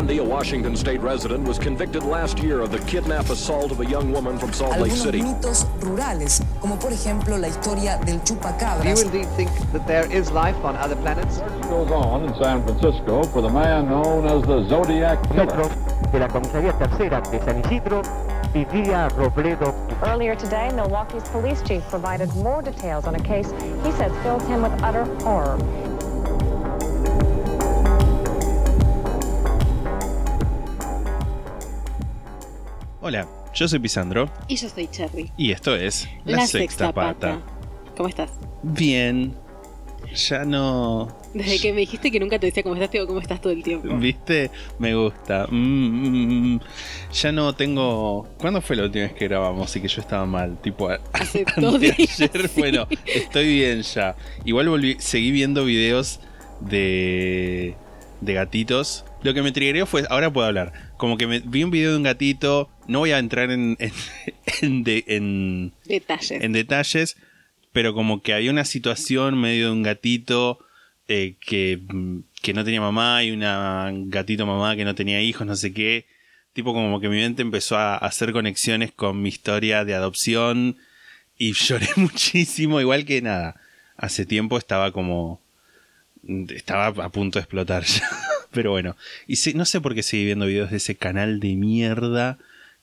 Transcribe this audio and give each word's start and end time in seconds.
Bundy, 0.00 0.16
a 0.16 0.24
Washington 0.24 0.74
state 0.76 1.02
resident, 1.02 1.46
was 1.46 1.58
convicted 1.58 2.04
last 2.04 2.38
year 2.38 2.60
of 2.60 2.72
the 2.72 2.78
kidnap 2.90 3.28
assault 3.28 3.70
of 3.70 3.80
a 3.80 3.84
young 3.84 4.10
woman 4.10 4.38
from 4.38 4.50
Salt 4.50 4.80
Lake 4.80 4.92
City. 4.92 5.20
mitos 5.20 5.66
rurales, 5.80 6.40
como 6.58 6.78
por 6.78 6.90
ejemplo 6.90 7.36
la 7.36 7.48
historia 7.48 7.98
del 8.06 8.18
Do 8.20 8.88
you 8.88 8.96
indeed 8.96 9.28
think 9.36 9.50
that 9.72 9.86
there 9.86 10.10
is 10.10 10.30
life 10.30 10.56
on 10.64 10.74
other 10.76 10.96
planets? 10.96 11.40
goes 11.68 11.90
on 11.90 12.24
in 12.24 12.34
San 12.42 12.62
Francisco 12.62 13.24
for 13.24 13.42
the 13.42 13.50
man 13.50 13.90
known 13.90 14.24
as 14.24 14.42
the 14.46 14.66
Zodiac 14.70 15.22
Killer. 15.34 15.68
de 16.10 16.18
la 16.18 16.28
comisaría 16.28 16.72
tercera 16.78 17.20
de 17.20 17.38
San 17.44 17.60
Isidro 17.60 18.00
vivía 18.54 19.10
Robledo. 19.10 19.74
Earlier 20.02 20.34
today, 20.34 20.70
Milwaukee's 20.72 21.28
police 21.28 21.60
chief 21.60 21.82
provided 21.90 22.34
more 22.36 22.62
details 22.62 23.06
on 23.06 23.16
a 23.16 23.22
case 23.22 23.52
he 23.84 23.92
said 23.92 24.10
filled 24.22 24.42
him 24.48 24.62
with 24.62 24.72
utter 24.82 25.04
horror. 25.22 25.58
Hola, 33.00 33.26
yo 33.54 33.66
soy 33.68 33.78
Pisandro 33.78 34.30
Y 34.48 34.56
yo 34.56 34.68
soy 34.68 34.86
Cherry. 34.88 35.30
y 35.36 35.52
esto 35.52 35.74
es 35.76 36.08
La, 36.24 36.46
Sexta, 36.46 36.92
Pata. 36.92 37.40
¿Cómo 37.96 38.08
estás? 38.08 38.30
Bien, 38.62 39.34
ya 40.14 40.44
no... 40.44 41.08
Desde 41.32 41.60
que 41.60 41.72
me 41.72 41.80
dijiste 41.80 42.10
que 42.10 42.18
nunca 42.18 42.38
te 42.38 42.46
decía 42.46 42.62
cómo 42.62 42.74
estás, 42.74 42.90
te 42.90 42.98
digo 42.98 43.06
cómo 43.06 43.20
estás 43.20 43.40
todo 43.40 43.52
el 43.52 43.62
tiempo. 43.62 43.94
¿Viste? 43.96 44.50
Me 44.78 44.94
gusta. 44.94 45.46
Mm, 45.50 46.54
mm. 46.56 46.60
Ya 47.12 47.32
no 47.32 47.54
tengo... 47.54 48.26
¿Cuándo 48.38 48.60
fue 48.60 48.76
la 48.76 48.84
última 48.84 49.04
vez 49.04 49.12
que 49.14 49.28
grabamos 49.28 49.74
y 49.76 49.80
que 49.80 49.88
yo 49.88 50.00
estaba 50.00 50.26
mal? 50.26 50.58
Tipo, 50.60 50.90
a- 50.90 51.00
Hace 51.12 51.44
dos 51.56 51.78
días, 51.80 51.98
anteayer. 52.20 52.48
sí. 52.48 52.60
Bueno, 52.60 52.86
estoy 53.06 53.46
bien 53.54 53.82
ya. 53.82 54.16
Igual 54.44 54.68
volví, 54.68 54.96
seguí 54.98 55.30
viendo 55.30 55.64
videos 55.64 56.20
de, 56.60 57.76
de 58.20 58.32
gatitos. 58.34 59.04
Lo 59.22 59.32
que 59.34 59.42
me 59.42 59.52
triggeró 59.52 59.86
fue, 59.86 60.04
ahora 60.10 60.32
puedo 60.32 60.46
hablar, 60.46 60.72
como 60.96 61.18
que 61.18 61.26
me, 61.26 61.40
vi 61.40 61.62
un 61.62 61.70
video 61.70 61.90
de 61.90 61.96
un 61.98 62.02
gatito, 62.04 62.70
no 62.90 62.98
voy 63.00 63.12
a 63.12 63.18
entrar 63.18 63.50
en, 63.50 63.76
en, 63.78 63.92
en, 64.62 64.84
de- 64.84 65.04
en- 65.06 65.72
Detalles. 65.86 66.42
en 66.42 66.52
detalles, 66.52 67.16
pero 67.72 67.94
como 67.94 68.22
que 68.22 68.34
había 68.34 68.50
una 68.50 68.64
situación 68.64 69.40
medio 69.40 69.66
de 69.66 69.72
un 69.72 69.82
gatito 69.82 70.58
eh, 71.08 71.34
que, 71.40 71.78
mm, 71.88 72.18
que 72.42 72.52
no 72.54 72.64
tenía 72.64 72.80
mamá 72.80 73.22
y 73.24 73.30
una 73.30 73.90
gatito 73.92 74.44
mamá 74.46 74.76
que 74.76 74.84
no 74.84 74.94
tenía 74.94 75.20
hijos, 75.22 75.46
no 75.46 75.56
sé 75.56 75.72
qué. 75.72 76.06
Tipo 76.52 76.74
como 76.74 77.00
que 77.00 77.08
mi 77.08 77.16
mente 77.16 77.42
empezó 77.42 77.76
a 77.78 77.96
hacer 77.96 78.32
conexiones 78.32 78.90
con 78.92 79.22
mi 79.22 79.28
historia 79.28 79.84
de 79.84 79.94
adopción 79.94 80.76
y 81.38 81.52
lloré 81.54 81.88
muchísimo, 81.96 82.80
igual 82.80 83.04
que 83.04 83.22
nada. 83.22 83.60
Hace 83.96 84.26
tiempo 84.26 84.58
estaba 84.58 84.90
como... 84.92 85.40
Estaba 86.48 86.86
a 86.88 87.08
punto 87.10 87.38
de 87.38 87.44
explotar 87.44 87.84
ya. 87.86 88.02
Pero 88.50 88.72
bueno. 88.72 88.96
Y 89.28 89.36
no 89.54 89.64
sé 89.64 89.80
por 89.80 89.94
qué 89.94 90.02
seguí 90.02 90.24
viendo 90.24 90.46
videos 90.46 90.70
de 90.70 90.78
ese 90.78 90.96
canal 90.96 91.38
de 91.40 91.54
mierda 91.54 92.38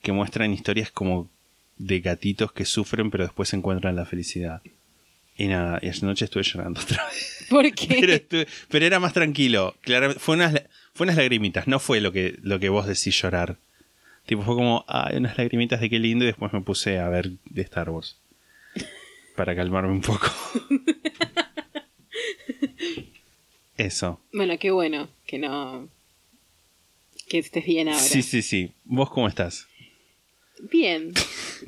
que 0.08 0.13
muestran 0.13 0.53
historias 0.53 0.89
como 0.89 1.30
de 1.75 2.00
gatitos 2.00 2.53
que 2.53 2.63
sufren 2.63 3.11
pero 3.11 3.25
después 3.25 3.52
encuentran 3.53 3.97
la 3.97 4.05
felicidad. 4.05 4.61
Y 5.36 5.47
nada, 5.47 5.80
y 5.81 5.89
anoche 5.89 6.23
estuve 6.23 6.44
llorando 6.44 6.80
otra 6.81 7.05
vez. 7.08 7.45
¿Por 7.50 7.69
qué? 7.73 7.97
Pero, 8.00 8.13
estuve- 8.13 8.47
pero 8.69 8.85
era 8.85 9.02
más 9.02 9.11
tranquilo. 9.11 9.75
Claramente, 9.81 10.22
fue 10.22 10.35
unas, 10.35 10.53
fue 10.94 11.03
unas 11.08 11.17
lagrimitas, 11.17 11.67
no 11.67 11.80
fue 11.80 12.00
lo 12.00 12.13
que, 12.13 12.39
lo 12.41 12.58
que 12.58 12.69
vos 12.69 12.88
decís 12.88 13.22
llorar. 13.22 13.58
Tipo, 14.28 14.44
fue 14.44 14.55
como, 14.55 14.85
ay, 14.88 15.17
unas 15.17 15.38
lagrimitas 15.38 15.81
de 15.81 15.89
qué 15.89 16.00
lindo, 16.00 16.23
y 16.23 16.28
después 16.28 16.53
me 16.53 16.61
puse 16.61 17.00
a 17.00 17.09
ver 17.09 17.31
de 17.50 17.61
Star 17.63 17.89
Wars. 17.89 18.16
Para 19.35 19.58
calmarme 19.58 19.91
un 19.91 20.02
poco. 20.02 20.31
Eso. 23.78 24.22
Bueno, 24.31 24.58
qué 24.58 24.72
bueno 24.72 25.09
que 25.28 25.38
no. 25.38 25.89
que 27.28 27.39
estés 27.39 27.66
bien 27.66 27.89
ahora. 27.89 28.00
Sí, 28.00 28.22
sí, 28.23 28.41
sí. 28.41 28.72
¿Vos 28.85 29.09
cómo 29.09 29.28
estás? 29.28 29.67
Bien. 30.72 31.13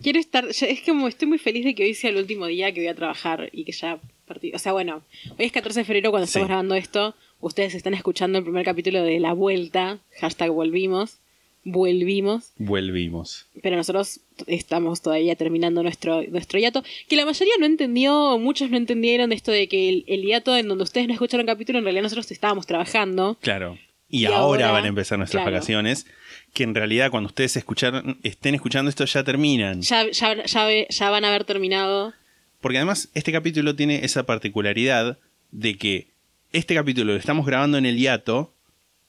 Quiero 0.01 0.19
estar. 0.19 0.45
es 0.49 0.81
como 0.85 1.07
estoy 1.07 1.27
muy 1.27 1.37
feliz 1.37 1.65
de 1.65 1.75
que 1.75 1.83
hoy 1.83 1.93
sea 1.93 2.09
el 2.09 2.17
último 2.17 2.45
día 2.47 2.71
que 2.73 2.81
voy 2.81 2.87
a 2.87 2.95
trabajar 2.95 3.49
y 3.51 3.63
que 3.65 3.71
ya 3.71 3.99
partí. 4.25 4.51
O 4.53 4.59
sea, 4.59 4.71
bueno, 4.73 5.03
hoy 5.37 5.45
es 5.45 5.51
14 5.51 5.79
de 5.81 5.85
febrero 5.85 6.11
cuando 6.11 6.25
Sí. 6.27 6.31
estamos 6.31 6.47
grabando 6.47 6.75
esto. 6.75 7.15
Ustedes 7.41 7.73
están 7.75 7.93
escuchando 7.93 8.37
el 8.37 8.43
primer 8.43 8.65
capítulo 8.65 9.01
de 9.03 9.19
La 9.19 9.33
Vuelta. 9.33 9.99
Hashtag 10.19 10.51
volvimos. 10.51 11.17
Vuelvimos. 11.65 12.53
Volvimos. 12.57 13.45
pero 13.61 13.75
nosotros 13.75 14.21
estamos 14.47 15.01
todavía 15.01 15.35
terminando 15.35 15.83
nuestro, 15.83 16.23
nuestro 16.23 16.57
hiato, 16.57 16.83
que 17.09 17.17
la 17.17 17.25
mayoría 17.25 17.53
no 17.59 17.65
entendió, 17.65 18.37
muchos 18.39 18.69
no 18.71 18.77
entendieron 18.77 19.29
de 19.29 19.35
esto 19.35 19.51
de 19.51 19.67
que 19.67 19.89
el, 19.89 20.05
el 20.07 20.23
hiato 20.23 20.55
en 20.55 20.69
donde 20.69 20.85
ustedes 20.85 21.07
no 21.07 21.13
escucharon 21.13 21.45
capítulo, 21.45 21.77
en 21.79 21.83
realidad 21.83 22.03
nosotros 22.03 22.31
estábamos 22.31 22.65
trabajando. 22.65 23.37
Claro. 23.41 23.77
Y, 24.09 24.21
Y 24.21 24.25
ahora, 24.25 24.39
ahora, 24.67 24.71
van 24.71 24.85
a 24.85 24.87
empezar 24.87 25.17
nuestras 25.17 25.41
claro. 25.43 25.53
vacaciones. 25.55 26.05
Que 26.53 26.63
en 26.63 26.73
realidad 26.73 27.11
cuando 27.11 27.27
ustedes 27.27 27.55
escucharon, 27.57 28.17
estén 28.23 28.55
escuchando 28.55 28.89
esto 28.89 29.05
ya 29.05 29.23
terminan. 29.23 29.81
Ya, 29.81 30.09
ya, 30.09 30.43
ya, 30.45 30.67
ya 30.89 31.09
van 31.11 31.23
a 31.25 31.27
haber 31.29 31.43
terminado. 31.45 32.13
Porque 32.59 32.77
además 32.77 33.09
este 33.13 33.31
capítulo 33.31 33.75
tiene 33.75 34.03
esa 34.03 34.23
particularidad 34.25 35.19
de 35.51 35.77
que 35.77 36.07
este 36.51 36.73
capítulo 36.73 37.13
lo 37.13 37.19
estamos 37.19 37.45
grabando 37.45 37.77
en 37.77 37.85
el 37.85 37.97
hiato 37.97 38.51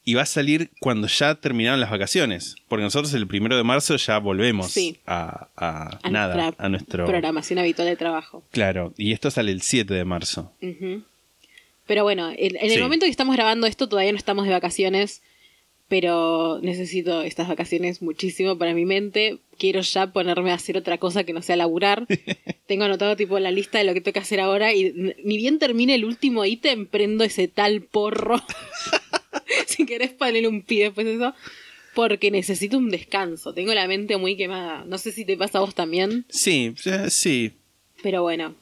y 0.05 0.15
va 0.15 0.23
a 0.23 0.27
salir 0.27 0.71
cuando 0.81 1.07
ya 1.09 1.35
terminaron 1.37 1.81
las 1.81 1.91
vacaciones. 1.91 2.57
Porque 2.69 2.83
nosotros 2.85 3.13
el 3.15 3.27
primero 3.27 3.57
de 3.57 3.65
marzo 3.65 3.97
ya 3.97 4.19
volvemos 4.19 4.71
Sí. 4.71 4.99
a, 5.07 5.49
a 5.57 5.99
A 6.03 6.11
nada, 6.11 6.55
a 6.59 6.69
nuestro... 6.69 7.07
programación 7.07 7.59
habitual 7.59 7.89
de 7.89 7.97
trabajo. 7.97 8.45
Claro, 8.51 8.93
y 8.99 9.13
esto 9.13 9.31
sale 9.31 9.51
el 9.53 9.63
7 9.63 9.93
de 9.95 10.05
marzo. 10.05 10.53
Pero 11.91 12.05
bueno, 12.05 12.31
en, 12.31 12.55
en 12.55 12.71
el 12.71 12.71
Sí. 12.77 12.79
momento 12.81 13.05
que 13.05 13.11
estamos 13.11 13.35
grabando 13.35 13.67
esto 13.67 13.89
todavía 13.89 14.13
no 14.13 14.19
estamos 14.19 14.45
de 14.47 14.53
vacaciones, 14.53 15.23
pero 15.89 16.61
necesito 16.63 17.23
estas 17.23 17.49
vacaciones 17.49 18.01
muchísimo 18.01 18.57
para 18.57 18.75
mi 18.75 18.85
mente. 18.85 19.39
Quiero 19.59 19.81
ya 19.81 20.13
ponerme 20.13 20.53
a 20.53 20.55
hacer 20.55 20.77
otra 20.77 20.99
cosa 20.99 21.25
que 21.25 21.33
no 21.33 21.43
sea 21.43 21.57
laburar. 21.57 22.07
Tengo 22.69 22.85
anotado 22.85 23.17
tipo 23.17 23.41
la 23.41 23.51
lista 23.51 23.79
de 23.79 23.85
lo 23.85 23.93
que 23.93 24.01
tengo 24.01 24.13
que 24.13 24.21
hacer 24.21 24.39
ahora 24.39 24.73
y 24.73 24.93
ni 25.25 25.37
bien 25.37 25.59
termine 25.59 25.97
el 25.97 26.05
último 26.05 26.45
ítem, 26.45 26.87
prendo 26.87 27.25
ese 27.25 27.49
tal 27.49 27.83
porro. 27.83 28.41
si 29.67 29.85
querés 29.85 30.11
ponerle 30.13 30.47
un 30.47 30.63
pie 30.63 30.85
después 30.85 31.05
de 31.09 31.15
eso. 31.15 31.35
Porque 31.97 32.31
necesito 32.31 32.79
un 32.79 32.91
descanso. 32.91 33.53
Tengo 33.53 33.75
la 33.75 33.89
mente 33.89 34.17
muy 34.17 34.37
quemada. 34.37 34.85
No 34.87 34.97
sé 34.97 35.11
si 35.11 35.25
te 35.25 35.37
pasa 35.37 35.59
a 35.59 35.63
vos 35.63 35.75
también. 35.75 36.25
Sí, 36.29 36.73
eh, 36.85 37.11
sí. 37.11 37.51
Pero 38.01 38.23
bueno, 38.23 38.55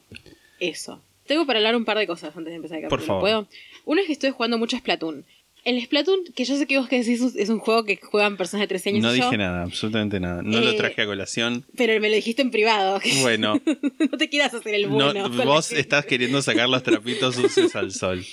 eso. 0.59 0.99
Tengo 1.29 1.45
para 1.45 1.59
hablar 1.59 1.75
un 1.77 1.85
par 1.85 1.97
de 1.97 2.05
cosas 2.07 2.35
antes 2.35 2.51
de 2.51 2.55
empezar 2.57 2.79
el 2.79 2.87
Por 2.89 2.99
capítulo. 2.99 3.07
favor. 3.21 3.21
¿Puedo? 3.21 3.47
Uno 3.85 4.01
es 4.01 4.07
que 4.07 4.13
estoy 4.13 4.31
jugando 4.31 4.57
mucho 4.57 4.75
Splatoon. 4.77 5.25
El 5.65 5.81
Splatoon, 5.81 6.19
que 6.35 6.43
yo 6.45 6.55
sé 6.57 6.65
que 6.67 6.77
vos 6.77 6.87
que 6.89 6.97
decís 7.03 7.21
es 7.35 7.49
un 7.49 7.59
juego 7.59 7.83
que 7.83 7.97
juegan 7.97 8.35
personas 8.37 8.63
de 8.63 8.67
13 8.69 8.89
años 8.89 9.03
No 9.03 9.09
yo, 9.15 9.23
dije 9.25 9.37
nada, 9.37 9.63
absolutamente 9.63 10.19
nada. 10.19 10.41
No 10.41 10.59
lo 10.59 10.71
Eh, 10.71 10.75
traje 10.75 11.01
a 11.01 11.05
colación. 11.05 11.65
pero 11.77 11.99
me 12.01 12.09
lo 12.09 12.15
dijiste 12.15 12.41
en 12.41 12.51
privado. 12.51 12.99
Bueno, 13.21 13.61
no 14.11 14.17
te 14.17 14.27
quieras 14.29 14.53
hacer 14.53 14.73
el 14.75 14.83
no, 14.89 14.95
bueno. 14.95 15.13
la 15.29 15.45
vos 15.45 15.71
estás 15.71 16.05
queriendo 16.05 16.41
sacar 16.41 16.67
los 16.67 16.81
trapitos 16.83 17.35
sucios 17.35 17.75
al 17.75 17.91
sol. 17.91 18.25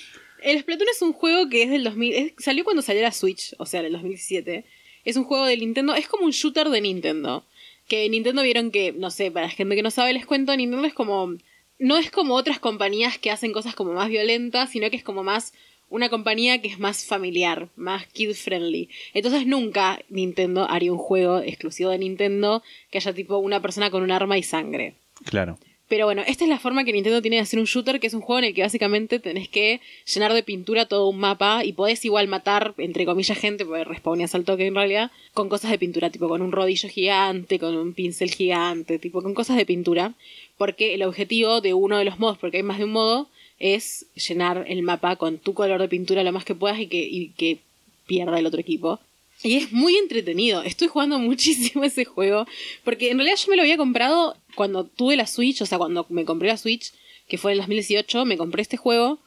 El 0.43 0.61
Splatoon 0.61 0.89
es 0.91 1.03
un 1.03 1.13
juego 1.13 1.49
que 1.49 1.65
es 1.65 1.71
del 1.71 1.85
2000. 1.85 2.15
es- 2.15 2.33
salió 2.39 2.65
cuando 2.65 2.81
salió 2.83 3.03
la 3.03 3.13
Switch, 3.13 3.55
o 3.59 3.67
sea, 3.67 3.81
en 3.81 3.87
el 3.87 3.93
2017. 3.93 4.65
Es 5.05 5.17
un 5.17 5.25
juego 5.25 5.45
de 5.47 5.57
Nintendo. 5.57 5.95
Es 5.95 6.09
como 6.09 6.25
un 6.25 6.31
shooter 6.33 6.69
de 6.71 6.81
Nintendo. 6.81 7.45
Que 7.89 8.09
Nintendo 8.09 8.43
vieron 8.43 8.71
que, 8.73 8.93
no 8.93 9.11
sé, 9.11 9.31
para 9.31 9.47
la 9.47 9.53
gente 9.53 9.77
que 9.77 9.83
no 9.83 9.91
sabe, 9.91 10.13
les 10.13 10.27
cuento: 10.27 10.57
Nintendo 10.57 10.87
es 10.87 10.95
como. 10.95 11.37
No 11.79 11.97
es 11.97 12.11
como 12.11 12.35
otras 12.35 12.59
compañías 12.59 13.19
que 13.19 13.31
hacen 13.31 13.53
cosas 13.53 13.75
como 13.75 13.93
más 13.93 14.09
violentas, 14.09 14.71
sino 14.71 14.91
que 14.91 14.97
es 14.97 15.03
como 15.03 15.23
más 15.23 15.53
una 15.89 16.09
compañía 16.09 16.61
que 16.61 16.69
es 16.69 16.79
más 16.79 17.05
familiar, 17.05 17.69
más 17.77 18.07
kid 18.07 18.33
friendly. 18.33 18.89
Entonces 19.15 19.47
nunca 19.47 20.01
Nintendo 20.09 20.69
haría 20.69 20.93
un 20.93 20.99
juego 20.99 21.39
exclusivo 21.39 21.91
de 21.91 21.99
Nintendo 21.99 22.63
que 22.91 22.99
haya 22.99 23.13
tipo 23.13 23.37
una 23.39 23.61
persona 23.61 23.91
con 23.91 24.03
un 24.03 24.11
arma 24.11 24.39
y 24.39 24.43
sangre. 24.43 24.97
Claro. 25.25 25.59
Pero 25.89 26.05
bueno, 26.07 26.23
esta 26.27 26.43
es 26.43 26.51
la 26.51 26.59
forma 26.59 26.85
que 26.85 26.93
Nintendo 26.93 27.23
tiene 27.23 27.37
de 27.37 27.43
hacer 27.43 27.61
un 27.61 27.67
shooter, 27.67 28.01
que 28.01 28.09
es 28.09 28.15
un 28.15 28.21
juego 28.21 28.41
en 28.41 28.47
el 28.47 28.55
que 28.55 28.63
básicamente 28.63 29.21
tenés 29.21 29.49
que 29.49 29.81
llenar 30.13 30.33
de 30.33 30.43
pintura 30.43 30.87
todo 30.87 31.09
un 31.09 31.19
mapa 31.19 31.65
y 31.65 31.75
podés 31.75 32.05
igual 32.05 32.27
matar, 32.27 32.75
entre 32.79 33.07
comillas, 33.07 33.39
gente, 33.39 33.65
porque 33.65 33.85
respawneas 33.85 34.35
al 34.35 34.45
toque 34.45 34.67
en 34.67 34.75
realidad, 34.75 35.13
con 35.33 35.49
cosas 35.49 35.71
de 35.71 35.79
pintura, 35.79 36.11
tipo 36.11 36.29
con 36.29 36.43
un 36.43 36.51
rodillo 36.51 36.89
gigante, 36.89 37.61
con 37.61 37.77
un 37.77 37.93
pincel 37.93 38.31
gigante, 38.31 38.99
tipo 38.99 39.23
con 39.23 39.35
cosas 39.35 39.57
de 39.57 39.65
pintura. 39.65 40.15
Porque 40.59 40.95
el 40.95 41.05
objetivo 41.05 41.61
de 41.61 41.75
uno 41.75 41.99
de 41.99 42.05
los 42.05 42.19
modos, 42.19 42.39
porque 42.39 42.57
hay 42.57 42.63
más 42.65 42.79
de 42.79 42.85
un 42.85 42.93
modo, 42.93 43.29
es 43.61 44.07
llenar 44.15 44.65
el 44.67 44.83
mapa 44.83 45.15
con 45.15 45.39
tu 45.39 45.55
color 45.55 45.81
de 45.81 45.89
pintura 45.89 46.25
lo 46.25 46.33
más 46.33 46.45
que 46.45 46.57
puedas 46.57 46.81
y 46.81 46.89
que, 46.89 46.99
y 46.99 47.29
que 47.31 47.59
pierda 48.07 48.39
el 48.39 48.47
otro 48.47 48.61
equipo. 48.61 48.99
Y 49.43 49.57
es 49.57 49.73
muy 49.73 49.97
entretenido. 49.97 50.63
Estoy 50.63 50.89
jugando 50.89 51.19
muchísimo 51.21 51.85
ese 51.85 52.05
juego. 52.05 52.47
Porque 52.85 53.11
en 53.11 53.19
realidad 53.19 53.37
yo 53.37 53.51
me 53.51 53.57
lo 53.57 53.63
había 53.63 53.77
comprado 53.77 54.37
cuando 54.55 54.85
tuve 54.85 55.17
la 55.17 55.27
Switch. 55.27 55.63
O 55.63 55.67
sea, 55.67 55.79
cuando 55.79 56.07
me 56.09 56.25
compré 56.25 56.49
la 56.49 56.57
Switch, 56.57 56.93
que 57.29 57.39
fue 57.39 57.53
en 57.53 57.55
el 57.55 57.61
2018, 57.61 58.25
me 58.25 58.37
compré 58.37 58.63
este 58.63 58.77
juego. 58.77 59.19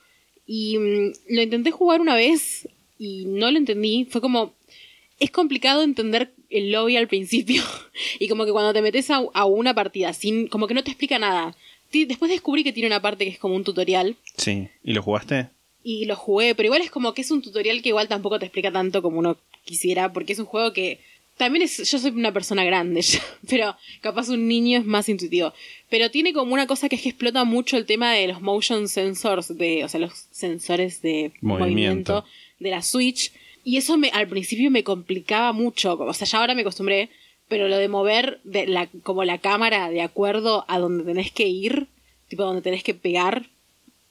Y 0.46 0.78
mm, 0.78 1.12
lo 1.30 1.42
intenté 1.42 1.72
jugar 1.72 2.02
una 2.02 2.16
vez 2.16 2.68
y 2.98 3.26
no 3.26 3.52
lo 3.52 3.58
entendí. 3.58 4.06
Fue 4.10 4.22
como. 4.22 4.54
Es 5.20 5.32
complicado 5.32 5.84
entender 5.84 6.32
el 6.50 6.72
lobby 6.72 6.96
al 6.96 7.08
principio. 7.08 7.62
y 8.20 8.28
como 8.28 8.46
que 8.46 8.52
cuando 8.52 8.74
te 8.74 8.82
metes 8.82 9.10
a, 9.12 9.22
a 9.34 9.46
una 9.46 9.74
partida 9.74 10.14
sin. 10.14 10.48
como 10.48 10.68
que 10.68 10.74
no 10.74 10.84
te 10.84 10.92
explica 10.92 11.20
nada. 11.20 11.56
Después 11.92 12.30
descubrí 12.30 12.64
que 12.64 12.72
tiene 12.72 12.88
una 12.88 13.02
parte 13.02 13.26
que 13.26 13.32
es 13.32 13.40
como 13.40 13.56
un 13.56 13.64
tutorial. 13.64 14.16
Sí. 14.38 14.68
¿Y 14.84 14.94
lo 14.94 15.02
jugaste? 15.02 15.50
Y 15.84 16.06
lo 16.06 16.16
jugué, 16.16 16.54
pero 16.56 16.68
igual 16.68 16.82
es 16.82 16.92
como 16.92 17.14
que 17.14 17.22
es 17.22 17.32
un 17.32 17.42
tutorial 17.42 17.82
que 17.82 17.90
igual 17.90 18.08
tampoco 18.08 18.38
te 18.38 18.46
explica 18.46 18.72
tanto 18.72 19.02
como 19.02 19.18
uno 19.18 19.38
quisiera, 19.64 20.12
porque 20.14 20.34
es 20.34 20.40
un 20.40 20.46
juego 20.46 20.74
que 20.74 21.00
también 21.40 21.64
es, 21.64 21.90
yo 21.90 22.00
soy 22.00 22.12
una 22.12 22.34
persona 22.34 22.66
grande 22.66 23.02
pero 23.50 23.74
capaz 24.02 24.28
un 24.28 24.50
niño 24.50 24.80
es 24.80 24.86
más 24.86 25.08
intuitivo. 25.08 25.54
Pero 25.90 26.12
tiene 26.12 26.34
como 26.34 26.54
una 26.54 26.68
cosa 26.68 26.90
que 26.90 26.98
es 26.98 27.02
que 27.02 27.10
explota 27.10 27.46
mucho 27.46 27.78
el 27.78 27.86
tema 27.86 28.12
de 28.12 28.28
los 28.28 28.42
motion 28.42 28.90
sensors, 28.90 29.58
de, 29.58 29.86
o 29.86 29.88
sea, 29.88 30.02
los 30.02 30.28
sensores 30.32 31.02
de 31.02 31.32
Movimiento. 31.40 32.14
movimiento, 32.14 32.26
de 32.60 32.70
la 32.72 32.82
Switch. 32.82 33.32
Y 33.64 33.78
eso 33.78 33.98
me, 33.98 34.10
al 34.10 34.28
principio 34.28 34.70
me 34.70 34.84
complicaba 34.84 35.54
mucho. 35.54 35.94
O 35.98 36.14
sea, 36.14 36.28
ya 36.28 36.40
ahora 36.40 36.56
me 36.56 36.62
acostumbré, 36.62 37.10
pero 37.48 37.70
lo 37.70 37.78
de 37.78 37.88
mover 37.88 38.42
de 38.44 38.68
la, 38.68 38.90
como 39.04 39.24
la 39.24 39.38
cámara 39.38 39.90
de 39.90 40.02
acuerdo 40.02 40.66
a 40.68 40.78
donde 40.78 41.06
tenés 41.06 41.32
que 41.32 41.48
ir, 41.48 41.88
tipo 42.28 42.44
donde 42.44 42.62
tenés 42.62 42.84
que 42.84 42.94
pegar, 42.94 43.50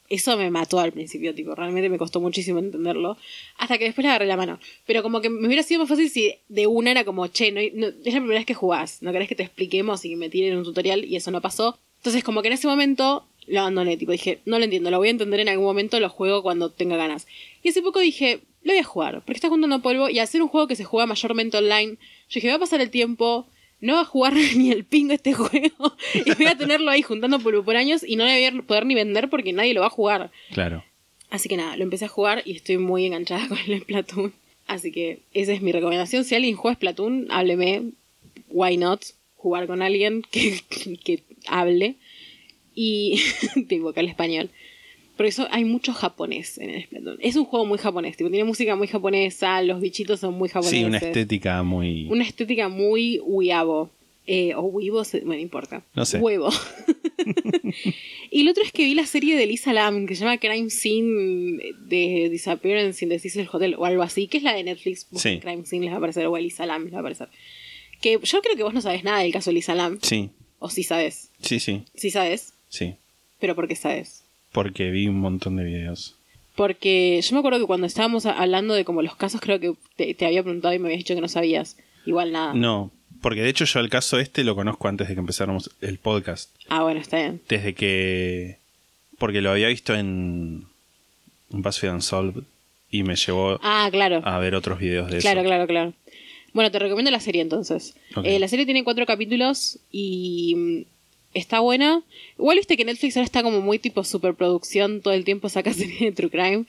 eso 0.09 0.37
me 0.37 0.51
mató 0.51 0.81
al 0.81 0.93
principio, 0.93 1.35
tipo, 1.35 1.55
realmente 1.55 1.89
me 1.89 1.99
costó 1.99 2.21
muchísimo 2.21 2.59
entenderlo. 2.59 3.17
Hasta 3.59 3.77
que 3.79 3.85
después 3.85 4.03
le 4.05 4.09
agarré 4.11 4.27
la 4.27 4.37
mano. 4.37 4.59
Pero 4.87 5.03
como 5.03 5.21
que 5.21 5.29
me 5.31 5.47
hubiera 5.47 5.63
sido 5.63 5.81
más 5.81 5.89
fácil 5.89 6.09
si 6.09 6.35
de 6.49 6.67
una 6.67 6.91
era 6.91 7.05
como, 7.05 7.27
che, 7.27 7.53
no, 7.53 7.61
no- 7.75 7.89
es 7.89 8.15
la 8.15 8.21
primera 8.21 8.39
vez 8.41 8.47
que 8.47 8.55
jugás, 8.55 9.03
no 9.03 9.13
querés 9.13 9.29
que 9.29 9.35
te 9.35 9.43
expliquemos 9.43 10.05
y 10.05 10.17
me 10.17 10.29
tiren 10.31 10.57
un 10.57 10.65
tutorial 10.65 11.05
y 11.05 11.17
eso 11.17 11.31
no 11.31 11.41
pasó. 11.41 11.79
Entonces 11.99 12.23
como 12.25 12.43
que 12.43 12.49
en 12.49 12.55
ese 12.55 12.67
momento 12.67 13.27
lo 13.47 13.61
abandoné, 13.61 13.97
tipo, 13.97 14.13
dije, 14.13 14.41
no 14.45 14.59
lo 14.59 14.65
entiendo, 14.65 14.91
lo 14.91 14.99
voy 14.99 15.09
a 15.09 15.11
entender 15.11 15.41
en 15.41 15.49
algún 15.49 15.65
momento, 15.67 15.99
lo 16.01 16.09
juego 16.09 16.43
cuando 16.43 16.71
tenga 16.71 16.97
ganas. 16.97 17.27
Y 17.63 17.71
hace 17.71 17.83
poco 17.83 17.99
dije, 18.01 18.41
lo 18.63 18.73
voy 18.73 18.81
a 18.81 18.85
jugar, 18.85 19.15
porque 19.25 19.33
está 19.35 19.49
juntando 19.49 19.81
polvo 19.83 20.09
y 20.09 20.25
ser 20.27 20.43
un 20.43 20.49
juego 20.49 20.67
que 20.69 20.77
se 20.77 20.85
juega 20.85 21.07
mayormente 21.07 21.57
online, 21.57 21.93
yo 21.93 22.35
dije, 22.35 22.49
voy 22.49 22.57
a 22.57 22.59
pasar 22.61 22.81
el 22.81 22.91
tiempo, 22.91 23.47
no 23.81 23.95
va 23.95 24.01
a 24.01 24.05
jugar 24.05 24.35
ni 24.57 24.71
el 24.71 24.85
pingo 24.85 25.13
este 25.13 25.33
juego 25.33 25.97
y 26.15 26.35
voy 26.35 26.47
a 26.47 26.57
tenerlo 26.57 26.91
ahí 26.91 27.03
juntando 27.03 27.39
polvo 27.39 27.63
por 27.63 27.77
años 27.77 28.03
y 28.07 28.17
no 28.17 28.25
lo 28.25 28.31
voy 28.31 28.45
a 28.45 28.63
poder 28.63 28.87
ni 28.87 28.95
vender 28.95 29.29
porque 29.29 29.53
nadie 29.53 29.75
lo 29.75 29.81
va 29.81 29.87
a 29.87 29.91
jugar. 29.91 30.31
Claro. 30.53 30.85
Así 31.31 31.49
que 31.49 31.57
nada, 31.57 31.77
lo 31.77 31.83
empecé 31.83 32.07
a 32.07 32.09
jugar 32.09 32.43
y 32.45 32.53
estoy 32.53 32.79
muy 32.79 33.07
enganchada 33.07 33.47
con 33.49 33.59
el 33.59 33.81
Splatoon. 33.81 34.33
Así 34.67 34.93
que 34.93 35.21
esa 35.33 35.53
es 35.53 35.63
mi 35.63 35.73
recomendación. 35.73 36.25
Si 36.25 36.35
alguien 36.35 36.57
juega 36.57 36.77
Splatoon, 36.77 37.29
hábleme. 37.31 37.91
Why 38.51 38.77
not? 38.77 39.03
Jugar 39.37 39.67
con 39.67 39.83
alguien 39.83 40.23
que, 40.31 40.61
que 41.03 41.23
hable. 41.47 41.97
Y 42.75 43.21
tipo 43.69 43.93
que 43.93 44.01
hable 44.01 44.11
español. 44.11 44.51
Por 45.19 45.27
eso 45.27 45.47
hay 45.51 45.65
mucho 45.65 45.93
japonés 45.93 46.57
en 46.59 46.71
el 46.71 46.85
Splatoon. 46.85 47.19
Es 47.21 47.37
un 47.37 47.45
juego 47.45 47.67
muy 47.67 47.77
japonés. 47.77 48.17
Tipo, 48.17 48.31
tiene 48.31 48.45
música 48.45 48.75
muy 48.77 48.87
japonesa, 48.87 49.61
los 49.63 49.81
bichitos 49.81 50.21
son 50.21 50.33
muy 50.35 50.49
japoneses. 50.49 50.79
Sí, 50.79 50.85
una 50.85 50.97
estética 50.99 51.63
muy... 51.63 52.07
Una 52.09 52.25
estética 52.25 52.69
muy 52.71 53.21
wiabo. 53.25 53.91
Eh, 54.29 54.53
o 54.57 55.05
se- 55.05 55.21
bueno, 55.21 55.35
no 55.35 55.41
importa. 55.41 55.83
No 55.95 56.05
sé. 56.07 56.19
Huevo. 56.19 56.51
y 58.31 58.43
el 58.43 58.49
otro 58.49 58.63
es 58.63 58.73
que 58.73 58.85
vi 58.85 58.95
la 58.95 59.07
serie 59.07 59.37
de 59.37 59.47
Lisa 59.47 59.73
Lam, 59.73 60.07
que 60.07 60.15
se 60.15 60.21
llama 60.25 60.39
Crime 60.39 60.71
Scene 60.71 61.59
de 61.81 62.29
Disappearance 62.31 63.05
in 63.05 63.09
the 63.11 63.19
Cecil 63.19 63.49
Hotel, 63.51 63.75
o 63.79 63.85
algo 63.85 64.03
así, 64.03 64.29
que 64.29 64.39
es 64.39 64.43
la 64.43 64.55
de 64.55 64.65
Netflix. 64.65 65.07
Sí. 65.17 65.41
Crime 65.41 65.65
Scene 65.65 65.85
les 65.85 65.91
va 65.93 65.97
a 65.97 65.99
aparecer, 65.99 66.27
o 66.27 66.37
Elisa 66.37 66.67
Lam 66.67 66.85
les 66.85 66.93
va 66.93 66.99
a 66.99 67.01
aparecer. 67.01 67.29
Que 68.01 68.19
yo 68.23 68.43
creo 68.43 68.57
que 68.57 68.63
vos 68.63 68.75
no 68.75 68.81
sabes 68.81 69.03
nada 69.05 69.21
del 69.21 69.33
caso 69.33 69.51
de 69.51 69.55
Lisa 69.55 69.75
Lam. 69.75 69.99
Sí, 70.03 70.31
O 70.59 70.69
sí 70.71 70.83
sabes. 70.85 71.31
sí, 71.41 71.59
sí, 71.59 71.83
Sí 71.95 72.11
sabes. 72.11 72.53
sí. 72.69 72.95
Pero 73.41 73.55
¿por 73.55 73.67
qué 73.69 73.77
sabes? 73.77 74.25
Porque 74.59 74.91
vi 74.91 75.07
un 75.07 75.21
montón 75.21 75.55
de 75.57 75.65
videos. 75.65 76.17
Porque 76.57 77.21
yo 77.23 77.33
me 77.35 77.39
acuerdo 77.39 77.61
que 77.61 77.67
cuando 77.67 77.87
estábamos 77.87 78.27
hablando 78.27 78.75
de 78.75 78.85
como 78.85 79.03
los 79.03 79.15
casos, 79.15 79.41
creo 79.41 79.61
que 79.61 79.75
te, 79.97 80.15
te 80.15 80.27
había 80.27 80.43
preguntado 80.43 80.75
y 80.75 80.81
me 80.81 80.87
habías 80.89 80.99
dicho 80.99 81.15
que 81.15 81.21
no 81.21 81.29
sabías. 81.29 81.77
Igual 82.07 82.33
nada. 82.33 82.55
No, 82.55 82.91
porque 83.21 83.43
de 83.43 83.49
hecho 83.51 83.65
yo 83.65 83.79
el 83.79 83.89
caso 83.89 84.19
este 84.19 84.43
lo 84.43 84.57
conozco 84.57 84.89
antes 84.89 85.07
de 85.07 85.15
que 85.15 85.21
empezáramos 85.21 85.71
el 85.81 85.99
podcast. 85.99 86.51
Ah, 86.69 86.83
bueno, 86.83 86.99
está 87.01 87.19
bien. 87.19 87.41
Desde 87.49 87.75
que... 87.75 88.57
Porque 89.19 89.41
lo 89.41 89.51
había 89.53 89.69
visto 89.69 89.95
en 89.95 90.65
BuzzFeed 91.51 91.93
Unsolved 91.93 92.43
y 92.91 93.05
me 93.05 93.15
llevó 93.15 93.61
Ah, 93.63 93.89
claro. 93.93 94.21
a 94.25 94.39
ver 94.39 94.55
otros 94.57 94.81
videos 94.81 95.11
de 95.11 95.19
Claro, 95.19 95.41
eso. 95.41 95.47
claro, 95.49 95.67
claro. 95.69 95.93
Bueno, 96.55 96.71
te 96.73 96.79
recomiendo 96.81 97.11
la 97.13 97.21
serie 97.21 97.43
entonces. 97.43 97.95
Eh, 98.25 98.39
la 98.41 98.49
serie 98.49 98.65
tiene 98.65 98.83
cuatro 98.83 99.07
capítulos 99.07 99.79
y 99.93 100.55
mm, 100.57 100.83
está 101.35 101.61
buena. 101.61 102.03
Igual 102.39 102.57
viste 102.59 102.77
que 102.77 102.85
Netflix 102.85 103.17
ahora 103.17 103.25
está 103.27 103.43
como 103.43 103.61
muy 103.61 103.79
tipo 103.79 104.03
superproducción, 104.05 105.01
todo 105.03 105.15
el 105.15 105.25
tiempo 105.25 105.49
saca 105.49 105.73
serie 105.75 105.99
de 106.07 106.13
True 106.13 106.31
Crime. 106.31 106.65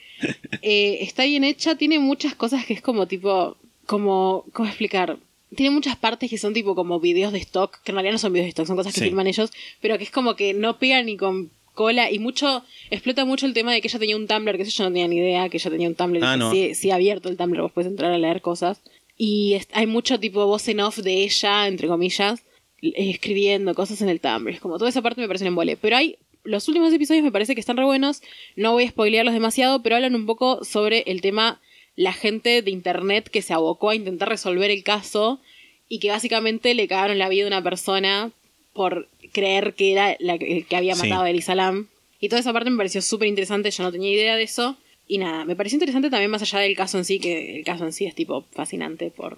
Eh, 0.61 0.99
está 1.01 1.25
bien 1.25 1.43
hecha, 1.43 1.75
tiene 1.75 1.99
muchas 1.99 2.35
cosas 2.35 2.65
que 2.65 2.73
es 2.73 2.81
como 2.81 3.07
tipo, 3.07 3.57
como, 3.85 4.45
¿cómo 4.53 4.67
explicar? 4.67 5.17
Tiene 5.55 5.71
muchas 5.71 5.95
partes 5.95 6.29
que 6.29 6.37
son 6.37 6.53
tipo 6.53 6.75
como 6.75 6.99
videos 6.99 7.33
de 7.33 7.39
stock, 7.39 7.81
que 7.83 7.91
en 7.91 7.95
realidad 7.95 8.13
no 8.13 8.19
son 8.19 8.33
videos 8.33 8.45
de 8.45 8.49
stock, 8.49 8.67
son 8.67 8.75
cosas 8.75 8.93
que 8.93 8.99
Sí. 8.99 9.05
filman 9.07 9.25
ellos, 9.27 9.51
pero 9.81 9.97
que 9.97 10.03
es 10.03 10.11
como 10.11 10.35
que 10.35 10.53
no 10.53 10.77
pegan 10.77 11.07
ni 11.07 11.17
con 11.17 11.49
cola 11.73 12.11
y 12.11 12.19
mucho, 12.19 12.63
explota 12.91 13.23
mucho 13.25 13.45
el 13.45 13.53
tema 13.53 13.71
de 13.73 13.81
que 13.81 13.87
ella 13.87 13.97
tenía 13.99 14.15
un 14.17 14.27
Tumblr, 14.27 14.57
que 14.57 14.63
eso 14.63 14.71
yo 14.77 14.83
no 14.83 14.89
tenía 14.91 15.07
ni 15.07 15.15
idea, 15.17 15.47
que 15.49 15.57
ella 15.57 15.71
tenía 15.71 15.87
un 15.87 15.95
Tumblr, 15.95 16.23
Ah, 16.23 16.35
no. 16.37 16.51
sí, 16.51 16.75
sí 16.75 16.91
abierto 16.91 17.29
el 17.29 17.37
Tumblr, 17.37 17.61
vos 17.61 17.71
puedes 17.71 17.89
entrar 17.89 18.11
a 18.11 18.17
leer 18.17 18.41
cosas. 18.41 18.81
Y 19.17 19.53
es- 19.53 19.67
hay 19.73 19.87
mucho 19.87 20.19
tipo 20.19 20.45
voz 20.45 20.67
en 20.67 20.81
off 20.81 20.97
de 20.97 21.23
ella, 21.23 21.67
entre 21.67 21.87
comillas, 21.87 22.43
escribiendo 22.81 23.73
cosas 23.75 24.01
en 24.01 24.09
el 24.09 24.19
Tumblr. 24.19 24.53
Es 24.53 24.59
como 24.59 24.77
toda 24.77 24.89
esa 24.89 25.01
parte 25.01 25.21
me 25.21 25.27
parece 25.27 25.43
un 25.45 25.49
embole. 25.49 25.77
Pero 25.77 25.97
hay. 25.97 26.17
Los 26.45 26.67
últimos 26.69 26.93
episodios 26.93 27.23
me 27.23 27.31
parece 27.33 27.53
que 27.53 27.59
están 27.59 27.75
re 27.77 27.83
buenos. 27.83 28.21
No 28.55 28.71
voy 28.71 28.85
a 28.85 28.89
spoilearlos 28.89 29.33
demasiado, 29.33 29.81
pero 29.83 29.97
hablan 29.97 30.15
un 30.15 30.25
poco 30.25 30.63
sobre 30.63 31.03
el 31.07 31.21
tema 31.21 31.59
la 31.97 32.13
gente 32.13 32.61
de 32.61 32.71
internet 32.71 33.29
que 33.29 33.41
se 33.41 33.53
abocó 33.53 33.89
a 33.89 33.95
intentar 33.95 34.29
resolver 34.29 34.71
el 34.71 34.83
caso 34.83 35.41
y 35.89 35.99
que 35.99 36.09
básicamente 36.09 36.73
le 36.73 36.87
cagaron 36.87 37.17
la 37.19 37.27
vida 37.27 37.43
a 37.43 37.47
una 37.47 37.61
persona 37.61 38.31
por 38.73 39.09
creer 39.33 39.73
que 39.73 39.91
era 39.91 40.15
la 40.19 40.37
que 40.37 40.65
había 40.71 40.95
Sí. 40.95 41.03
matado 41.09 41.23
a 41.23 41.29
Elisa 41.29 41.55
Lam. 41.55 41.87
Y 42.21 42.29
toda 42.29 42.39
esa 42.39 42.53
parte 42.53 42.69
me 42.69 42.77
pareció 42.77 43.01
súper 43.01 43.27
interesante, 43.27 43.69
yo 43.71 43.83
no 43.83 43.91
tenía 43.91 44.11
idea 44.11 44.35
de 44.37 44.43
eso. 44.43 44.77
Y 45.09 45.17
nada, 45.17 45.43
me 45.43 45.55
pareció 45.57 45.75
interesante 45.75 46.09
también 46.09 46.31
más 46.31 46.41
allá 46.41 46.59
del 46.59 46.75
caso 46.75 46.97
en 46.97 47.03
sí, 47.05 47.19
que 47.19 47.57
el 47.57 47.65
caso 47.65 47.83
en 47.83 47.91
sí 47.91 48.05
es 48.05 48.15
tipo 48.15 48.45
fascinante 48.51 49.11
por 49.11 49.37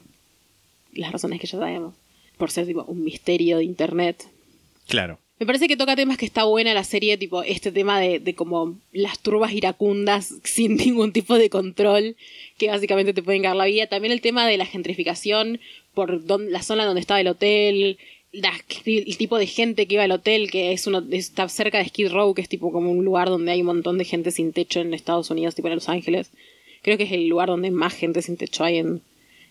las 0.94 1.12
razones 1.12 1.40
que 1.42 1.48
ya 1.48 1.58
sabemos. 1.58 1.96
Por 2.42 2.50
ser 2.52 2.66
tipo 2.66 2.84
un 2.88 3.04
misterio 3.04 3.58
de 3.58 3.64
internet. 3.64 4.26
Claro. 4.88 5.20
Me 5.40 5.46
parece 5.46 5.68
que 5.68 5.78
toca 5.78 5.96
temas 5.96 6.18
que 6.18 6.26
está 6.26 6.44
buena 6.44 6.74
la 6.74 6.84
serie, 6.84 7.18
tipo 7.18 7.42
este 7.44 7.72
tema 7.72 8.00
de, 8.00 8.20
de 8.20 8.34
como 8.36 8.78
las 8.92 9.20
turbas 9.20 9.54
iracundas 9.54 10.34
sin 10.44 10.76
ningún 10.76 11.12
tipo 11.14 11.38
de 11.38 11.50
control, 11.50 12.16
que 12.58 12.68
básicamente 12.68 13.14
te 13.14 13.24
pueden 13.24 13.44
cagar 13.44 13.58
la 13.58 13.66
vida. 13.66 13.88
También 13.88 14.12
el 14.12 14.22
tema 14.22 14.48
de 14.48 14.58
la 14.58 14.66
gentrificación 14.66 15.60
por 15.94 16.26
don- 16.26 16.52
la 16.52 16.62
zona 16.64 16.86
donde 16.86 17.02
estaba 17.02 17.22
el 17.22 17.28
hotel, 17.28 17.98
la- 18.32 18.54
el 18.86 19.18
tipo 19.18 19.38
de 19.38 19.48
gente 19.48 19.86
que 19.88 19.96
iba 19.96 20.04
al 20.04 20.12
hotel, 20.12 20.50
que 20.52 20.72
es 20.74 20.88
uno, 20.88 21.04
está 21.12 21.48
cerca 21.50 21.78
de 21.80 21.86
Skid 21.90 22.10
Row, 22.12 22.34
que 22.34 22.42
es 22.42 22.50
tipo 22.50 22.72
como 22.72 22.92
un 22.92 23.04
lugar 23.06 23.30
donde 23.30 23.52
hay 23.52 23.62
un 23.62 23.68
montón 23.68 23.98
de 24.00 24.06
gente 24.06 24.32
sin 24.32 24.52
techo 24.54 24.80
en 24.80 24.94
Estados 24.94 25.30
Unidos, 25.32 25.54
tipo 25.56 25.68
en 25.68 25.76
Los 25.76 25.90
Ángeles. 25.90 26.30
Creo 26.84 26.98
que 26.98 27.04
es 27.04 27.12
el 27.12 27.28
lugar 27.28 27.50
donde 27.50 27.70
más 27.72 27.94
gente 27.94 28.22
sin 28.24 28.38
techo 28.38 28.64
hay 28.64 28.78
en, 28.78 29.02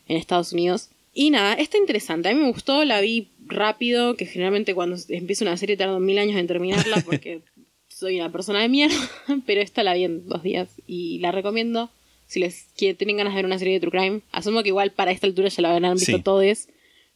en 0.08 0.16
Estados 0.16 0.52
Unidos. 0.52 0.88
Y 1.12 1.30
nada, 1.30 1.54
está 1.54 1.76
interesante. 1.78 2.28
A 2.28 2.34
mí 2.34 2.40
me 2.40 2.50
gustó, 2.50 2.84
la 2.84 3.00
vi 3.00 3.28
rápido, 3.46 4.14
que 4.16 4.26
generalmente 4.26 4.74
cuando 4.74 4.96
empiezo 5.08 5.44
una 5.44 5.56
serie 5.56 5.76
tardo 5.76 5.98
mil 6.00 6.18
años 6.18 6.36
en 6.38 6.46
terminarla 6.46 7.00
porque 7.04 7.40
soy 7.88 8.20
una 8.20 8.30
persona 8.32 8.60
de 8.60 8.68
mierda, 8.68 8.96
pero 9.46 9.60
esta 9.60 9.82
la 9.82 9.94
vi 9.94 10.04
en 10.04 10.28
dos 10.28 10.42
días 10.42 10.68
y 10.86 11.18
la 11.18 11.32
recomiendo. 11.32 11.90
Si 12.26 12.38
les 12.38 12.66
quieren, 12.76 12.96
tienen 12.96 13.16
ganas 13.16 13.32
de 13.32 13.38
ver 13.38 13.46
una 13.46 13.58
serie 13.58 13.74
de 13.74 13.80
True 13.80 13.90
Crime, 13.90 14.20
asumo 14.30 14.62
que 14.62 14.68
igual 14.68 14.92
para 14.92 15.10
esta 15.10 15.26
altura 15.26 15.48
ya 15.48 15.62
la 15.62 15.72
habrán 15.74 15.94
visto 15.96 16.16
Sí. 16.16 16.22
todos, 16.22 16.68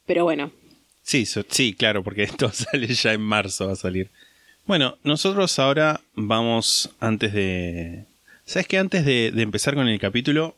pero 0.06 0.24
bueno. 0.24 0.50
Sí, 1.02 1.24
so- 1.24 1.44
sí, 1.48 1.72
claro, 1.74 2.02
porque 2.02 2.22
esto 2.24 2.50
sale 2.52 2.88
ya 2.88 3.12
en 3.12 3.20
marzo, 3.20 3.66
va 3.66 3.74
a 3.74 3.76
salir. 3.76 4.10
Bueno, 4.66 4.96
nosotros 5.04 5.56
ahora 5.60 6.00
vamos 6.14 6.90
antes 6.98 7.32
de... 7.32 8.06
¿Sabes 8.44 8.66
qué? 8.66 8.78
Antes 8.78 9.04
de, 9.04 9.30
de 9.30 9.42
empezar 9.42 9.74
con 9.74 9.86
el 9.88 10.00
capítulo, 10.00 10.56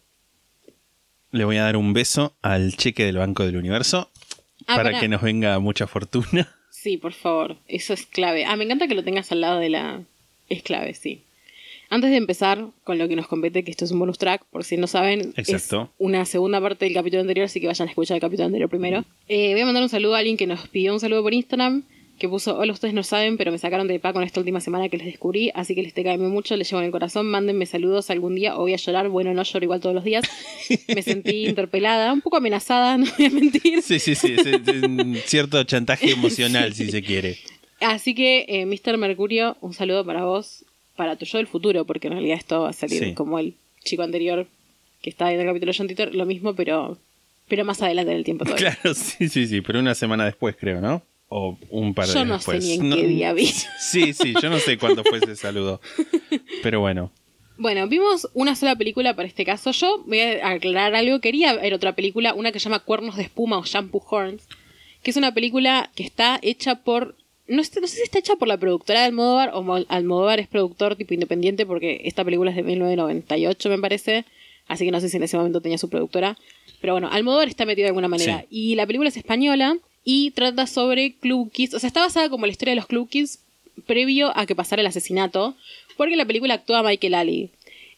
le 1.33 1.45
voy 1.45 1.57
a 1.57 1.65
dar 1.65 1.77
un 1.77 1.93
beso 1.93 2.37
al 2.43 2.77
cheque 2.77 3.05
del 3.05 3.19
Banco 3.19 3.45
del 3.45 3.57
Universo 3.57 4.11
Ah, 4.67 4.77
para 4.77 4.99
que 4.99 5.09
nos 5.09 5.23
venga 5.23 5.59
mucha 5.59 5.87
fortuna. 5.87 6.53
Sí, 6.69 6.99
por 6.99 7.15
favor, 7.15 7.57
eso 7.67 7.95
es 7.95 8.07
clave. 8.07 8.45
Ah, 8.45 8.55
me 8.55 8.63
encanta 8.63 8.87
que 8.87 8.95
lo 8.95 9.03
tengas 9.03 9.33
al 9.33 9.41
lado 9.41 9.59
de 9.59 9.71
la... 9.71 10.03
Es 10.49 10.63
clave, 10.63 10.95
sí. 10.95 11.25
Antes 11.89 12.11
de 12.11 12.17
empezar 12.17 12.65
con 12.85 12.99
lo 12.99 13.09
que 13.09 13.17
nos 13.17 13.27
compete, 13.27 13.65
que 13.65 13.73
esto 13.73 13.85
es 13.85 13.91
un 13.91 13.99
bonus 13.99 14.19
track, 14.19 14.45
por 14.51 14.63
si 14.63 14.77
no 14.77 14.87
saben, 14.87 15.33
Exacto. 15.37 15.83
es 15.83 15.89
una 15.99 16.25
segunda 16.27 16.61
parte 16.61 16.85
del 16.85 16.95
capítulo 16.95 17.23
anterior, 17.23 17.47
así 17.47 17.61
que 17.61 17.67
vayan 17.67 17.89
a 17.89 17.91
escuchar 17.91 18.17
el 18.17 18.21
capítulo 18.21 18.47
anterior 18.47 18.69
primero. 18.71 19.05
Eh, 19.27 19.53
voy 19.53 19.63
a 19.63 19.65
mandar 19.67 19.83
un 19.83 19.89
saludo 19.89 20.15
a 20.15 20.19
alguien 20.19 20.37
que 20.37 20.47
nos 20.47 20.69
pidió 20.69 20.93
un 20.93 21.01
saludo 21.01 21.25
por 21.25 21.35
Instagram, 21.35 21.83
que 22.19 22.29
puso, 22.29 22.57
hola, 22.57 22.73
ustedes 22.73 22.95
no 22.95 23.03
saben, 23.03 23.37
pero 23.37 23.53
me 23.53 23.59
sacaron 23.59 23.89
de 23.89 24.01
con 24.01 24.23
esta 24.23 24.41
última 24.41 24.61
semana 24.61 24.89
que 24.89 24.97
les 24.97 25.07
descubrí, 25.07 25.51
así 25.55 25.75
que 25.75 25.83
les 25.83 25.93
te 25.93 26.03
cae 26.03 26.17
mucho, 26.17 26.57
les 26.57 26.71
llevo 26.71 26.81
en 26.81 26.87
el 26.87 26.93
corazón, 26.93 27.27
mándenme 27.27 27.67
saludos 27.67 28.09
algún 28.11 28.35
día 28.35 28.57
o 28.57 28.61
voy 28.61 28.73
a 28.73 28.77
llorar, 28.77 29.09
bueno, 29.09 29.35
no 29.35 29.43
lloro 29.43 29.65
igual 29.65 29.81
todos 29.81 29.95
los 29.95 30.05
días. 30.05 30.25
Me 30.95 31.03
sentí 31.03 31.47
interpelada, 31.49 32.13
un 32.13 32.21
poco 32.23 32.39
amenazada, 32.39 32.97
no 32.99 33.07
voy 33.19 33.27
a 33.27 33.31
mentir. 33.31 33.83
Sí, 33.83 33.99
sí, 33.99 34.15
sí, 34.15 34.35
es, 34.37 35.25
cierto 35.25 35.63
chantaje 35.65 36.13
emocional, 36.13 36.73
si 36.73 36.91
se 36.91 37.03
quiere. 37.03 37.39
Así 37.81 38.15
que, 38.15 38.47
eh, 38.49 38.65
Mr. 38.65 38.97
Mercurio, 38.97 39.59
un 39.61 39.75
saludo 39.75 40.05
para 40.05 40.25
vos, 40.25 40.65
para 40.97 41.17
tu 41.17 41.27
yo 41.27 41.37
del 41.37 41.47
futuro, 41.47 41.85
porque 41.85 42.07
en 42.07 42.15
realidad 42.15 42.39
esto 42.39 42.63
va 42.63 42.71
a 42.71 42.73
salir 42.73 42.99
Sí. 43.05 43.15
como 43.15 43.39
el 43.39 43.55
chico 43.85 44.03
anterior 44.03 44.47
que 45.03 45.11
estaba 45.11 45.33
en 45.33 45.41
el 45.41 45.47
capítulo 45.47 45.73
de 45.73 45.79
John 45.79 45.89
Titor, 45.89 46.15
lo 46.15 46.25
mismo, 46.25 46.55
pero, 46.55 46.97
pero 47.49 47.67
más 47.67 47.83
adelante 47.83 48.13
en 48.13 48.19
el 48.19 48.25
tiempo 48.25 48.47
todavía. 48.47 48.75
Claro, 48.81 48.95
sí, 48.95 49.29
sí, 49.29 49.47
sí, 49.47 49.61
pero 49.61 49.81
una 49.81 49.95
semana 49.95 50.25
después 50.25 50.57
creo, 50.59 50.81
¿no? 50.81 51.03
O 51.29 51.59
un 51.71 51.93
par 51.95 52.07
de 52.07 52.15
Yo 52.15 52.19
días 52.21 52.29
no 52.29 52.39
sé 52.39 52.53
después. 52.53 52.65
ni 52.65 52.73
en 52.75 52.95
qué 52.95 53.07
día 53.09 53.33
vi. 53.33 53.47
Sí, 53.47 54.13
sí, 54.13 54.35
yo 54.41 54.49
no 54.49 54.59
sé 54.61 54.79
cuándo 54.79 55.03
fue 55.05 55.19
ese 55.19 55.35
saludo. 55.37 55.81
Pero 56.63 56.81
bueno. 56.81 57.11
Bueno, 57.59 57.89
vimos 57.89 58.29
una 58.35 58.55
sola 58.55 58.77
película 58.77 59.17
para 59.17 59.27
este 59.27 59.45
caso. 59.45 59.71
Yo 59.73 60.03
voy 60.07 60.21
a 60.21 60.51
aclarar 60.51 60.95
algo. 60.95 61.21
Quería 61.21 61.55
ver 61.55 61.75
otra 61.75 61.95
película, 61.95 62.35
una 62.35 62.53
que 62.53 62.61
se 62.61 62.65
llama 62.65 62.81
Cuernos 62.81 63.17
de 63.17 63.23
Espuma 63.25 63.59
o 63.59 63.65
Shampoo 63.65 64.03
Horns, 64.09 64.47
que 65.03 65.11
es 65.11 65.17
una 65.17 65.33
película 65.35 65.91
que 65.97 66.03
está 66.05 66.39
hecha 66.43 66.77
por... 66.85 67.17
No, 67.49 67.63
sé- 67.65 67.81
no 67.81 67.87
sé 67.87 67.97
si 67.97 68.03
está 68.03 68.19
hecha 68.19 68.37
por 68.37 68.47
la 68.49 68.59
productora 68.59 69.01
de 69.01 69.07
Almodóvar 69.07 69.51
o 69.55 69.63
Mo- 69.63 69.85
Almodóvar 69.89 70.39
es 70.41 70.49
productor 70.49 70.97
tipo 70.97 71.15
independiente 71.15 71.65
porque 71.65 72.03
esta 72.05 72.25
película 72.25 72.51
es 72.51 72.57
de 72.57 72.63
1998 72.63 73.69
me 73.71 73.79
parece. 73.79 74.25
Así 74.69 74.85
que 74.85 74.91
no 74.91 75.01
sé 75.01 75.09
si 75.09 75.17
en 75.17 75.23
ese 75.23 75.37
momento 75.37 75.61
tenía 75.61 75.79
su 75.79 75.89
productora. 75.89 76.37
Pero 76.81 76.93
bueno, 76.95 77.09
Almodóvar 77.11 77.49
está 77.49 77.65
metido 77.65 77.85
de 77.85 77.91
alguna 77.91 78.09
manera. 78.09 78.41
Sí. 78.41 78.47
Y 78.51 78.75
la 78.75 78.87
película 78.87 79.09
es 79.09 79.17
española 79.17 79.77
y 80.09 80.31
trata 80.31 80.69
sobre 80.69 81.15
Club 81.15 81.51
Kids. 81.51 81.75
O 81.75 81.81
sea, 81.81 81.89
está 81.89 82.01
basada 82.01 82.31
como 82.31 82.47
la 82.47 82.53
historia 82.53 82.71
de 82.71 82.77
los 82.77 82.87
Club 82.87 83.09
Kids 83.09 83.41
previo 83.87 84.33
a 84.39 84.47
que 84.47 84.55
pasara 84.55 84.81
el 84.81 84.87
asesinato. 84.87 85.57
Porque 85.97 86.13
en 86.13 86.19
la 86.19 86.25
película 86.25 86.55
actúa 86.55 86.85
Michael 86.85 87.15
Ali. 87.15 87.51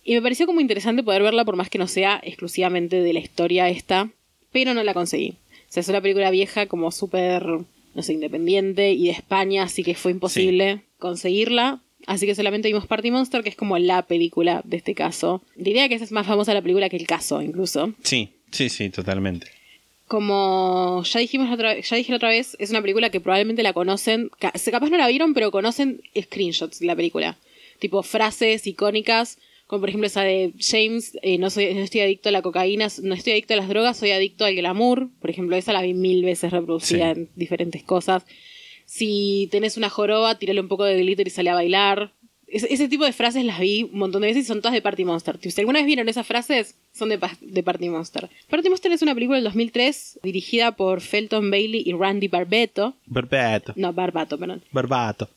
Y 0.04 0.14
me 0.14 0.22
pareció 0.22 0.46
como 0.46 0.62
interesante 0.62 1.02
poder 1.02 1.22
verla 1.22 1.44
por 1.44 1.56
más 1.56 1.68
que 1.68 1.76
no 1.76 1.86
sea 1.86 2.18
exclusivamente 2.24 3.02
de 3.02 3.12
la 3.12 3.18
historia 3.18 3.68
esta. 3.68 4.10
Pero 4.52 4.72
no 4.72 4.82
la 4.82 4.94
conseguí. 4.94 5.34
O 5.68 5.72
sea, 5.72 5.82
es 5.82 5.88
una 5.88 6.00
película 6.00 6.30
vieja 6.30 6.64
como 6.64 6.90
súper, 6.92 7.44
no 7.44 8.02
sé, 8.02 8.14
independiente 8.14 8.92
y 8.92 9.08
de 9.08 9.12
España. 9.12 9.64
Así 9.64 9.84
que 9.84 9.94
fue 9.94 10.10
imposible 10.10 10.80
conseguirla. 10.98 11.82
Así 12.06 12.24
que 12.24 12.34
solamente 12.34 12.68
vimos 12.68 12.86
Party 12.86 13.10
Monster, 13.10 13.42
que 13.42 13.50
es 13.50 13.56
como 13.56 13.76
la 13.76 14.00
película 14.06 14.62
de 14.64 14.78
este 14.78 14.94
caso. 14.94 15.42
Diría 15.56 15.90
que 15.90 15.96
esa 15.96 16.04
es 16.04 16.12
más 16.12 16.26
famosa 16.26 16.54
la 16.54 16.62
película 16.62 16.88
que 16.88 16.96
el 16.96 17.06
caso, 17.06 17.42
incluso. 17.42 17.92
Sí, 18.02 18.30
sí, 18.50 18.70
sí, 18.70 18.88
totalmente. 18.88 19.57
Como 20.08 21.02
ya 21.04 21.20
dijimos 21.20 21.48
la 21.48 21.54
otra 21.54 21.74
vez, 21.74 21.88
ya 21.88 21.96
dije 21.96 22.10
la 22.12 22.16
otra 22.16 22.30
vez, 22.30 22.56
es 22.58 22.70
una 22.70 22.80
película 22.80 23.10
que 23.10 23.20
probablemente 23.20 23.62
la 23.62 23.72
conocen, 23.74 24.30
ca- 24.38 24.52
capaz 24.70 24.88
no 24.90 24.96
la 24.96 25.06
vieron, 25.06 25.34
pero 25.34 25.50
conocen 25.50 26.00
screenshots 26.20 26.80
de 26.80 26.86
la 26.86 26.96
película. 26.96 27.36
Tipo 27.78 28.02
frases 28.02 28.66
icónicas, 28.66 29.38
como 29.66 29.80
por 29.80 29.90
ejemplo 29.90 30.06
esa 30.06 30.22
de 30.22 30.54
James, 30.58 31.16
eh, 31.22 31.36
no, 31.38 31.50
soy, 31.50 31.74
no 31.74 31.80
estoy 31.82 32.00
adicto 32.00 32.30
a 32.30 32.32
la 32.32 32.40
cocaína, 32.42 32.88
no 33.02 33.14
estoy 33.14 33.34
adicto 33.34 33.52
a 33.52 33.58
las 33.58 33.68
drogas, 33.68 33.98
soy 33.98 34.10
adicto 34.12 34.46
al 34.46 34.54
glamour. 34.56 35.08
Por 35.20 35.28
ejemplo, 35.30 35.56
esa 35.56 35.74
la 35.74 35.82
vi 35.82 35.92
mil 35.92 36.24
veces 36.24 36.50
reproducida 36.52 37.14
Sí. 37.14 37.20
en 37.20 37.28
diferentes 37.36 37.82
cosas. 37.84 38.24
Si 38.86 39.48
tenés 39.50 39.76
una 39.76 39.90
joroba, 39.90 40.38
tírale 40.38 40.62
un 40.62 40.68
poco 40.68 40.84
de 40.84 40.96
glitter 40.96 41.26
y 41.26 41.30
sale 41.30 41.50
a 41.50 41.54
bailar. 41.54 42.14
Ese, 42.50 42.88
tipo 42.88 43.04
de 43.04 43.12
frases 43.12 43.44
las 43.44 43.60
vi 43.60 43.82
un 43.92 43.98
montón 43.98 44.22
de 44.22 44.28
veces 44.28 44.44
y 44.44 44.46
son 44.46 44.60
todas 44.60 44.72
de 44.72 44.80
Party 44.80 45.04
Monster. 45.04 45.38
Si 45.40 45.60
alguna 45.60 45.80
vez 45.80 45.86
vieron 45.86 46.08
esas 46.08 46.26
frases, 46.26 46.76
son 46.94 47.10
de, 47.10 47.18
pa- 47.18 47.36
de 47.40 47.62
Party 47.62 47.88
Monster. 47.90 48.30
Party 48.48 48.68
Monster 48.70 48.90
es 48.92 49.02
una 49.02 49.14
película 49.14 49.36
del 49.36 49.44
2003 49.44 50.20
dirigida 50.22 50.72
por 50.72 51.00
Felton 51.02 51.50
Bailey 51.50 51.82
y 51.84 51.92
Randy 51.92 52.28
Barbato. 52.28 52.94
Barbato. 53.06 53.74
No, 53.76 53.92
Barbato, 53.92 54.38
perdón. 54.38 54.62
Barbato. 54.72 55.28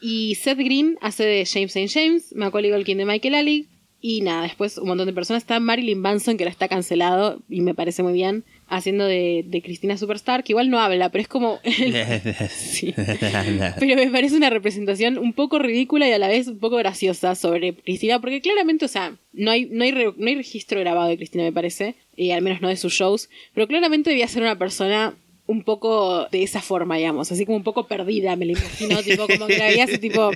Y 0.00 0.34
Seth 0.34 0.58
Green 0.58 0.98
hace 1.00 1.24
de 1.24 1.46
James 1.46 1.74
St. 1.76 1.88
James, 1.88 2.34
Macaulay 2.34 2.72
Culkin 2.72 2.98
de 2.98 3.04
Michael 3.06 3.34
Ali. 3.36 3.66
Y 4.00 4.20
nada, 4.22 4.42
después 4.42 4.78
un 4.78 4.88
montón 4.88 5.06
de 5.06 5.12
personas. 5.12 5.44
Está 5.44 5.60
Marilyn 5.60 6.00
Manson, 6.00 6.36
que 6.36 6.42
ahora 6.42 6.50
está 6.50 6.66
cancelado 6.66 7.40
y 7.48 7.60
me 7.60 7.72
parece 7.74 8.02
muy 8.02 8.12
bien, 8.12 8.42
haciendo 8.74 9.04
de, 9.06 9.44
de 9.46 9.60
Cristina 9.62 9.98
Superstar, 9.98 10.42
que 10.42 10.52
igual 10.52 10.70
no 10.70 10.80
habla, 10.80 11.10
pero 11.10 11.20
es 11.22 11.28
como... 11.28 11.60
Sí. 12.50 12.94
Pero 13.78 13.96
me 13.96 14.08
parece 14.10 14.34
una 14.36 14.48
representación 14.50 15.18
un 15.18 15.32
poco 15.34 15.58
ridícula 15.58 16.08
y 16.08 16.12
a 16.12 16.18
la 16.18 16.28
vez 16.28 16.46
un 16.48 16.58
poco 16.58 16.76
graciosa 16.76 17.34
sobre 17.34 17.74
Cristina, 17.74 18.20
porque 18.20 18.40
claramente, 18.40 18.84
o 18.86 18.88
sea, 18.88 19.14
no 19.32 19.50
hay, 19.50 19.66
no 19.66 19.84
hay, 19.84 19.90
re- 19.92 20.14
no 20.16 20.26
hay 20.26 20.36
registro 20.36 20.80
grabado 20.80 21.08
de 21.08 21.16
Cristina, 21.18 21.44
me 21.44 21.52
parece, 21.52 21.94
y 22.16 22.30
al 22.30 22.40
menos 22.42 22.62
no 22.62 22.68
de 22.68 22.76
sus 22.76 22.92
shows, 22.94 23.28
pero 23.54 23.66
claramente 23.68 24.08
debía 24.10 24.26
ser 24.28 24.42
una 24.42 24.58
persona 24.58 25.14
un 25.46 25.64
poco 25.64 26.26
de 26.30 26.42
esa 26.42 26.62
forma, 26.62 26.96
digamos, 26.96 27.30
así 27.30 27.44
como 27.44 27.58
un 27.58 27.64
poco 27.64 27.86
perdida, 27.86 28.36
me 28.36 28.46
lo 28.46 28.52
imagino, 28.52 29.02
tipo, 29.02 29.26
como 29.26 29.48
que 29.48 29.58
la 29.58 29.66
veía 29.66 29.84
así, 29.84 29.98
tipo, 29.98 30.30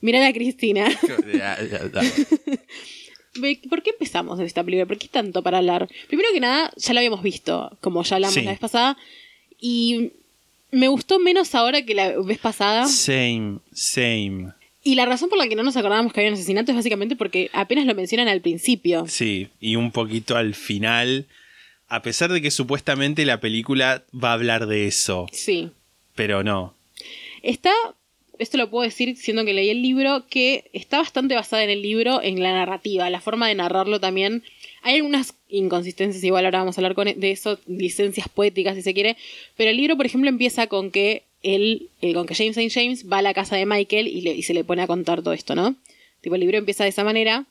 mira 0.00 0.26
a 0.26 0.32
Cristina. 0.32 0.88
¿Por 3.68 3.82
qué 3.82 3.90
empezamos 3.90 4.38
en 4.38 4.46
esta 4.46 4.62
película? 4.62 4.86
¿Por 4.86 4.98
qué 4.98 5.08
tanto 5.08 5.42
para 5.42 5.58
hablar? 5.58 5.88
Primero 6.08 6.28
que 6.32 6.40
nada, 6.40 6.72
ya 6.76 6.92
la 6.92 7.00
habíamos 7.00 7.22
visto, 7.22 7.76
como 7.80 8.02
ya 8.02 8.16
hablamos 8.16 8.34
Sí. 8.34 8.42
la 8.42 8.50
vez 8.50 8.60
pasada, 8.60 8.96
y 9.60 10.10
me 10.70 10.88
gustó 10.88 11.18
menos 11.18 11.54
ahora 11.54 11.82
que 11.84 11.94
la 11.94 12.18
vez 12.20 12.38
pasada. 12.38 12.86
Same, 12.86 13.58
same. 13.72 14.52
Y 14.84 14.96
la 14.96 15.06
razón 15.06 15.28
por 15.28 15.38
la 15.38 15.46
que 15.48 15.54
no 15.54 15.62
nos 15.62 15.76
acordábamos 15.76 16.12
que 16.12 16.20
había 16.20 16.30
un 16.30 16.34
asesinato 16.34 16.72
es 16.72 16.76
básicamente 16.76 17.14
porque 17.16 17.48
apenas 17.52 17.86
lo 17.86 17.94
mencionan 17.94 18.28
al 18.28 18.40
principio. 18.40 19.06
Sí, 19.08 19.48
y 19.60 19.76
un 19.76 19.92
poquito 19.92 20.36
al 20.36 20.54
final, 20.54 21.26
a 21.88 22.02
pesar 22.02 22.32
de 22.32 22.42
que 22.42 22.50
supuestamente 22.50 23.24
la 23.24 23.38
película 23.40 24.02
va 24.12 24.30
a 24.30 24.34
hablar 24.34 24.66
de 24.66 24.86
eso, 24.88 25.26
Sí. 25.32 25.70
pero 26.16 26.42
no. 26.42 26.74
Está, 27.42 27.72
esto 28.38 28.56
lo 28.58 28.70
puedo 28.70 28.82
decir 28.84 29.16
siendo 29.16 29.44
que 29.44 29.52
leí 29.52 29.70
el 29.70 29.82
libro, 29.82 30.24
que 30.28 30.70
está 30.72 30.98
bastante 30.98 31.34
basada 31.34 31.62
en 31.64 31.70
el 31.70 31.82
libro, 31.82 32.22
en 32.22 32.42
la 32.42 32.52
narrativa, 32.52 33.08
la 33.10 33.20
forma 33.20 33.48
de 33.48 33.54
narrarlo 33.54 34.00
también. 34.00 34.42
Hay 34.82 34.96
algunas 34.96 35.34
inconsistencias, 35.48 36.24
igual 36.24 36.44
ahora 36.44 36.60
vamos 36.60 36.76
a 36.76 36.80
hablar 36.80 36.94
con- 36.94 37.18
de 37.20 37.30
eso, 37.30 37.58
licencias 37.66 38.28
poéticas 38.28 38.74
si 38.74 38.82
se 38.82 38.94
quiere, 38.94 39.16
pero 39.56 39.70
el 39.70 39.76
libro, 39.76 39.96
por 39.96 40.06
ejemplo, 40.06 40.28
empieza 40.28 40.66
con 40.66 40.90
que 40.90 41.22
él, 41.42 41.88
eh, 42.00 42.14
con 42.14 42.26
que 42.26 42.34
James 42.34 42.56
St. 42.56 42.70
James 42.70 43.10
va 43.10 43.18
a 43.18 43.22
la 43.22 43.34
casa 43.34 43.56
de 43.56 43.66
Michael 43.66 44.08
y, 44.08 44.20
le- 44.22 44.34
y 44.34 44.42
se 44.42 44.54
le 44.54 44.64
pone 44.64 44.82
a 44.82 44.86
contar 44.86 45.22
todo 45.22 45.34
esto, 45.34 45.54
¿no? 45.54 45.76
Tipo, 46.20 46.34
el 46.36 46.40
libro 46.40 46.58
empieza 46.58 46.84
de 46.84 46.90
esa 46.90 47.04
manera. 47.04 47.46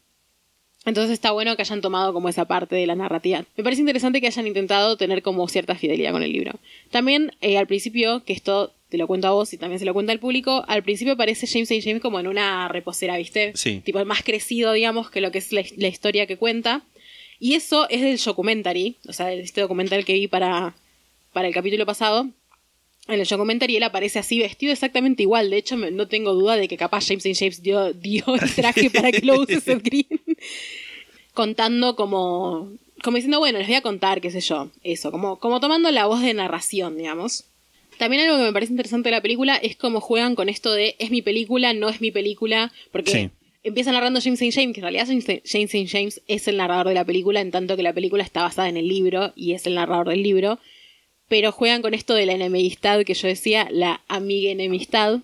Entonces 0.85 1.11
está 1.13 1.31
bueno 1.31 1.55
que 1.55 1.61
hayan 1.61 1.81
tomado 1.81 2.11
como 2.11 2.27
esa 2.27 2.45
parte 2.45 2.75
de 2.75 2.87
la 2.87 2.95
narrativa. 2.95 3.45
Me 3.55 3.63
parece 3.63 3.81
interesante 3.81 4.19
que 4.19 4.27
hayan 4.27 4.47
intentado 4.47 4.97
tener 4.97 5.21
como 5.21 5.47
cierta 5.47 5.75
fidelidad 5.75 6.11
con 6.11 6.23
el 6.23 6.31
libro. 6.33 6.53
También 6.89 7.33
eh, 7.41 7.57
al 7.57 7.67
principio, 7.67 8.23
que 8.25 8.33
esto 8.33 8.73
te 8.91 8.97
lo 8.97 9.07
cuento 9.07 9.27
a 9.27 9.31
vos 9.31 9.51
y 9.53 9.57
también 9.57 9.79
se 9.79 9.85
lo 9.85 9.93
cuenta 9.93 10.11
al 10.11 10.19
público, 10.19 10.63
al 10.67 10.83
principio 10.83 11.13
aparece 11.13 11.47
James 11.47 11.71
St. 11.71 11.81
James 11.83 12.01
como 12.01 12.19
en 12.19 12.27
una 12.27 12.67
reposera, 12.67 13.17
¿viste? 13.17 13.53
Sí. 13.55 13.81
Tipo 13.83 14.03
más 14.05 14.21
crecido, 14.21 14.73
digamos, 14.73 15.09
que 15.09 15.21
lo 15.21 15.31
que 15.31 15.39
es 15.39 15.51
la, 15.51 15.63
la 15.77 15.87
historia 15.87 16.27
que 16.27 16.37
cuenta. 16.37 16.83
Y 17.39 17.55
eso 17.55 17.89
es 17.89 18.01
del 18.01 18.17
documentary, 18.23 18.97
o 19.07 19.13
sea, 19.13 19.25
de 19.27 19.39
este 19.41 19.61
documental 19.61 20.05
que 20.05 20.13
vi 20.13 20.27
para, 20.27 20.75
para 21.33 21.47
el 21.47 21.53
capítulo 21.55 21.85
pasado. 21.87 22.27
En 23.07 23.19
el 23.19 23.25
documentary 23.27 23.77
él 23.77 23.83
aparece 23.83 24.19
así, 24.19 24.37
vestido 24.37 24.71
exactamente 24.71 25.23
igual. 25.23 25.49
De 25.49 25.57
hecho, 25.57 25.75
me- 25.75 25.89
no 25.89 26.07
tengo 26.07 26.33
duda 26.33 26.55
de 26.55 26.67
que 26.67 26.77
capaz 26.77 27.07
James 27.07 27.25
St. 27.25 27.33
James 27.39 27.63
dio, 27.63 27.93
dio 27.93 28.23
el 28.39 28.51
traje 28.55 28.89
para 28.91 29.11
que 29.11 29.25
lo 29.25 29.41
use 29.41 29.59
Seth 29.59 29.81
Green. 29.83 30.07
Contando 31.33 31.95
como. 31.95 32.73
Como 33.03 33.15
diciendo, 33.15 33.39
bueno, 33.39 33.57
les 33.57 33.67
voy 33.67 33.77
a 33.77 33.81
contar, 33.81 34.21
qué 34.21 34.29
sé 34.29 34.41
yo. 34.41 34.69
Eso, 34.83 35.09
como, 35.11 35.39
como 35.39 35.59
tomando 35.59 35.89
la 35.89 36.05
voz 36.05 36.21
de 36.21 36.35
narración, 36.35 36.97
digamos. 36.97 37.45
También 38.01 38.23
algo 38.23 38.37
que 38.37 38.43
me 38.43 38.53
parece 38.53 38.73
interesante 38.73 39.09
de 39.09 39.15
la 39.15 39.21
película 39.21 39.57
es 39.57 39.75
cómo 39.75 40.01
juegan 40.01 40.33
con 40.33 40.49
esto 40.49 40.73
de 40.73 40.95
es 40.97 41.11
mi 41.11 41.21
película, 41.21 41.73
no 41.73 41.87
es 41.87 42.01
mi 42.01 42.09
película. 42.09 42.71
Porque 42.91 43.11
Sí. 43.11 43.29
empieza 43.61 43.91
narrando 43.91 44.19
James 44.19 44.41
St. 44.41 44.59
James, 44.59 44.73
que 44.73 44.79
en 44.79 44.85
realidad 44.85 45.05
James 45.05 45.41
St. 45.43 45.87
James 45.87 46.21
es 46.27 46.47
el 46.47 46.57
narrador 46.57 46.87
de 46.87 46.95
la 46.95 47.05
película, 47.05 47.41
en 47.41 47.51
tanto 47.51 47.75
que 47.75 47.83
la 47.83 47.93
película 47.93 48.23
está 48.23 48.41
basada 48.41 48.69
en 48.69 48.77
el 48.77 48.87
libro 48.87 49.33
y 49.35 49.53
es 49.53 49.67
el 49.67 49.75
narrador 49.75 50.09
del 50.09 50.23
libro 50.23 50.57
pero 51.31 51.53
juegan 51.53 51.81
con 51.81 51.93
esto 51.93 52.13
de 52.13 52.25
la 52.25 52.33
enemistad 52.33 53.05
que 53.05 53.13
yo 53.13 53.29
decía, 53.29 53.69
la 53.71 54.01
amiga 54.09 54.51
enemistad. 54.51 55.21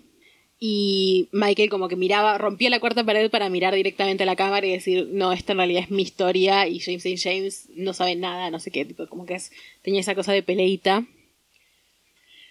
Y 0.57 1.27
Michael 1.33 1.69
como 1.69 1.89
que 1.89 1.97
miraba, 1.97 2.37
rompía 2.37 2.69
la 2.69 2.79
cuarta 2.79 3.03
pared 3.03 3.29
para 3.29 3.49
mirar 3.49 3.75
directamente 3.75 4.23
a 4.23 4.25
la 4.25 4.37
cámara 4.37 4.65
y 4.65 4.71
decir, 4.71 5.09
no, 5.11 5.33
esta 5.33 5.51
en 5.51 5.57
realidad 5.57 5.83
es 5.83 5.91
mi 5.91 6.03
historia 6.03 6.65
y 6.65 6.79
James 6.79 7.05
St. 7.05 7.17
James 7.29 7.69
no 7.75 7.91
sabe 7.91 8.15
nada, 8.15 8.49
no 8.51 8.59
sé 8.61 8.71
qué, 8.71 8.85
tipo, 8.85 9.05
como 9.07 9.25
que 9.25 9.33
es, 9.33 9.51
tenía 9.81 9.99
esa 9.99 10.15
cosa 10.15 10.31
de 10.31 10.43
peleita. 10.43 11.05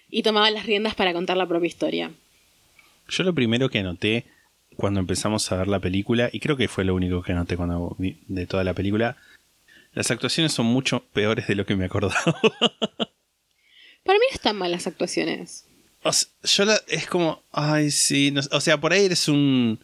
Y 0.09 0.23
tomaba 0.23 0.49
las 0.51 0.65
riendas 0.65 0.95
para 0.95 1.13
contar 1.13 1.37
la 1.37 1.47
propia 1.47 1.67
historia. 1.67 2.11
Yo 3.09 3.23
lo 3.23 3.33
primero 3.33 3.69
que 3.69 3.83
noté 3.83 4.25
cuando 4.75 4.99
empezamos 4.99 5.51
a 5.51 5.57
ver 5.57 5.67
la 5.67 5.79
película, 5.79 6.29
y 6.31 6.39
creo 6.39 6.55
que 6.55 6.67
fue 6.67 6.83
lo 6.85 6.93
único 6.95 7.23
que 7.23 7.33
noté 7.33 7.57
cuando 7.57 7.95
vi 7.97 8.17
de 8.27 8.45
toda 8.45 8.63
la 8.63 8.73
película, 8.73 9.17
las 9.93 10.11
actuaciones 10.11 10.51
son 10.53 10.67
mucho 10.67 11.03
peores 11.13 11.47
de 11.47 11.55
lo 11.55 11.65
que 11.65 11.75
me 11.75 11.85
acordaba. 11.85 12.15
Para 14.03 14.19
mí 14.19 14.25
no 14.29 14.35
están 14.35 14.55
mal 14.57 14.71
las 14.71 14.87
actuaciones. 14.87 15.65
O 16.03 16.11
sea, 16.13 16.29
yo 16.43 16.65
la- 16.65 16.81
es 16.87 17.07
como, 17.07 17.41
ay, 17.51 17.91
sí, 17.91 18.31
no 18.31 18.41
o 18.51 18.61
sea, 18.61 18.79
por 18.79 18.93
ahí 18.93 19.05
eres 19.05 19.27
un 19.27 19.79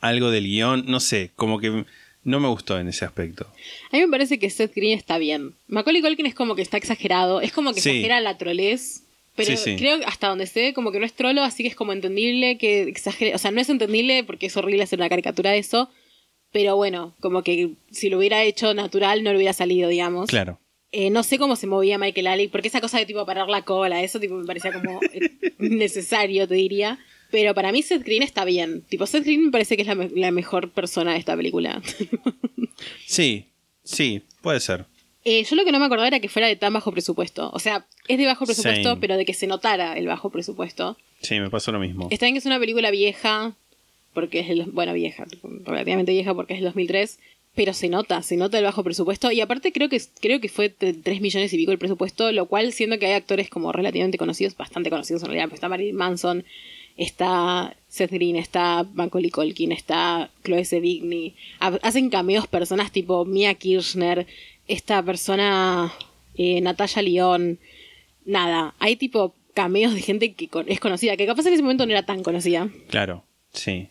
algo 0.00 0.30
del 0.30 0.44
guion, 0.44 0.84
no 0.86 1.00
sé, 1.00 1.30
como 1.34 1.58
que 1.58 1.84
no 2.22 2.40
me 2.40 2.48
gustó 2.48 2.78
en 2.78 2.88
ese 2.88 3.04
aspecto. 3.04 3.46
A 3.90 3.96
mí 3.96 4.02
me 4.02 4.08
parece 4.08 4.38
que 4.38 4.50
Seth 4.50 4.74
Green 4.74 4.96
está 4.96 5.18
bien. 5.18 5.54
Macaulay 5.66 6.02
Culkin 6.02 6.26
es 6.26 6.34
como 6.34 6.54
que 6.54 6.62
está 6.62 6.76
exagerado, 6.76 7.40
es 7.40 7.52
como 7.52 7.72
que 7.72 7.80
Sí. 7.80 7.88
exagera 7.90 8.20
la 8.20 8.36
trolez, 8.38 9.02
pero 9.36 9.50
Sí, 9.56 9.56
sí. 9.56 9.76
creo 9.76 9.98
que 9.98 10.04
hasta 10.04 10.28
donde 10.28 10.46
se 10.46 10.60
ve 10.62 10.74
como 10.74 10.92
que 10.92 11.00
no 11.00 11.06
es 11.06 11.12
trolo, 11.12 11.42
así 11.42 11.62
que 11.62 11.68
es 11.68 11.74
como 11.76 11.92
entendible 11.92 12.56
que 12.58 12.82
exagere, 12.82 13.34
o 13.34 13.38
sea, 13.38 13.50
no 13.50 13.60
es 13.60 13.68
entendible 13.68 14.24
porque 14.24 14.46
es 14.46 14.56
horrible 14.56 14.82
hacer 14.82 14.98
una 14.98 15.08
caricatura 15.08 15.50
de 15.50 15.58
eso, 15.58 15.90
pero 16.52 16.76
bueno, 16.76 17.14
como 17.20 17.42
que 17.42 17.70
si 17.90 18.08
lo 18.10 18.18
hubiera 18.18 18.42
hecho 18.44 18.74
natural 18.74 19.22
no 19.24 19.30
le 19.30 19.36
hubiera 19.38 19.52
salido, 19.52 19.88
digamos. 19.88 20.28
Claro. 20.28 20.58
Eh, 20.92 21.10
no 21.10 21.24
sé 21.24 21.38
cómo 21.38 21.56
se 21.56 21.66
movía 21.66 21.98
Michael 21.98 22.28
Ali, 22.28 22.46
porque 22.48 22.68
esa 22.68 22.80
cosa 22.80 22.98
de 22.98 23.06
tipo 23.06 23.26
parar 23.26 23.48
la 23.48 23.62
cola, 23.62 24.02
eso 24.04 24.20
tipo 24.20 24.34
me 24.36 24.46
parecía 24.46 24.72
como 24.72 25.00
eh, 25.12 25.32
necesario, 25.58 26.46
te 26.46 26.54
diría. 26.54 27.00
Pero 27.32 27.52
para 27.52 27.72
mí 27.72 27.82
Seth 27.82 28.04
Green 28.04 28.22
está 28.22 28.44
bien. 28.44 28.82
Tipo, 28.82 29.04
Seth 29.06 29.24
Green 29.24 29.46
me 29.46 29.50
parece 29.50 29.74
que 29.74 29.82
es 29.82 29.88
la, 29.88 29.96
me- 29.96 30.10
la 30.14 30.30
mejor 30.30 30.70
persona 30.70 31.14
de 31.14 31.18
esta 31.18 31.36
película. 31.36 31.82
Sí, 33.06 33.46
sí, 33.82 34.22
puede 34.42 34.60
ser. 34.60 34.86
Eh, 35.24 35.42
yo 35.44 35.56
lo 35.56 35.64
que 35.64 35.72
no 35.72 35.78
me 35.78 35.86
acordaba 35.86 36.06
era 36.08 36.20
que 36.20 36.28
fuera 36.28 36.46
de 36.48 36.56
tan 36.56 36.72
bajo 36.74 36.92
presupuesto. 36.92 37.50
O 37.54 37.58
sea, 37.58 37.86
es 38.08 38.18
de 38.18 38.26
bajo 38.26 38.44
presupuesto, 38.44 38.90
Same. 38.90 39.00
pero 39.00 39.16
de 39.16 39.24
que 39.24 39.32
se 39.34 39.46
notara 39.46 39.96
el 39.96 40.06
bajo 40.06 40.30
presupuesto. 40.30 40.96
Sí, 41.22 41.40
me 41.40 41.48
pasó 41.50 41.72
lo 41.72 41.78
mismo. 41.80 42.08
Está 42.10 42.26
bien 42.26 42.34
que 42.34 42.40
es 42.40 42.46
una 42.46 42.58
película 42.60 42.90
vieja, 42.90 43.54
porque 44.12 44.40
es 44.40 44.50
el, 44.50 44.64
bueno, 44.64 44.92
vieja, 44.92 45.24
relativamente 45.64 46.12
vieja 46.12 46.34
porque 46.34 46.52
es 46.52 46.58
el 46.58 46.66
2003, 46.66 47.18
pero 47.54 47.72
se 47.72 47.88
nota, 47.88 48.20
se 48.22 48.36
nota 48.36 48.58
el 48.58 48.64
bajo 48.64 48.82
presupuesto 48.84 49.30
y 49.32 49.40
aparte 49.40 49.72
creo 49.72 49.88
que 49.88 50.00
creo 50.20 50.40
que 50.40 50.48
fue 50.48 50.74
de 50.78 50.92
3 50.92 51.20
millones 51.20 51.52
y 51.52 51.56
pico 51.56 51.72
el 51.72 51.78
presupuesto, 51.78 52.30
lo 52.32 52.46
cual 52.46 52.72
siendo 52.72 52.98
que 52.98 53.06
hay 53.06 53.12
actores 53.12 53.48
como 53.48 53.72
relativamente 53.72 54.18
conocidos, 54.18 54.56
bastante 54.56 54.90
conocidos 54.90 55.22
en 55.22 55.28
realidad, 55.28 55.48
pues 55.48 55.58
está 55.58 55.68
Marilyn 55.68 55.94
Manson, 55.96 56.44
está 56.96 57.76
Seth 57.88 58.10
Green, 58.10 58.36
está 58.36 58.84
Macaulay 58.94 59.30
Culkin, 59.30 59.72
está 59.72 60.30
Chloe 60.44 60.64
Sevigny, 60.64 61.34
ha- 61.60 61.78
hacen 61.82 62.10
cameos 62.10 62.46
personas 62.46 62.92
tipo 62.92 63.24
Mia 63.24 63.54
Kirchner, 63.54 64.26
esta 64.68 65.02
persona 65.02 65.92
eh, 66.36 66.60
Natalia 66.60 67.02
León, 67.02 67.58
nada, 68.24 68.74
hay 68.78 68.96
tipo 68.96 69.34
cameos 69.54 69.94
de 69.94 70.00
gente 70.02 70.32
que 70.32 70.48
con- 70.48 70.68
es 70.68 70.80
conocida, 70.80 71.16
que 71.16 71.26
capaz 71.26 71.46
en 71.46 71.52
ese 71.54 71.62
momento 71.62 71.86
no 71.86 71.92
era 71.92 72.04
tan 72.04 72.22
conocida. 72.22 72.68
Claro, 72.88 73.24
sí. 73.52 73.88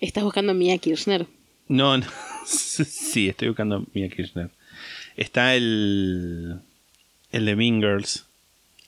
Estás 0.00 0.24
buscando 0.24 0.52
a 0.52 0.54
Mia 0.54 0.78
Kirchner. 0.78 1.26
No, 1.68 1.98
no. 1.98 2.06
sí, 2.46 3.28
estoy 3.28 3.48
buscando 3.48 3.76
a 3.76 3.82
Mia 3.92 4.08
Kirchner. 4.08 4.50
Está 5.16 5.54
el. 5.56 6.60
El 7.30 7.44
de 7.44 7.56
Mean 7.56 7.80
Girls, 7.82 8.24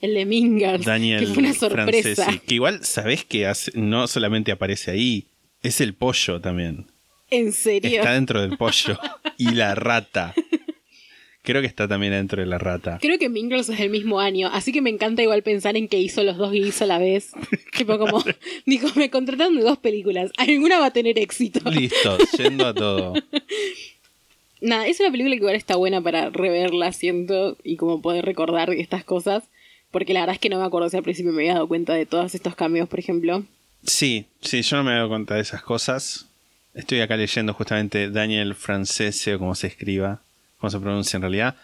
El 0.01 0.15
de 0.15 0.25
Mingers, 0.25 0.87
Daniel 0.87 1.21
que 1.21 1.35
fue 1.35 1.43
una 1.43 1.53
sorpresa. 1.53 2.15
Francesi, 2.25 2.39
que 2.39 2.55
igual 2.55 2.83
sabés 2.87 3.25
que 3.27 3.47
hace- 3.47 3.73
no 3.75 4.07
solamente 4.07 4.51
aparece 4.51 4.93
ahí, 4.93 5.27
es 5.63 5.83
el 5.83 5.93
pollo 5.93 6.41
también. 6.41 6.87
En 7.31 7.53
serio. 7.53 7.99
Está 7.99 8.15
dentro 8.15 8.41
del 8.41 8.57
pollo. 8.57 8.99
y 9.37 9.51
la 9.51 9.75
rata. 9.75 10.33
Creo 11.43 11.63
que 11.63 11.67
está 11.67 11.89
también 11.89 12.13
dentro 12.13 12.43
de 12.43 12.47
la 12.47 12.59
rata. 12.59 12.99
Creo 13.01 13.19
que 13.19 13.31
Mingers 13.31 13.71
es 13.71 13.79
del 13.79 13.89
mismo 13.89 14.21
año, 14.21 14.51
así 14.53 14.73
que 14.73 14.83
me 14.83 14.91
encanta 14.91 15.23
igual 15.23 15.43
pensar 15.43 15.77
en 15.77 15.89
que 15.89 15.99
hizo 15.99 16.23
los 16.23 16.37
dos 16.37 16.53
guisos 16.53 16.83
a 16.83 16.87
la 16.87 16.99
vez. 16.99 17.33
tipo 17.77 17.99
como, 17.99 18.23
dijo, 18.67 18.89
me 18.97 19.11
contrataron 19.11 19.57
de 19.57 19.63
dos 19.63 19.79
películas, 19.79 20.31
alguna 20.37 20.79
va 20.79 20.87
a 20.87 20.93
tener 20.93 21.19
éxito. 21.19 21.69
Listo, 21.71 22.19
yendo 22.39 22.67
a 22.67 22.75
todo. 22.75 23.15
Nada, 24.61 24.87
es 24.87 25.01
una 25.01 25.11
película 25.11 25.35
que 25.35 25.41
igual 25.41 25.57
está 25.57 25.77
buena 25.77 26.03
para 26.03 26.29
reverla, 26.29 26.93
siento, 26.93 27.57
y 27.65 27.77
como 27.77 28.03
poder 28.03 28.27
recordar 28.27 28.71
estas 28.75 29.05
cosas. 29.05 29.45
Porque 29.91 30.13
la 30.13 30.21
verdad 30.21 30.35
es 30.35 30.41
que 30.41 30.51
no 30.51 30.61
me 30.61 30.67
acuerdo 30.67 30.89
si 30.89 30.97
al 30.97 31.03
principio 31.03 31.33
me 31.33 31.43
había 31.43 31.55
dado 31.55 31.69
cuenta 31.69 31.95
de 31.95 32.07
todos 32.07 32.35
estos 32.35 32.55
cambios, 32.55 32.89
por 32.89 33.01
ejemplo. 33.01 33.45
Sí, 33.83 34.27
sí, 34.41 34.63
yo 34.63 34.77
no 34.77 34.85
me 34.85 34.93
he 34.93 34.97
dado 34.97 35.09
cuenta 35.09 35.35
de 35.35 35.41
esas 35.41 35.63
cosas. 35.63 36.27
Estoy 36.75 37.01
acá 37.01 37.17
leyendo 37.17 37.55
justamente 37.55 38.11
Daniel 38.11 38.55
Francese, 38.55 39.35
o 39.35 39.39
como 39.39 39.55
se 39.55 39.67
escriba, 39.67 40.23
cómo 40.61 40.71
se 40.71 40.79
pronuncia 40.79 41.17
en 41.17 41.23
realidad, 41.23 41.57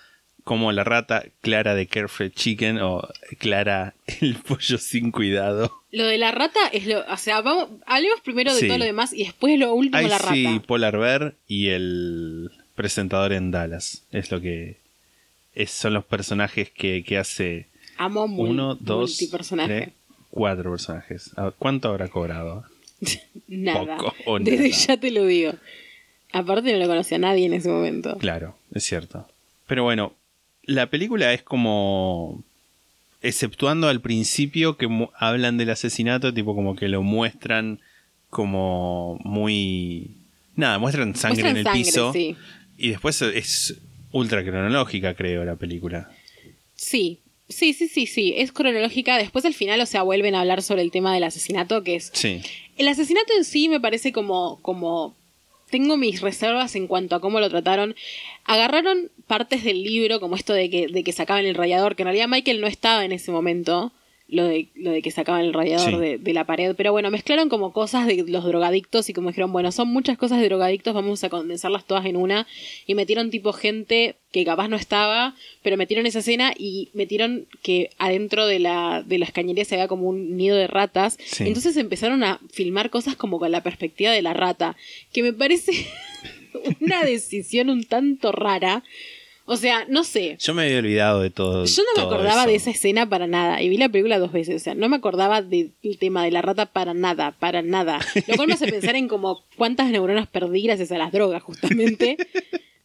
como 0.45 0.71
la 0.73 0.85
rata 0.85 1.25
Clara 1.41 1.75
de 1.75 1.87
Carefree 1.87 2.31
Chicken 2.31 2.79
o 2.79 3.07
Clara 3.38 3.95
el 4.21 4.37
pollo 4.37 4.79
sin 4.79 5.11
cuidado. 5.11 5.73
Lo 5.93 6.05
de 6.07 6.19
la 6.19 6.31
rata 6.33 6.61
es 6.73 6.87
lo. 6.87 7.05
O 7.12 7.17
sea, 7.17 7.41
vamos, 7.41 7.69
hablemos 7.87 8.21
primero 8.21 8.53
de 8.55 8.61
Sí. 8.61 8.67
todo 8.69 8.79
lo 8.79 8.85
demás 8.85 9.12
y 9.12 9.25
después 9.25 9.59
lo 9.59 9.75
último, 9.75 9.97
Ahí 9.99 10.09
la 10.09 10.19
rata. 10.19 10.35
sí, 10.35 10.61
Polar 10.67 10.99
Bear 10.99 11.35
y 11.49 11.69
el 11.69 12.50
presentador 12.75 13.33
en 13.33 13.50
Dallas. 13.50 14.05
Es 14.12 14.31
lo 14.31 14.41
que 14.41 14.76
es- 15.55 15.71
son 15.71 15.95
los 15.95 16.05
personajes 16.05 16.71
que, 16.71 17.03
que 17.05 17.19
hace 17.19 17.67
Amo 17.97 18.26
mul- 18.29 18.50
uno, 18.50 18.75
dos, 18.76 19.17
tres, 19.17 19.31
cuatro 20.31 20.71
personajes. 20.71 21.31
A 21.37 21.45
ver, 21.45 21.55
¿Cuánto 21.59 21.88
habrá 21.88 22.09
cobrado? 22.09 22.65
Nada. 23.49 23.97
Poco 23.97 24.15
o 24.26 24.38
Desde 24.38 24.69
nada. 24.69 24.85
ya 24.87 24.97
te 24.99 25.11
lo 25.11 25.25
digo. 25.25 25.53
Aparte 26.37 26.73
no 26.73 26.78
lo 26.78 26.87
conocía 26.87 27.19
nadie 27.19 27.47
en 27.47 27.55
ese 27.55 27.69
momento. 27.69 28.16
Claro, 28.19 28.57
es 28.73 28.85
cierto. 28.85 29.26
Pero 29.66 29.83
bueno, 29.85 30.14
la 30.64 30.88
película 30.90 31.33
es 31.33 31.43
como. 31.43 32.43
Exceptuando 33.23 33.88
al 33.88 34.00
principio 34.00 34.76
que 34.76 34.88
hablan 35.19 35.57
del 35.57 35.71
asesinato, 35.71 36.33
tipo 36.33 36.55
como 36.55 36.76
que 36.76 36.88
lo 36.88 37.02
muestran 37.02 37.81
como 38.31 39.19
muy. 39.25 40.11
Nada, 40.55 40.78
muestran 40.78 41.14
sangre 41.16 41.43
Muestran 41.43 41.50
en 41.52 41.57
el 41.59 41.64
sangre, 41.64 41.83
piso. 41.85 42.12
sí. 42.12 42.37
Y 42.78 42.90
después 42.90 43.21
es 43.23 43.78
ultra 44.12 44.43
cronológica, 44.45 45.14
creo, 45.14 45.45
la 45.45 45.57
película. 45.57 46.11
Sí, 46.75 47.20
sí, 47.49 47.72
sí, 47.72 47.88
sí, 47.88 48.07
sí. 48.07 48.35
Es 48.37 48.53
cronológica. 48.53 49.16
Después 49.16 49.44
al 49.46 49.55
final, 49.55 49.81
o 49.81 49.87
sea, 49.87 50.03
vuelven 50.03 50.35
a 50.35 50.40
hablar 50.42 50.62
sobre 50.62 50.83
el 50.83 50.90
tema 50.90 51.14
del 51.14 51.25
asesinato, 51.25 51.83
que 51.83 51.96
es... 51.96 52.11
Sí, 52.14 52.42
El 52.77 52.88
asesinato 52.88 53.33
en 53.37 53.44
sí 53.44 53.68
me 53.70 53.81
parece 53.81 54.12
como... 54.12 54.59
como 54.62 55.15
tengo 55.70 55.96
mis 55.96 56.20
reservas 56.20 56.76
en 56.76 56.87
cuanto 56.87 57.16
a 57.16 57.20
cómo 57.20 57.40
lo 57.40 57.50
trataron. 57.50 57.94
Agarraron 58.44 59.11
partes 59.26 59.64
del 59.64 59.83
libro, 59.83 60.20
como 60.20 60.37
esto 60.37 60.52
de 60.52 60.70
que, 60.70 60.87
de 60.88 61.05
que 61.05 61.12
sacaban 61.12 61.44
el 61.44 61.55
radiador, 61.55 61.96
que 61.96 62.02
en 62.02 62.07
realidad 62.07 62.29
Michael 62.29 62.61
no 62.61 62.66
estaba 62.66 63.05
en 63.05 63.12
ese 63.12 63.33
momento, 63.33 63.92
lo 64.29 64.45
de, 64.45 64.69
lo 64.75 64.91
de 64.91 65.03
que 65.03 65.11
sacaban 65.12 65.43
el 65.43 65.53
radiador 65.53 65.91
Sí. 65.91 65.97
de, 65.97 66.19
de 66.19 66.33
la 66.33 66.45
pared, 66.45 66.75
pero 66.77 66.91
bueno, 66.91 67.11
mezclaron 67.12 67.49
como 67.49 67.73
cosas 67.73 68.07
de 68.09 68.25
los 68.27 68.45
drogadictos 68.45 69.09
y 69.09 69.12
como 69.12 69.29
dijeron, 69.29 69.53
bueno, 69.53 69.71
son 69.71 69.89
muchas 69.89 70.19
cosas 70.19 70.41
de 70.41 70.47
drogadictos, 70.47 70.95
vamos 70.95 71.23
a 71.23 71.29
condensarlas 71.29 71.85
todas 71.85 72.05
en 72.07 72.17
una, 72.17 72.47
y 72.87 72.95
metieron 72.95 73.31
tipo 73.31 73.53
gente 73.53 74.17
que 74.33 74.45
capaz 74.45 74.67
no 74.69 74.75
estaba, 74.77 75.35
pero 75.62 75.77
metieron 75.77 76.07
esa 76.07 76.19
escena 76.19 76.53
y 76.59 76.89
metieron 76.93 77.47
que 77.62 77.91
adentro 77.99 78.47
de, 78.47 78.59
la, 78.59 79.05
de 79.07 79.19
las 79.19 79.31
cañerías 79.31 79.69
se 79.69 79.77
había 79.77 79.87
como 79.89 80.09
un 80.09 80.37
nido 80.37 80.57
de 80.57 80.67
ratas, 80.67 81.19
Sí. 81.25 81.45
entonces 81.47 81.77
empezaron 81.77 82.25
a 82.25 82.41
filmar 82.51 82.91
cosas 82.91 83.15
como 83.15 83.39
con 83.39 83.53
la 83.53 83.62
perspectiva 83.62 84.11
de 84.11 84.23
la 84.23 84.35
rata, 84.35 84.77
que 85.12 85.23
me 85.23 85.33
parece 85.33 85.73
una 86.81 87.05
decisión 87.05 87.71
un 87.71 87.85
tanto 87.85 88.33
rara. 88.33 88.83
O 89.48 89.56
sea, 89.56 89.87
no 89.88 90.02
sé. 90.02 90.37
yo 90.40 90.54
me 90.54 90.64
había 90.64 90.78
olvidado 90.78 91.20
de 91.20 91.30
todo. 91.30 91.64
Yo 91.64 91.82
no 91.82 92.02
me 92.02 92.06
acordaba 92.06 92.42
eso. 92.42 92.50
de 92.50 92.56
esa 92.56 92.70
escena 92.70 93.09
para 93.09 93.28
nada. 93.28 93.62
Y 93.62 93.68
vi 93.68 93.76
la 93.76 93.88
película 93.88 94.18
dos 94.18 94.32
veces. 94.32 94.56
O 94.56 94.59
sea, 94.59 94.74
no 94.74 94.88
me 94.88 94.96
acordaba 94.96 95.40
del 95.40 95.72
tema 96.00 96.24
de 96.24 96.32
la 96.32 96.42
rata 96.42 96.66
para 96.66 96.94
nada, 96.94 97.30
para 97.38 97.62
nada. 97.62 98.00
Lo 98.26 98.35
cual 98.35 98.48
me 98.48 98.54
hace 98.54 98.66
pensar 98.66 98.96
en 98.96 99.06
como 99.06 99.44
cuántas 99.56 99.88
neuronas 99.90 100.26
perdí 100.26 100.62
gracias 100.62 100.90
a 100.90 100.98
las 100.98 101.12
drogas, 101.12 101.42
justamente. 101.42 102.16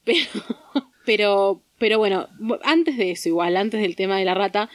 Pero, 0.04 0.26
pero, 1.06 1.62
pero 1.78 2.00
bueno, 2.00 2.28
antes 2.64 2.98
de 2.98 3.12
eso, 3.12 3.30
igual, 3.30 3.56
antes 3.56 3.80
del 3.80 3.96
tema 3.96 4.18
de 4.18 4.26
la 4.26 4.34
rata, 4.34 4.68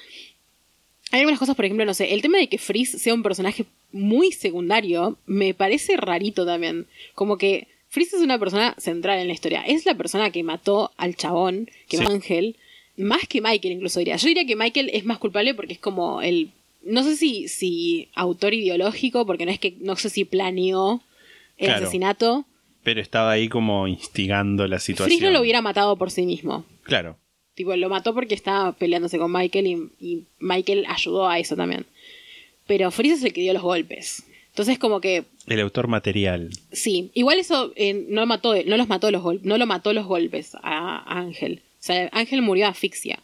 hay 1.10 1.18
algunas 1.18 1.40
cosas, 1.40 1.56
por 1.56 1.64
ejemplo, 1.64 1.84
no 1.84 1.94
sé, 1.94 2.14
el 2.14 2.22
tema 2.22 2.38
de 2.38 2.48
que 2.48 2.58
Freeze 2.58 3.00
sea 3.00 3.12
un 3.12 3.24
personaje 3.24 3.66
muy 3.90 4.30
secundario 4.30 5.18
me 5.26 5.52
parece 5.52 5.96
rarito 5.96 6.46
también. 6.46 6.86
Como 7.14 7.38
que 7.38 7.66
Freeze 7.88 8.16
es 8.16 8.22
una 8.22 8.38
persona 8.38 8.74
central 8.78 9.18
en 9.20 9.26
la 9.28 9.32
historia. 9.32 9.62
Es 9.62 9.86
la 9.86 9.94
persona 9.94 10.30
que 10.30 10.42
mató 10.42 10.92
al 10.96 11.14
chabón, 11.16 11.68
que 11.88 11.96
Sí. 11.96 12.02
mató 12.02 12.12
a 12.12 12.14
Ángel, 12.16 12.56
más 12.96 13.26
que 13.28 13.40
Michael 13.40 13.74
incluso 13.74 13.98
diría. 14.00 14.16
Yo 14.16 14.28
diría 14.28 14.46
que 14.46 14.56
Michael 14.56 14.90
es 14.92 15.04
más 15.04 15.18
culpable 15.18 15.54
porque 15.54 15.74
es 15.74 15.78
como 15.78 16.22
el... 16.22 16.50
No 16.82 17.02
sé 17.02 17.16
si, 17.16 17.48
si 17.48 18.08
autor 18.14 18.54
ideológico, 18.54 19.26
porque 19.26 19.44
no 19.44 19.50
es 19.52 19.58
que 19.58 19.74
no 19.80 19.96
sé 19.96 20.08
si 20.08 20.24
planeó 20.24 21.02
el 21.58 21.66
Claro. 21.66 21.82
asesinato. 21.84 22.44
Pero 22.84 23.00
estaba 23.00 23.32
ahí 23.32 23.48
como 23.48 23.88
instigando 23.88 24.66
la 24.68 24.78
situación. 24.78 25.08
Freeze 25.18 25.24
no 25.24 25.30
lo 25.32 25.40
hubiera 25.42 25.60
matado 25.62 25.96
por 25.96 26.10
sí 26.12 26.24
mismo. 26.26 26.64
Claro. 26.84 27.18
Tipo, 27.54 27.74
lo 27.74 27.88
mató 27.88 28.14
porque 28.14 28.34
estaba 28.34 28.72
peleándose 28.72 29.18
con 29.18 29.32
Michael 29.32 29.66
y, 29.66 29.88
y 30.00 30.24
Michael 30.38 30.84
ayudó 30.88 31.26
a 31.28 31.38
eso 31.38 31.56
también. 31.56 31.86
Pero 32.66 32.90
Freeze 32.90 33.16
es 33.16 33.24
el 33.24 33.32
que 33.32 33.40
dio 33.40 33.52
los 33.52 33.62
golpes. 33.62 34.24
Entonces, 34.56 34.78
como 34.78 35.02
que, 35.02 35.24
El 35.48 35.60
autor 35.60 35.86
material. 35.86 36.48
sí. 36.72 37.10
Igual 37.12 37.38
eso 37.38 37.72
eh, 37.76 38.06
no, 38.08 38.24
mató, 38.24 38.54
no 38.64 38.78
los 38.78 38.88
mató 38.88 39.10
los 39.10 39.20
golpes, 39.22 39.44
no 39.44 39.58
lo 39.58 39.66
mató 39.66 39.92
los 39.92 40.06
golpes 40.06 40.54
a, 40.62 40.96
a 40.96 41.18
Ángel. 41.18 41.60
O 41.78 41.82
sea, 41.86 42.08
Ángel 42.12 42.40
murió 42.40 42.64
de 42.64 42.70
asfixia. 42.70 43.18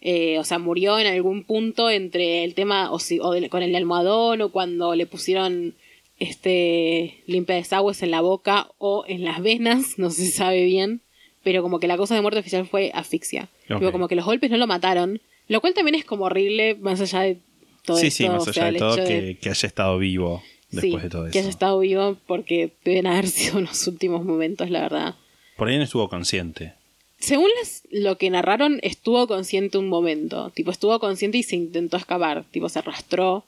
Eh, 0.00 0.38
o 0.38 0.44
sea, 0.44 0.58
murió 0.58 0.98
en 0.98 1.06
algún 1.06 1.44
punto 1.44 1.90
entre 1.90 2.42
el 2.42 2.54
tema 2.54 2.90
o, 2.90 2.98
si, 2.98 3.20
o 3.20 3.34
con 3.50 3.62
el 3.62 3.76
almohadón 3.76 4.40
o 4.40 4.48
cuando 4.48 4.94
le 4.94 5.04
pusieron 5.06 5.74
este 6.18 7.18
limpia 7.26 7.56
desagües 7.56 8.02
en 8.02 8.10
la 8.10 8.20
boca 8.22 8.68
o 8.78 9.04
en 9.06 9.24
las 9.24 9.42
venas, 9.42 9.94
no 9.98 10.10
se 10.10 10.26
sabe 10.30 10.64
bien, 10.64 11.02
pero 11.44 11.62
como 11.62 11.80
que 11.80 11.86
la 11.86 11.96
cosa 11.98 12.14
de 12.14 12.22
muerte 12.22 12.40
oficial 12.40 12.66
fue 12.66 12.90
asfixia. 12.94 13.48
Ok. 13.70 13.78
Tipo, 13.80 13.92
como 13.92 14.08
que 14.08 14.16
los 14.16 14.24
golpes 14.24 14.50
no 14.50 14.56
lo 14.56 14.66
mataron, 14.66 15.20
lo 15.48 15.60
cual 15.60 15.74
también 15.74 15.96
es 15.96 16.04
como 16.06 16.24
horrible 16.24 16.76
más 16.76 17.00
allá 17.00 17.20
de 17.20 17.36
todo 17.84 17.96
sí, 17.98 18.06
esto, 18.06 18.16
sí, 18.22 18.28
más 18.28 18.46
o 18.46 18.50
allá 18.50 18.52
sea, 18.62 18.72
de 18.72 18.78
todo, 18.78 18.96
que, 18.96 19.20
de- 19.20 19.34
que 19.38 19.50
haya 19.50 19.66
estado 19.66 19.98
vivo 19.98 20.42
después 20.72 20.94
sí, 20.94 21.00
de 21.02 21.08
todo 21.10 21.22
que 21.24 21.28
eso. 21.30 21.38
haya 21.38 21.48
estado 21.48 21.78
vivo 21.78 22.16
porque 22.26 22.72
deben 22.84 23.06
haber 23.06 23.26
sido 23.28 23.60
los 23.60 23.86
últimos 23.86 24.24
momentos, 24.24 24.68
la 24.70 24.80
verdad. 24.80 25.14
Por 25.56 25.68
ahí 25.68 25.76
no 25.78 25.84
estuvo 25.84 26.08
consciente. 26.08 26.74
Según 27.18 27.48
lo 27.92 28.18
que 28.18 28.30
narraron, 28.30 28.80
estuvo 28.82 29.28
consciente 29.28 29.78
un 29.78 29.88
momento. 29.88 30.50
Tipo, 30.50 30.72
estuvo 30.72 30.98
consciente 30.98 31.38
y 31.38 31.44
se 31.44 31.54
intentó 31.54 31.96
escapar. 31.96 32.44
Tipo, 32.50 32.68
se 32.68 32.80
arrastró. 32.80 33.44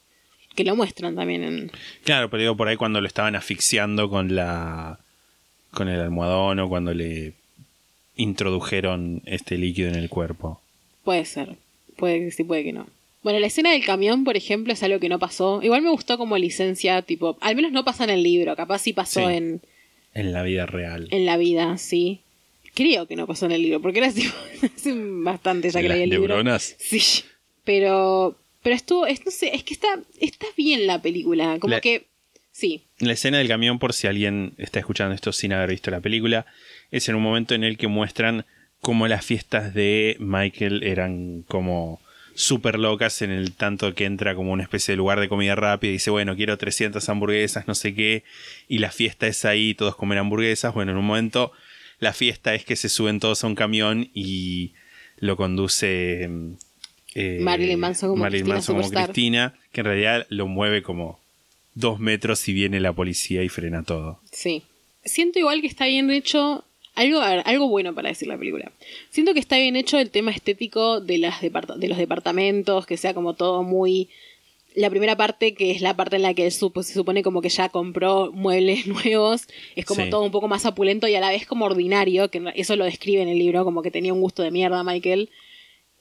Que 0.54 0.62
lo 0.62 0.76
muestran 0.76 1.16
también 1.16 1.42
en. 1.42 1.72
Claro, 2.04 2.30
pero 2.30 2.40
digo 2.42 2.56
por 2.56 2.68
ahí 2.68 2.76
cuando 2.76 3.00
lo 3.00 3.08
estaban 3.08 3.34
asfixiando 3.34 4.08
con 4.08 4.36
la 4.36 5.00
con 5.72 5.88
el 5.88 5.98
almohadón 6.00 6.60
o 6.60 6.68
cuando 6.68 6.94
le 6.94 7.32
introdujeron 8.14 9.22
este 9.26 9.58
líquido 9.58 9.88
en 9.88 9.96
el 9.96 10.08
cuerpo. 10.08 10.60
Puede 11.02 11.24
ser. 11.24 11.56
Puede 11.96 12.20
que 12.20 12.30
sí, 12.30 12.44
puede 12.44 12.64
que 12.64 12.72
no. 12.72 12.86
Bueno, 13.24 13.40
la 13.40 13.46
escena 13.48 13.72
del 13.72 13.84
camión, 13.84 14.22
por 14.22 14.36
ejemplo, 14.36 14.72
es 14.72 14.82
algo 14.84 15.00
que 15.00 15.08
no 15.08 15.18
pasó. 15.18 15.60
Igual 15.62 15.82
me 15.82 15.90
gustó 15.90 16.16
como 16.18 16.38
licencia, 16.38 17.02
tipo. 17.02 17.36
Al 17.40 17.56
menos 17.56 17.72
no 17.72 17.84
pasa 17.84 18.04
en 18.04 18.10
el 18.10 18.22
libro. 18.22 18.54
Capaz 18.54 18.78
sí 18.80 18.92
pasó 18.92 19.28
Sí. 19.28 19.34
en, 19.34 19.62
En 20.14 20.32
la 20.32 20.42
vida 20.44 20.66
real. 20.66 21.08
en 21.10 21.26
la 21.26 21.36
vida, 21.36 21.76
sí. 21.78 22.20
Creo 22.74 23.06
que 23.08 23.16
no 23.16 23.26
pasó 23.26 23.46
en 23.46 23.52
el 23.52 23.62
libro. 23.62 23.80
Porque 23.80 23.98
era 23.98 24.08
así. 24.08 24.30
hace 24.76 24.92
bastante 24.94 25.70
ya 25.70 25.80
que 25.80 25.88
¿Las 25.88 25.96
leí 25.96 26.04
el 26.04 26.10
libro. 26.10 26.28
neuronas? 26.34 26.76
Sí. 26.78 27.00
Pero. 27.64 28.36
Pero 28.62 28.76
estuvo. 28.76 29.06
Es, 29.06 29.24
no 29.24 29.30
sé, 29.32 29.54
es 29.54 29.62
que 29.64 29.74
está. 29.74 29.88
Está 30.20 30.46
bien 30.56 30.86
la 30.86 31.00
película. 31.02 31.58
Como 31.60 31.72
La- 31.74 31.80
que. 31.80 32.04
Sí. 32.52 32.82
La 32.98 33.14
escena 33.14 33.38
del 33.38 33.48
camión, 33.48 33.78
por 33.80 33.92
si 33.94 34.06
alguien 34.06 34.52
está 34.58 34.78
escuchando 34.78 35.12
esto 35.14 35.32
sin 35.32 35.52
haber 35.52 35.70
visto 35.70 35.90
la 35.90 36.00
película, 36.00 36.46
es 36.92 37.08
en 37.08 37.16
un 37.16 37.22
momento 37.22 37.54
en 37.56 37.64
el 37.64 37.76
que 37.76 37.88
muestran 37.88 38.44
cómo 38.80 39.08
las 39.08 39.24
fiestas 39.26 39.74
de 39.74 40.16
Michael 40.20 40.84
eran 40.84 41.42
como 41.48 42.00
súper 42.34 42.78
locas 42.78 43.22
en 43.22 43.30
el 43.30 43.52
tanto 43.52 43.94
que 43.94 44.04
entra 44.04 44.34
como 44.34 44.52
una 44.52 44.62
especie 44.62 44.92
de 44.92 44.96
lugar 44.96 45.20
de 45.20 45.28
comida 45.28 45.54
rápida 45.54 45.90
y 45.90 45.94
dice, 45.94 46.10
bueno, 46.10 46.36
quiero 46.36 46.58
300 46.58 47.08
hamburguesas, 47.08 47.66
no 47.68 47.74
sé 47.74 47.94
qué, 47.94 48.24
y 48.68 48.78
la 48.78 48.90
fiesta 48.90 49.26
es 49.26 49.44
ahí, 49.44 49.74
todos 49.74 49.96
comen 49.96 50.18
hamburguesas. 50.18 50.74
Bueno, 50.74 50.92
en 50.92 50.98
un 50.98 51.06
momento 51.06 51.52
la 51.98 52.12
fiesta 52.12 52.54
es 52.54 52.64
que 52.64 52.76
se 52.76 52.88
suben 52.88 53.20
todos 53.20 53.44
a 53.44 53.46
un 53.46 53.54
camión 53.54 54.10
y 54.14 54.74
lo 55.18 55.36
conduce 55.36 56.28
eh, 57.14 57.38
Marilyn 57.40 57.78
Manson 57.78 58.10
como 58.10 58.22
Marilyn 58.22 58.46
Cristina 58.46 58.54
Manson 58.54 58.76
como. 58.82 59.04
Cristina, 59.04 59.54
que 59.72 59.80
en 59.80 59.84
realidad 59.86 60.26
lo 60.28 60.46
mueve 60.46 60.82
como 60.82 61.20
dos 61.74 62.00
metros 62.00 62.46
y 62.48 62.52
viene 62.52 62.80
la 62.80 62.92
policía 62.92 63.42
y 63.42 63.48
frena 63.48 63.82
todo. 63.82 64.20
Sí. 64.32 64.62
Siento 65.04 65.38
igual 65.38 65.60
que 65.60 65.66
está 65.66 65.86
bien 65.86 66.10
hecho. 66.10 66.64
Algo, 66.94 67.20
a 67.20 67.28
ver, 67.30 67.42
algo 67.46 67.68
bueno 67.68 67.92
para 67.94 68.08
decir 68.10 68.28
la 68.28 68.38
película. 68.38 68.70
Siento 69.10 69.34
que 69.34 69.40
está 69.40 69.56
bien 69.58 69.74
hecho 69.76 69.98
el 69.98 70.10
tema 70.10 70.30
estético 70.30 71.00
de, 71.00 71.18
las 71.18 71.40
de 71.40 71.88
los 71.88 71.98
departamentos, 71.98 72.86
que 72.86 72.96
sea 72.96 73.14
como 73.14 73.34
todo 73.34 73.62
muy. 73.62 74.08
La 74.76 74.90
primera 74.90 75.16
parte, 75.16 75.54
que 75.54 75.70
es 75.70 75.80
la 75.82 75.94
parte 75.94 76.16
en 76.16 76.22
la 76.22 76.34
que 76.34 76.46
él 76.46 76.50
supo- 76.52 76.82
se 76.82 76.94
supone 76.94 77.22
como 77.22 77.40
que 77.42 77.48
ya 77.48 77.68
compró 77.68 78.32
muebles 78.32 78.86
nuevos, 78.88 79.42
es 79.76 79.84
como 79.84 80.04
Sí. 80.04 80.10
todo 80.10 80.22
un 80.22 80.32
poco 80.32 80.48
más 80.48 80.66
opulento 80.66 81.06
y 81.06 81.14
a 81.14 81.20
la 81.20 81.30
vez 81.30 81.46
como 81.46 81.64
ordinario, 81.64 82.28
que 82.28 82.42
eso 82.56 82.74
lo 82.76 82.84
describe 82.84 83.22
en 83.22 83.28
el 83.28 83.38
libro, 83.38 83.64
como 83.64 83.82
que 83.82 83.90
tenía 83.92 84.12
un 84.12 84.20
gusto 84.20 84.42
de 84.42 84.50
mierda 84.50 84.82
Michael, 84.82 85.30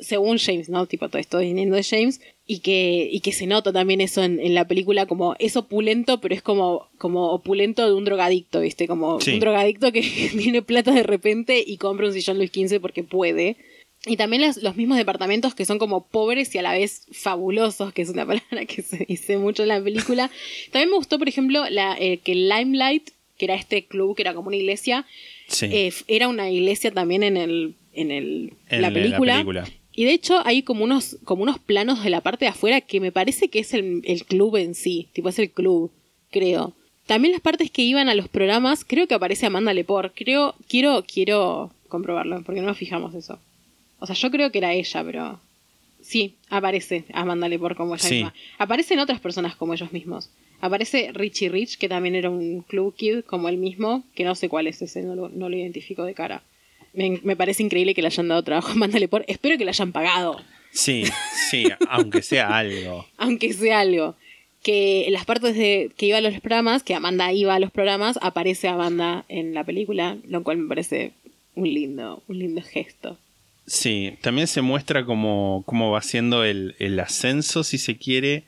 según 0.03 0.37
James, 0.37 0.69
¿no? 0.69 0.85
Tipo, 0.85 1.09
todo 1.09 1.19
esto 1.19 1.39
viniendo 1.39 1.75
de 1.75 1.83
James, 1.83 2.21
y 2.45 2.59
que, 2.59 3.07
y 3.11 3.21
que 3.21 3.31
se 3.31 3.47
nota 3.47 3.71
también 3.71 4.01
eso 4.01 4.21
en, 4.23 4.39
en 4.39 4.53
la 4.53 4.67
película, 4.67 5.05
como 5.05 5.35
es 5.39 5.55
opulento, 5.55 6.19
pero 6.21 6.35
es 6.35 6.41
como, 6.41 6.89
como 6.97 7.31
opulento 7.31 7.85
de 7.85 7.93
un 7.93 8.03
drogadicto, 8.05 8.59
¿viste? 8.59 8.87
Como 8.87 9.19
Sí. 9.21 9.31
un 9.35 9.39
drogadicto 9.39 9.91
que 9.91 10.01
tiene 10.37 10.61
plata 10.61 10.91
de 10.91 11.03
repente 11.03 11.63
y 11.65 11.77
compra 11.77 12.07
un 12.07 12.13
sillón 12.13 12.37
Luis 12.37 12.51
XV 12.53 12.79
porque 12.81 13.03
puede. 13.03 13.55
Y 14.05 14.17
también 14.17 14.41
las- 14.41 14.61
los 14.61 14.75
mismos 14.75 14.97
departamentos 14.97 15.55
que 15.55 15.63
son 15.63 15.79
como 15.79 16.05
pobres 16.07 16.53
y 16.53 16.57
a 16.57 16.61
la 16.61 16.73
vez 16.73 17.05
fabulosos, 17.13 17.93
que 17.93 18.01
es 18.01 18.09
una 18.09 18.25
palabra 18.27 18.65
que 18.65 18.81
se 18.81 19.05
dice 19.05 19.37
mucho 19.37 19.63
en 19.63 19.69
la 19.69 19.81
película. 19.81 20.29
También 20.71 20.89
me 20.89 20.97
gustó, 20.97 21.17
por 21.17 21.29
ejemplo, 21.29 21.63
la, 21.69 21.95
eh, 21.97 22.17
que 22.17 22.35
Limelight, 22.35 23.11
que 23.37 23.45
era 23.45 23.55
este 23.55 23.85
club 23.85 24.15
que 24.17 24.21
era 24.23 24.33
como 24.33 24.47
una 24.49 24.57
iglesia, 24.57 25.05
Sí. 25.47 25.67
eh, 25.71 25.91
era 26.07 26.27
una 26.27 26.49
iglesia 26.51 26.91
también 26.91 27.23
en 27.23 27.37
el 27.37 27.75
en 27.95 28.11
el 28.11 28.53
En 28.69 28.81
la 28.81 28.89
la 28.89 28.93
película. 28.93 29.43
Y 29.95 30.06
de 30.06 30.13
hecho 30.13 30.41
hay 30.45 30.63
como 30.63 30.84
unos 30.84 31.17
como 31.23 31.43
unos 31.43 31.60
planos 31.60 32.03
de 32.03 32.10
la 32.10 32.21
parte 32.21 32.45
de 32.45 32.49
afuera 32.49 32.82
que 32.82 32.99
me 32.99 33.12
parece 33.12 33.47
que 33.49 33.60
es 33.60 33.73
el, 33.73 34.01
el 34.06 34.25
club 34.25 34.56
en 34.58 34.73
sí, 34.75 35.08
tipo 35.13 35.29
es 35.29 35.39
el 35.39 35.51
club, 35.51 35.91
creo. 36.32 36.73
También 37.06 37.34
las 37.34 37.41
partes 37.41 37.69
que 37.69 37.82
iban 37.84 38.08
a 38.10 38.15
los 38.15 38.27
programas, 38.29 38.86
creo 38.86 39.08
que 39.08 39.13
aparece 39.13 39.45
Amanda 39.45 39.73
Lepore. 39.73 40.12
Creo 40.15 40.56
quiero 40.67 41.03
quiero 41.06 41.71
comprobarlo 41.89 42.41
porque 42.43 42.62
no 42.62 42.67
nos 42.67 42.77
fijamos 42.77 43.13
eso. 43.13 43.38
O 43.99 44.06
sea, 44.06 44.15
yo 44.15 44.32
creo 44.32 44.51
que 44.51 44.58
era 44.58 44.73
ella, 44.73 45.03
pero 45.03 45.39
sí, 46.01 46.36
aparece 46.49 47.06
Amanda 47.13 47.47
Lepore 47.47 47.75
como 47.75 47.93
ella 47.95 48.03
Sí. 48.08 48.15
misma. 48.15 48.34
Aparecen 48.58 48.99
otras 48.99 49.19
personas 49.19 49.56
como 49.56 49.73
ellos 49.73 49.91
mismos. 49.93 50.29
Aparece 50.60 51.12
Richie 51.13 51.49
Rich, 51.49 51.77
que 51.77 51.89
también 51.89 52.15
era 52.15 52.29
un 52.29 52.62
club 52.62 52.95
kid 52.95 53.19
como 53.25 53.49
él 53.49 53.58
mismo, 53.58 54.03
que 54.15 54.23
no 54.23 54.34
sé 54.34 54.47
cuál 54.49 54.67
es 54.67 54.82
ese, 54.82 55.03
no 55.03 55.13
lo, 55.13 55.27
no 55.29 55.49
lo 55.49 55.58
identifico 55.58 56.03
de 56.06 56.13
cara. 56.13 56.41
Me, 56.93 57.19
me 57.23 57.36
parece 57.36 57.63
increíble 57.63 57.93
que 57.93 58.01
le 58.01 58.08
hayan 58.08 58.27
dado 58.27 58.43
trabajo 58.43 58.69
a 58.69 58.71
Amanda 58.73 58.99
Lepore. 58.99 59.25
Espero 59.27 59.58
que 59.58 59.65
le 59.65 59.71
hayan 59.71 59.91
pagado, 59.91 60.39
Sí, 60.73 61.03
sí, 61.51 61.65
aunque 61.88 62.23
sea 62.23 62.58
algo. 62.58 63.06
aunque 63.17 63.53
sea 63.53 63.82
algo. 63.82 64.15
Que 64.63 65.06
en 65.06 65.13
las 65.13 65.25
partes 65.25 65.56
de 65.56 65.91
que 65.95 66.08
iba 66.08 66.17
a 66.17 66.21
los 66.21 66.39
programas, 66.39 66.84
que 66.84 66.95
Amanda 66.95 67.32
iba 67.32 67.53
a 67.53 67.60
los 67.60 67.71
programas, 67.71 68.17
aparece 68.21 68.67
Amanda 68.67 69.23
en 69.29 69.53
la 69.53 69.63
película, 69.63 70.17
lo 70.27 70.43
cual 70.43 70.58
me 70.58 70.67
parece 70.67 71.12
un 71.56 71.71
lindo, 71.71 72.23
un 72.27 72.39
lindo 72.39 72.62
gesto. 72.62 73.17
Sí, 73.67 74.15
también 74.21 74.47
se 74.47 74.62
muestra 74.62 75.06
cómo, 75.06 75.63
cómo 75.65 75.91
va 75.91 76.01
siendo 76.01 76.43
el, 76.43 76.75
el 76.79 76.99
ascenso, 76.99 77.63
si 77.63 77.77
se 77.77 77.97
quiere, 77.97 78.43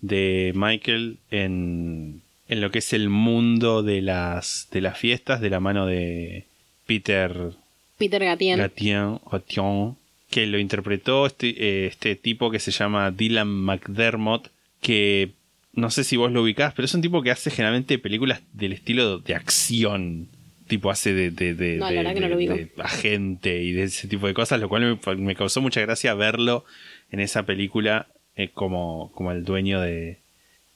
de 0.00 0.52
Michael 0.54 1.18
en, 1.30 2.22
en 2.48 2.60
lo 2.60 2.70
que 2.70 2.78
es 2.78 2.92
el 2.92 3.08
mundo 3.10 3.82
de 3.82 4.00
las, 4.02 4.68
de 4.70 4.80
las 4.80 4.98
fiestas 4.98 5.40
de 5.40 5.50
la 5.50 5.60
mano 5.60 5.86
de 5.86 6.46
Peter 6.86 7.52
Peter 7.98 8.22
Gatien. 8.22 8.58
Gatien, 8.58 9.18
Gatien, 9.30 9.96
que 10.30 10.46
lo 10.46 10.58
interpretó 10.58 11.26
este, 11.26 11.48
eh, 11.58 11.86
este 11.86 12.16
tipo 12.16 12.50
que 12.50 12.58
se 12.58 12.70
llama 12.70 13.10
Dylan 13.10 13.48
McDermott, 13.48 14.48
que 14.80 15.30
no 15.72 15.90
sé 15.90 16.04
si 16.04 16.16
vos 16.16 16.32
lo 16.32 16.42
ubicás, 16.42 16.72
pero 16.74 16.86
es 16.86 16.94
un 16.94 17.02
tipo 17.02 17.22
que 17.22 17.30
hace 17.30 17.50
generalmente 17.50 17.98
películas 17.98 18.40
del 18.52 18.72
estilo 18.72 19.18
de 19.18 19.34
acción. 19.34 20.28
Tipo 20.68 20.90
hace 20.90 21.12
de, 21.14 21.30
de, 21.30 21.54
de- 21.54 21.76
No, 21.76 21.88
de- 21.88 21.94
no 22.02 22.82
agente 22.82 23.62
y 23.62 23.70
de 23.72 23.84
ese 23.84 24.08
tipo 24.08 24.26
de 24.26 24.34
cosas, 24.34 24.60
lo 24.60 24.68
cual 24.68 24.98
me, 25.06 25.14
me 25.16 25.36
causó 25.36 25.60
mucha 25.60 25.80
gracia 25.80 26.12
verlo 26.14 26.64
en 27.12 27.20
esa 27.20 27.44
película 27.44 28.08
eh, 28.34 28.48
como, 28.52 29.12
como 29.14 29.30
el 29.30 29.44
dueño 29.44 29.80
de, 29.80 30.18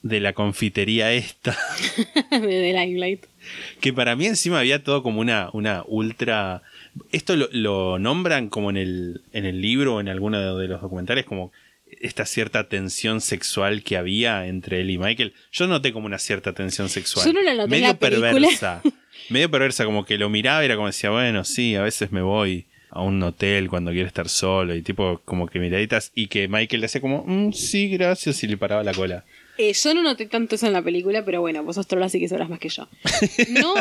de 0.01 0.19
la 0.21 0.31
confitería 0.31 1.11
esta. 1.11 1.57
de 2.31 2.39
The 2.39 2.73
Limelight. 2.73 3.25
Que 3.81 3.91
para 3.91 4.15
mí 4.15 4.27
encima 4.27 4.59
había 4.59 4.81
todo 4.83 5.03
como 5.03 5.19
una, 5.19 5.49
una 5.51 5.83
ultra... 5.87 6.61
Esto 7.11 7.35
lo, 7.35 7.47
lo 7.51 7.99
nombran 7.99 8.49
como 8.49 8.69
en 8.69 8.77
el, 8.77 9.21
en 9.33 9.45
el 9.45 9.61
libro 9.61 9.95
o 9.95 10.01
en 10.01 10.09
alguno 10.09 10.57
de 10.57 10.67
los 10.67 10.81
documentales 10.81 11.25
como 11.25 11.51
esta 11.99 12.25
cierta 12.25 12.67
tensión 12.69 13.21
sexual 13.21 13.83
que 13.83 13.97
había 13.97 14.47
entre 14.47 14.81
él 14.81 14.89
y 14.89 14.97
Michael. 14.97 15.33
Yo 15.51 15.67
noté 15.67 15.91
como 15.93 16.05
una 16.05 16.19
cierta 16.19 16.53
tensión 16.53 16.89
sexual. 16.89 17.25
Yo 17.25 17.33
no 17.33 17.41
la 17.41 17.53
noté 17.53 17.63
en 17.65 17.69
medio 17.69 17.87
la 17.87 17.99
perversa. 17.99 18.81
medio 19.29 19.51
perversa, 19.51 19.85
como 19.85 20.05
que 20.05 20.17
lo 20.17 20.29
miraba 20.29 20.61
y 20.61 20.65
era 20.65 20.75
como 20.75 20.87
decía, 20.87 21.09
bueno, 21.09 21.43
sí, 21.43 21.75
a 21.75 21.81
veces 21.81 22.11
me 22.11 22.21
voy 22.21 22.65
a 22.89 23.01
un 23.01 23.21
hotel 23.23 23.69
cuando 23.69 23.91
quiero 23.91 24.07
estar 24.07 24.27
solo 24.27 24.75
y 24.75 24.81
tipo 24.81 25.21
como 25.23 25.47
que 25.47 25.59
miraditas 25.59 26.11
y 26.13 26.27
que 26.27 26.47
Michael 26.49 26.81
le 26.81 26.85
hacía 26.87 26.99
como, 27.01 27.23
"Mm, 27.25 27.53
sí, 27.53 27.87
gracias 27.89 28.43
y 28.43 28.47
le 28.47 28.57
paraba 28.57 28.83
la 28.83 28.93
cola. 28.93 29.23
Eh, 29.61 29.73
yo 29.73 29.93
no 29.93 30.01
noté 30.01 30.25
tanto 30.25 30.55
eso 30.55 30.65
en 30.65 30.73
la 30.73 30.81
película, 30.81 31.23
pero 31.23 31.39
bueno, 31.39 31.63
vos 31.63 31.75
sos 31.75 31.85
trola, 31.85 32.07
así 32.07 32.19
que 32.19 32.27
sabrás 32.27 32.49
más 32.49 32.57
que 32.57 32.69
yo. 32.69 32.87
No, 33.61 33.75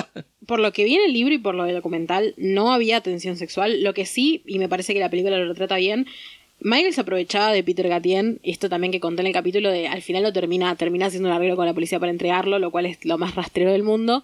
por 0.44 0.60
lo 0.60 0.74
que 0.74 0.84
vi 0.84 0.96
en 0.96 1.04
el 1.04 1.14
libro 1.14 1.34
y 1.34 1.38
por 1.38 1.54
lo 1.54 1.64
del 1.64 1.74
documental, 1.74 2.34
no 2.36 2.74
había 2.74 3.00
tensión 3.00 3.38
sexual. 3.38 3.82
Lo 3.82 3.94
que 3.94 4.04
sí, 4.04 4.42
y 4.46 4.58
me 4.58 4.68
parece 4.68 4.92
que 4.92 5.00
la 5.00 5.08
película 5.08 5.38
lo 5.38 5.48
retrata 5.48 5.76
bien, 5.76 6.06
Michael 6.60 6.92
se 6.92 7.00
aprovechaba 7.00 7.50
de 7.52 7.64
Peter 7.64 7.88
Gatien, 7.88 8.40
esto 8.42 8.68
también 8.68 8.92
que 8.92 9.00
conté 9.00 9.22
en 9.22 9.28
el 9.28 9.32
capítulo 9.32 9.70
de 9.70 9.88
al 9.88 10.02
final 10.02 10.22
lo 10.22 10.34
termina, 10.34 10.76
termina 10.76 11.06
haciendo 11.06 11.30
un 11.30 11.34
arreglo 11.34 11.56
con 11.56 11.64
la 11.64 11.72
policía 11.72 11.98
para 11.98 12.12
entregarlo, 12.12 12.58
lo 12.58 12.70
cual 12.70 12.84
es 12.84 13.02
lo 13.06 13.16
más 13.16 13.34
rastrero 13.34 13.72
del 13.72 13.82
mundo. 13.82 14.22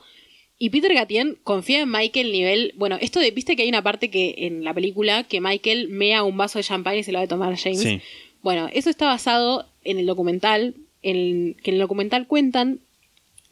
Y 0.59 0.69
Peter 0.69 0.93
Gatien 0.93 1.39
confía 1.43 1.81
en 1.81 1.91
Michael 1.91 2.33
nivel. 2.33 2.75
Bueno, 2.77 2.99
esto 3.01 3.19
de. 3.21 3.31
Viste 3.31 3.57
que 3.57 3.63
hay 3.63 3.69
una 3.71 3.83
parte 3.83 4.11
que 4.11 4.35
en 4.39 4.63
la 4.63 4.75
película 4.75 5.25
que 5.25 5.41
Michael 5.41 5.89
mea 5.89 6.23
un 6.23 6.37
vaso 6.37 6.59
de 6.59 6.65
champán 6.65 6.99
y 6.99 7.03
se 7.03 7.13
lo 7.13 7.19
va 7.19 7.25
a 7.25 7.29
tomar 7.29 7.53
a 7.53 7.57
James. 7.57 7.81
Sí. 7.81 8.01
Bueno, 8.43 8.69
eso 8.73 8.91
está 8.91 9.07
basado 9.07 9.67
en 9.85 9.99
el 9.99 10.07
documental. 10.07 10.75
En, 11.09 11.55
que 11.63 11.71
en 11.71 11.77
el 11.77 11.81
documental 11.81 12.27
cuentan. 12.27 12.81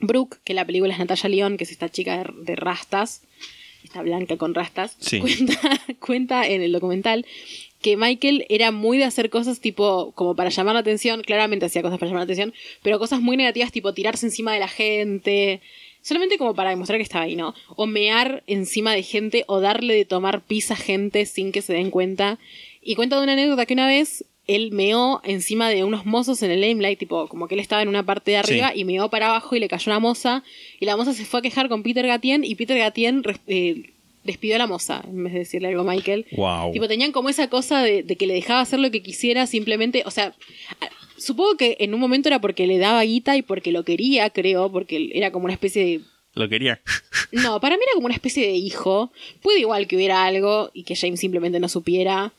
Brooke, 0.01 0.39
que 0.45 0.55
la 0.55 0.65
película 0.65 0.93
es 0.93 0.99
Natalia 0.99 1.29
León, 1.29 1.57
que 1.57 1.65
es 1.65 1.71
esta 1.71 1.89
chica 1.89 2.19
de, 2.19 2.33
de 2.43 2.57
rastas. 2.57 3.23
Esta 3.85 4.03
blanca 4.03 4.37
con 4.37 4.55
rastas. 4.55 4.97
Sí. 4.99 5.21
Cuenta, 5.21 5.61
cuenta 6.01 6.47
en 6.47 6.63
el 6.63 6.73
documental 6.73 7.25
que 7.85 7.99
Michael 7.99 8.47
era 8.49 8.71
muy 8.71 8.97
de 8.97 9.05
hacer 9.05 9.29
cosas 9.29 9.61
tipo 9.61 10.13
como 10.13 10.35
para 10.35 10.49
llamar 10.49 10.73
la 10.73 10.81
atención, 10.81 11.23
claramente 11.23 11.67
hacía 11.67 11.83
cosas 11.83 11.99
para 11.99 12.09
llamar 12.09 12.21
la 12.21 12.33
atención, 12.33 12.55
pero 12.83 12.99
cosas 12.99 13.21
muy 13.21 13.37
negativas 13.37 13.73
tipo 13.73 13.93
tirarse 13.93 14.25
encima 14.25 14.55
de 14.55 14.59
la 14.59 14.69
gente, 14.69 15.61
solamente 16.01 16.39
como 16.39 16.55
para 16.55 16.71
demostrar 16.71 16.99
que 16.99 17.03
estaba 17.03 17.27
ahí, 17.27 17.37
¿no? 17.37 17.55
O 17.77 17.87
mear 17.87 18.43
encima 18.47 18.95
de 18.95 19.03
gente 19.03 19.45
o 19.49 19.61
darle 19.61 19.95
de 19.95 20.07
tomar 20.07 20.41
pizza 20.41 20.73
a 20.73 20.79
gente 20.79 21.27
sin 21.27 21.53
que 21.53 21.61
se 21.61 21.75
den 21.75 21.91
cuenta. 21.91 22.39
Y 22.81 22.95
cuenta 22.95 23.17
de 23.17 23.23
una 23.23 23.35
anécdota 23.35 23.67
que 23.67 23.75
una 23.75 23.87
vez 23.87 24.25
él 24.47 24.73
meó 24.73 25.21
encima 25.25 25.71
de 25.71 25.85
unos 25.85 26.05
mozos 26.07 26.43
en 26.43 26.51
el 26.51 26.61
Limelight, 26.61 26.99
tipo 26.99 27.29
como 27.29 27.49
que 27.49 27.55
él 27.55 27.61
estaba 27.61 27.83
en 27.83 27.89
una 27.89 28.05
parte 28.05 28.33
de 28.33 28.37
arriba 28.37 28.73
Sí. 28.75 28.81
y 28.81 28.85
meó 28.85 29.09
para 29.09 29.29
abajo 29.29 29.57
y 29.57 29.61
le 29.61 29.69
cayó 29.69 29.91
una 29.91 30.01
moza 30.01 30.43
y 30.81 30.85
la 30.87 30.97
moza 30.97 31.13
se 31.15 31.25
fue 31.25 31.41
a 31.41 31.43
quejar 31.43 31.69
con 31.69 31.83
Peter 31.83 32.07
Gatien 32.07 32.45
y 32.45 32.55
Peter 32.55 32.77
Gatien 32.79 33.23
eh, 33.47 33.91
despidió 34.23 34.57
a 34.57 34.59
la 34.59 34.67
moza 34.67 35.03
en 35.09 35.25
vez 35.25 35.33
de 35.33 35.39
decirle 35.41 35.69
algo 35.69 35.81
a 35.81 35.93
Michael. 35.95 36.27
Wow. 36.37 36.73
Tipo, 36.73 36.89
tenían 36.89 37.13
como 37.13 37.29
esa 37.31 37.49
cosa 37.49 37.83
de, 37.83 38.03
de 38.03 38.17
que 38.17 38.27
le 38.27 38.35
dejaba 38.35 38.61
hacer 38.61 38.79
lo 38.81 38.91
que 38.91 39.03
quisiera, 39.03 39.47
simplemente, 39.47 40.03
o 40.07 40.11
sea, 40.11 40.35
supongo 41.17 41.57
que 41.57 41.77
en 41.81 41.95
un 41.95 42.01
momento 42.01 42.29
era 42.29 42.41
porque 42.41 42.67
le 42.67 42.79
daba 42.79 43.03
guita 43.03 43.37
y 43.37 43.43
porque 43.43 43.73
lo 43.73 43.85
quería, 43.85 44.31
creo, 44.31 44.71
porque 44.71 45.11
era 45.15 45.31
como 45.31 45.45
una 45.45 45.55
especie 45.55 45.85
de... 45.85 46.01
Lo 46.35 46.49
quería. 46.49 46.81
No, 47.33 47.61
para 47.61 47.77
mí 47.77 47.83
era 47.85 47.95
como 47.95 48.07
una 48.07 48.15
especie 48.15 48.45
de 48.47 48.55
hijo. 48.55 49.13
Puede 49.41 49.61
igual 49.61 49.87
que 49.87 49.95
hubiera 49.97 50.25
algo 50.25 50.71
y 50.75 50.83
que 50.83 50.97
James 50.97 51.21
simplemente 51.21 51.61
no 51.61 51.69
supiera 51.69 52.33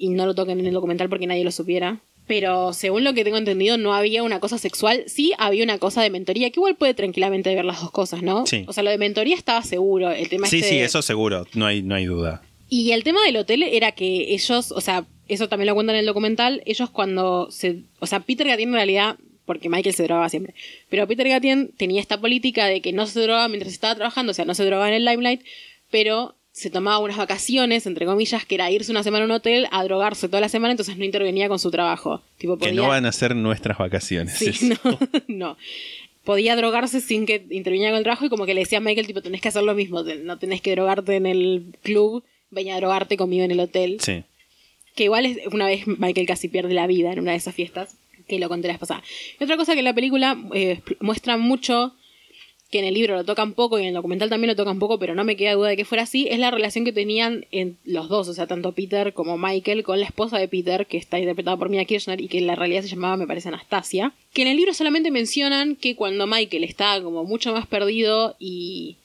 y 0.00 0.08
no 0.08 0.26
lo 0.26 0.34
toquen 0.34 0.58
en 0.58 0.66
el 0.66 0.72
documental 0.74 1.08
porque 1.08 1.26
nadie 1.28 1.44
lo 1.44 1.52
supiera. 1.52 2.00
Pero 2.26 2.72
según 2.72 3.04
lo 3.04 3.12
que 3.12 3.24
tengo 3.24 3.36
entendido, 3.38 3.76
no 3.76 3.92
había 3.94 4.22
una 4.22 4.40
cosa 4.40 4.56
sexual. 4.56 5.02
Sí 5.06 5.32
había 5.38 5.62
una 5.64 5.78
cosa 5.78 6.00
de 6.02 6.10
mentoría, 6.10 6.50
que 6.50 6.58
igual 6.60 6.76
puede 6.76 6.94
tranquilamente 6.94 7.54
ver 7.54 7.64
las 7.64 7.80
dos 7.80 7.90
cosas, 7.90 8.22
¿no? 8.22 8.46
Sí. 8.46 8.64
O 8.68 8.72
sea, 8.72 8.82
lo 8.84 8.90
de 8.90 8.98
mentoría 8.98 9.36
estaba 9.36 9.62
seguro. 9.62 10.10
El 10.10 10.28
tema 10.28 10.46
Sí, 10.46 10.56
este 10.58 10.68
sí, 10.68 10.76
de- 10.76 10.84
eso 10.84 11.02
seguro, 11.02 11.46
no 11.54 11.66
hay, 11.66 11.82
no 11.82 11.94
hay 11.94 12.06
duda. 12.06 12.42
y 12.68 12.92
el 12.92 13.02
tema 13.04 13.20
del 13.24 13.36
hotel 13.36 13.62
era 13.64 13.92
que 13.92 14.32
ellos, 14.32 14.70
o 14.72 14.80
sea, 14.80 15.04
eso 15.28 15.48
también 15.48 15.66
lo 15.66 15.74
cuentan 15.74 15.96
en 15.96 16.00
el 16.00 16.06
documental, 16.06 16.62
ellos 16.66 16.88
cuando 16.90 17.50
se, 17.50 17.82
o 17.98 18.06
sea, 18.06 18.20
Peter 18.20 18.46
Gatien 18.46 18.68
en 18.70 18.74
realidad, 18.76 19.16
porque 19.44 19.68
Michael 19.68 19.94
se 19.96 20.04
drogaba 20.04 20.28
siempre. 20.28 20.54
Pero 20.88 21.08
Peter 21.08 21.28
Gatien 21.28 21.72
tenía 21.76 22.00
esta 22.00 22.20
política 22.20 22.66
de 22.66 22.80
que 22.80 22.92
no 22.92 23.06
se 23.08 23.20
drogaba 23.20 23.48
mientras 23.48 23.72
estaba 23.72 23.96
trabajando, 23.96 24.30
o 24.30 24.34
sea, 24.34 24.44
no 24.44 24.54
se 24.54 24.64
drogaba 24.64 24.88
en 24.88 24.94
el 24.94 25.04
limelight, 25.04 25.40
pero 25.90 26.36
se 26.60 26.70
tomaba 26.70 26.98
unas 26.98 27.16
vacaciones, 27.16 27.86
entre 27.86 28.04
comillas, 28.04 28.44
que 28.44 28.54
era 28.54 28.70
irse 28.70 28.90
una 28.90 29.02
semana 29.02 29.24
a 29.24 29.26
un 29.26 29.32
hotel 29.32 29.66
a 29.70 29.82
drogarse 29.82 30.28
toda 30.28 30.40
la 30.40 30.50
semana, 30.50 30.72
entonces 30.72 30.98
no 30.98 31.04
intervenía 31.04 31.48
con 31.48 31.58
su 31.58 31.70
trabajo. 31.70 32.22
Tipo, 32.36 32.58
Que 32.58 32.72
no 32.72 32.88
van 32.88 33.06
a 33.06 33.12
ser 33.12 33.34
nuestras 33.34 33.78
vacaciones. 33.78 34.34
Sí, 34.34 34.50
eso. 34.50 34.66
no, 34.84 34.98
no. 35.28 35.56
Podía 36.24 36.54
drogarse 36.56 37.00
sin 37.00 37.24
que 37.24 37.46
interviniera 37.50 37.92
con 37.92 37.98
el 37.98 38.04
trabajo 38.04 38.26
y 38.26 38.28
como 38.28 38.44
que 38.44 38.52
le 38.52 38.60
decía 38.60 38.78
a 38.78 38.80
Michael, 38.82 39.06
tipo, 39.06 39.22
tenés 39.22 39.40
que 39.40 39.48
hacer 39.48 39.62
lo 39.62 39.74
mismo, 39.74 40.02
no 40.02 40.38
tenés 40.38 40.60
que 40.60 40.72
drogarte 40.72 41.16
en 41.16 41.24
el 41.24 41.74
club, 41.82 42.22
venía 42.50 42.74
a 42.74 42.80
drogarte 42.80 43.16
conmigo 43.16 43.42
en 43.44 43.52
el 43.52 43.60
hotel. 43.60 43.96
Sí. 44.00 44.22
Que 44.94 45.04
igual 45.04 45.24
es 45.24 45.38
una 45.50 45.66
vez 45.66 45.86
Michael 45.86 46.26
casi 46.26 46.48
pierde 46.48 46.74
la 46.74 46.86
vida 46.86 47.10
en 47.12 47.20
una 47.20 47.30
de 47.30 47.38
esas 47.38 47.54
fiestas, 47.54 47.96
que 48.28 48.38
lo 48.38 48.50
conté 48.50 48.68
la 48.68 48.74
vez 48.74 48.80
pasada. 48.80 49.02
Y 49.40 49.44
otra 49.44 49.56
cosa 49.56 49.74
que 49.74 49.82
la 49.82 49.94
película 49.94 50.38
eh, 50.52 50.82
muestra 51.00 51.38
mucho, 51.38 51.94
que 52.70 52.78
en 52.78 52.84
el 52.84 52.94
libro 52.94 53.16
lo 53.16 53.24
tocan 53.24 53.54
poco 53.54 53.78
y 53.78 53.82
en 53.82 53.88
el 53.88 53.94
documental 53.94 54.30
también 54.30 54.48
lo 54.48 54.54
tocan 54.56 54.78
poco, 54.78 54.98
pero 54.98 55.14
no 55.16 55.24
me 55.24 55.36
queda 55.36 55.54
duda 55.54 55.70
de 55.70 55.76
que 55.76 55.84
fuera 55.84 56.04
así, 56.04 56.28
es 56.30 56.38
la 56.38 56.52
relación 56.52 56.84
que 56.84 56.92
tenían 56.92 57.46
en 57.50 57.76
los 57.84 58.08
dos, 58.08 58.28
o 58.28 58.34
sea, 58.34 58.46
tanto 58.46 58.72
Peter 58.72 59.12
como 59.12 59.36
Michael, 59.38 59.82
con 59.82 59.98
la 59.98 60.06
esposa 60.06 60.38
de 60.38 60.46
Peter, 60.46 60.86
que 60.86 60.96
está 60.96 61.18
interpretada 61.18 61.56
por 61.56 61.68
Mia 61.68 61.84
Kirchner 61.84 62.20
y 62.20 62.28
que 62.28 62.38
en 62.38 62.46
la 62.46 62.54
realidad 62.54 62.82
se 62.82 62.88
llamaba, 62.88 63.16
me 63.16 63.26
parece, 63.26 63.48
Anastasia. 63.48 64.12
Que 64.32 64.42
en 64.42 64.48
el 64.48 64.56
libro 64.56 64.72
solamente 64.72 65.10
mencionan 65.10 65.74
que 65.74 65.96
cuando 65.96 66.26
Michael 66.28 66.62
estaba 66.62 67.02
como 67.02 67.24
mucho 67.24 67.52
más 67.52 67.66
perdido 67.66 68.36
y 68.38 68.96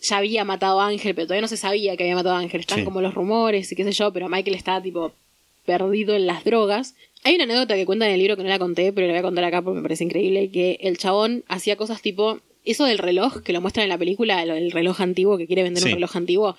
ya 0.00 0.16
había 0.16 0.44
matado 0.44 0.80
a 0.80 0.86
Ángel, 0.86 1.14
pero 1.14 1.26
todavía 1.26 1.42
no 1.42 1.48
se 1.48 1.58
sabía 1.58 1.96
que 1.98 2.04
había 2.04 2.14
matado 2.14 2.36
a 2.36 2.38
Ángel. 2.38 2.60
Están 2.60 2.78
Sí. 2.78 2.84
como 2.84 3.02
los 3.02 3.12
rumores 3.12 3.70
y 3.70 3.76
qué 3.76 3.84
sé 3.84 3.92
yo, 3.92 4.12
pero 4.14 4.30
Michael 4.30 4.56
estaba 4.56 4.80
tipo 4.82 5.12
perdido 5.66 6.16
en 6.16 6.26
las 6.26 6.42
drogas. 6.44 6.94
Hay 7.22 7.34
una 7.34 7.44
anécdota 7.44 7.74
que 7.74 7.84
cuenta 7.84 8.06
en 8.06 8.12
el 8.14 8.18
libro 8.18 8.34
que 8.38 8.42
no 8.42 8.48
la 8.48 8.58
conté, 8.58 8.94
pero 8.94 9.06
la 9.06 9.12
voy 9.12 9.18
a 9.18 9.22
contar 9.22 9.44
acá 9.44 9.60
porque 9.60 9.76
me 9.76 9.82
parece 9.82 10.04
increíble, 10.04 10.50
que 10.50 10.78
el 10.80 10.96
chabón 10.96 11.44
hacía 11.48 11.76
cosas 11.76 12.00
tipo... 12.00 12.40
Eso 12.64 12.84
del 12.84 12.98
reloj, 12.98 13.42
que 13.42 13.52
lo 13.52 13.60
muestran 13.60 13.84
en 13.84 13.88
la 13.88 13.98
película, 13.98 14.44
del 14.44 14.70
reloj 14.70 15.00
antiguo, 15.00 15.38
que 15.38 15.46
quiere 15.46 15.62
vender 15.62 15.82
Sí. 15.82 15.88
un 15.88 15.94
reloj 15.94 16.14
antiguo. 16.16 16.56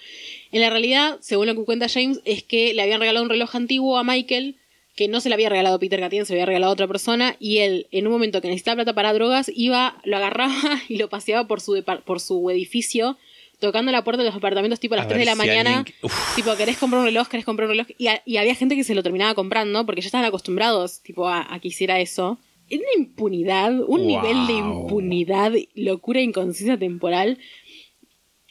En 0.52 0.62
la 0.62 0.70
realidad, 0.70 1.18
según 1.22 1.46
lo 1.48 1.56
que 1.56 1.64
cuenta 1.64 1.88
James, 1.90 2.20
es 2.26 2.42
que 2.44 2.74
le 2.74 2.82
habían 2.82 3.00
regalado 3.00 3.24
un 3.24 3.30
reloj 3.30 3.56
antiguo 3.56 3.98
a 3.98 4.04
Michael, 4.04 4.56
que 4.96 5.08
no 5.08 5.22
se 5.22 5.30
le 5.30 5.36
había 5.36 5.50
regalado 5.50 5.80
Peter 5.80 6.00
Gatien, 6.02 6.26
se 6.26 6.34
lo 6.34 6.38
había 6.38 6.48
regalado 6.48 6.72
a 6.72 6.74
otra 6.74 6.88
persona, 6.88 7.36
y 7.40 7.60
él, 7.60 7.88
en 7.92 8.08
un 8.08 8.14
momento 8.14 8.42
que 8.42 8.48
necesitaba 8.50 8.76
plata 8.78 8.94
para 8.94 9.14
drogas, 9.14 9.50
iba, 9.56 10.02
lo 10.04 10.18
agarraba 10.18 10.54
y 10.90 10.98
lo 10.98 11.08
paseaba 11.08 11.48
por 11.48 11.62
su, 11.62 11.82
por 12.06 12.20
su 12.20 12.50
edificio, 12.50 13.18
tocando 13.60 13.92
la 13.92 14.04
puerta 14.04 14.24
de 14.24 14.30
los 14.30 14.36
apartamentos 14.36 14.80
tipo 14.80 14.96
a 14.96 14.98
las 14.98 15.06
A 15.06 15.10
3 15.10 15.20
de 15.20 15.26
la 15.26 15.32
si 15.34 15.38
mañana. 15.38 15.78
alguien-. 15.80 15.96
Tipo, 16.36 16.56
¿querés 16.58 16.78
comprar 16.80 17.02
un 17.02 17.06
reloj? 17.06 17.28
¿Querés 17.28 17.46
comprar 17.46 17.68
un 17.70 17.74
reloj? 17.78 17.88
Y, 18.00 18.08
a- 18.08 18.22
y 18.26 18.38
había 18.38 18.56
gente 18.56 18.76
que 18.76 18.84
se 18.84 18.96
lo 18.96 19.04
terminaba 19.04 19.36
comprando 19.36 19.86
porque 19.86 20.02
ya 20.02 20.08
estaban 20.08 20.26
acostumbrados 20.26 21.02
tipo, 21.04 21.28
a, 21.30 21.54
a 21.54 21.60
que 21.60 21.68
hiciera 21.68 22.00
eso. 22.00 22.40
Una 22.72 22.94
impunidad, 22.98 23.74
un 23.74 24.00
Wow. 24.00 24.08
nivel 24.08 24.48
de 24.48 24.54
impunidad, 24.54 25.54
locura, 25.76 26.22
inconsciencia 26.22 26.78
temporal. 26.78 27.38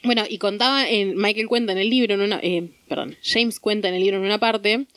Bueno, 0.03 0.23
y 0.29 0.37
contaba, 0.37 0.89
en, 0.89 1.15
Michael 1.15 1.47
cuenta 1.47 1.71
en 1.73 1.77
el 1.77 1.89
libro, 1.89 2.13
en 2.15 2.21
una, 2.21 2.39
eh, 2.41 2.69
perdón, 2.87 3.17
James 3.23 3.59
cuenta 3.59 3.87
en 3.89 3.95
el 3.95 4.01
libro 4.01 4.17
en 4.17 4.23
una 4.23 4.39
parte 4.39 4.87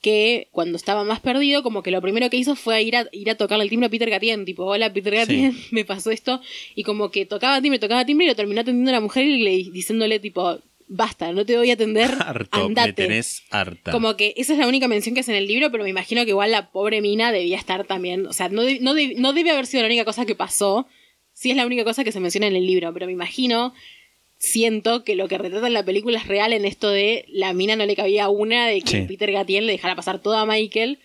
que 0.00 0.48
cuando 0.52 0.76
estaba 0.76 1.02
más 1.04 1.20
perdido, 1.20 1.62
como 1.64 1.82
que 1.82 1.90
lo 1.90 2.00
primero 2.00 2.30
que 2.30 2.36
hizo 2.36 2.54
fue 2.54 2.82
ir 2.82 2.96
a, 2.96 3.06
ir 3.12 3.28
a 3.30 3.34
tocarle 3.36 3.64
el 3.64 3.70
timbre 3.70 3.86
a 3.86 3.90
Peter 3.90 4.08
Gatien, 4.08 4.44
tipo, 4.44 4.64
hola 4.64 4.92
Peter 4.92 5.14
Gatien, 5.14 5.56
me 5.72 5.84
pasó 5.84 6.10
esto, 6.10 6.40
y 6.76 6.82
como 6.84 7.10
que 7.10 7.26
tocaba 7.26 7.60
timbre, 7.60 7.78
tocaba 7.80 8.04
timbre 8.04 8.26
y 8.26 8.28
lo 8.28 8.36
terminó 8.36 8.60
atendiendo 8.60 8.90
a 8.90 8.94
la 8.94 9.00
mujer 9.00 9.24
y 9.24 9.42
le, 9.42 9.70
diciéndole 9.72 10.20
tipo, 10.20 10.60
basta, 10.88 11.32
no 11.32 11.44
te 11.44 11.56
voy 11.56 11.70
a 11.70 11.74
atender, 11.74 12.10
Harto, 12.20 12.64
andate. 12.66 12.88
me 12.88 12.92
tenés 13.08 13.42
harta. 13.50 13.92
Como 13.92 14.16
que 14.16 14.34
esa 14.36 14.52
es 14.52 14.58
la 14.58 14.68
única 14.68 14.88
mención 14.88 15.14
que 15.14 15.20
hace 15.22 15.32
en 15.32 15.38
el 15.38 15.46
libro, 15.46 15.70
pero 15.70 15.84
me 15.84 15.90
imagino 15.90 16.24
que 16.24 16.30
igual 16.30 16.50
la 16.50 16.70
pobre 16.70 17.00
mina 17.00 17.32
debía 17.32 17.56
estar 17.56 17.84
también. 17.84 18.26
O 18.26 18.32
sea, 18.32 18.48
no, 18.48 18.62
de- 18.62 18.80
no, 18.80 18.94
de- 18.94 19.14
no 19.16 19.32
debe 19.32 19.50
haber 19.50 19.66
sido 19.66 19.82
la 19.82 19.88
única 19.88 20.04
cosa 20.04 20.24
que 20.26 20.34
pasó. 20.34 20.86
Sí 21.32 21.50
es 21.50 21.56
la 21.56 21.66
única 21.66 21.84
cosa 21.84 22.02
que 22.04 22.12
se 22.12 22.20
menciona 22.20 22.46
en 22.46 22.56
el 22.56 22.66
libro, 22.66 22.92
pero 22.94 23.06
me 23.06 23.12
imagino, 23.12 23.74
siento 24.38 25.04
que 25.04 25.16
lo 25.16 25.28
que 25.28 25.38
retrata 25.38 25.66
en 25.66 25.72
la 25.72 25.84
película 25.84 26.18
es 26.18 26.26
real 26.26 26.52
en 26.52 26.64
esto 26.64 26.90
de 26.90 27.24
la 27.28 27.52
mina 27.52 27.76
no 27.76 27.86
le 27.86 27.96
cabía 27.96 28.28
una 28.28 28.66
de 28.68 28.80
que 28.82 28.90
Sí. 29.02 29.04
Peter 29.08 29.32
Gatien 29.32 29.66
le 29.66 29.72
dejara 29.72 29.96
pasar 29.96 30.20
todo 30.20 30.34
a 30.36 30.46
Michael, 30.46 30.98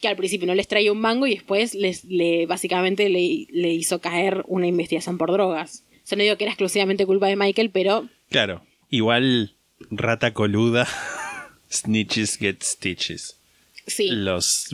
que 0.00 0.08
al 0.08 0.16
principio 0.16 0.46
no 0.46 0.54
les 0.54 0.66
traía 0.68 0.92
un 0.92 1.00
mango 1.00 1.26
y 1.26 1.34
después 1.34 1.74
les, 1.74 2.04
le, 2.04 2.46
básicamente 2.46 3.08
le, 3.08 3.46
le 3.50 3.72
hizo 3.74 4.00
caer 4.00 4.44
una 4.46 4.66
investigación 4.66 5.18
por 5.18 5.30
drogas. 5.32 5.84
O 6.02 6.06
sea, 6.06 6.16
no 6.16 6.22
digo 6.24 6.36
que 6.36 6.44
era 6.44 6.52
exclusivamente 6.52 7.06
culpa 7.06 7.26
de 7.28 7.36
Michael, 7.36 7.70
pero 7.70 8.08
Claro. 8.30 8.62
Igual, 8.90 9.54
rata 9.90 10.32
coluda. 10.34 10.86
Snitches 11.70 12.36
get 12.38 12.62
stitches. 12.62 13.36
sí. 13.86 14.08
Los 14.10 14.68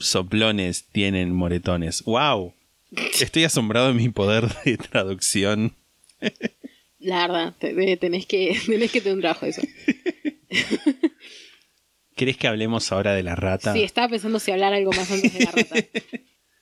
soplones 0.00 0.84
tienen 0.92 1.32
moretones. 1.32 2.02
¡Wow! 2.02 2.52
Estoy 3.20 3.44
asombrado 3.44 3.88
de 3.88 3.94
mi 3.94 4.08
poder 4.08 4.48
de 4.64 4.76
traducción. 4.76 5.74
La 6.98 7.26
verdad, 7.26 7.54
te- 7.58 7.74
te- 7.74 7.96
tenés 7.96 8.26
que, 8.26 8.58
tenés 8.66 8.90
que 8.90 9.00
tener 9.00 9.14
un 9.14 9.20
trabajo 9.22 9.46
eso. 9.46 9.62
¿Querés 12.16 12.36
que 12.36 12.46
hablemos 12.48 12.92
ahora 12.92 13.14
de 13.14 13.22
la 13.22 13.34
rata? 13.34 13.72
Sí, 13.72 13.82
estaba 13.82 14.08
pensando 14.08 14.38
si 14.38 14.50
hablar 14.50 14.74
algo 14.74 14.92
más 14.92 15.10
antes 15.10 15.32
de 15.32 15.44
la 15.44 15.50
rata. 15.50 15.74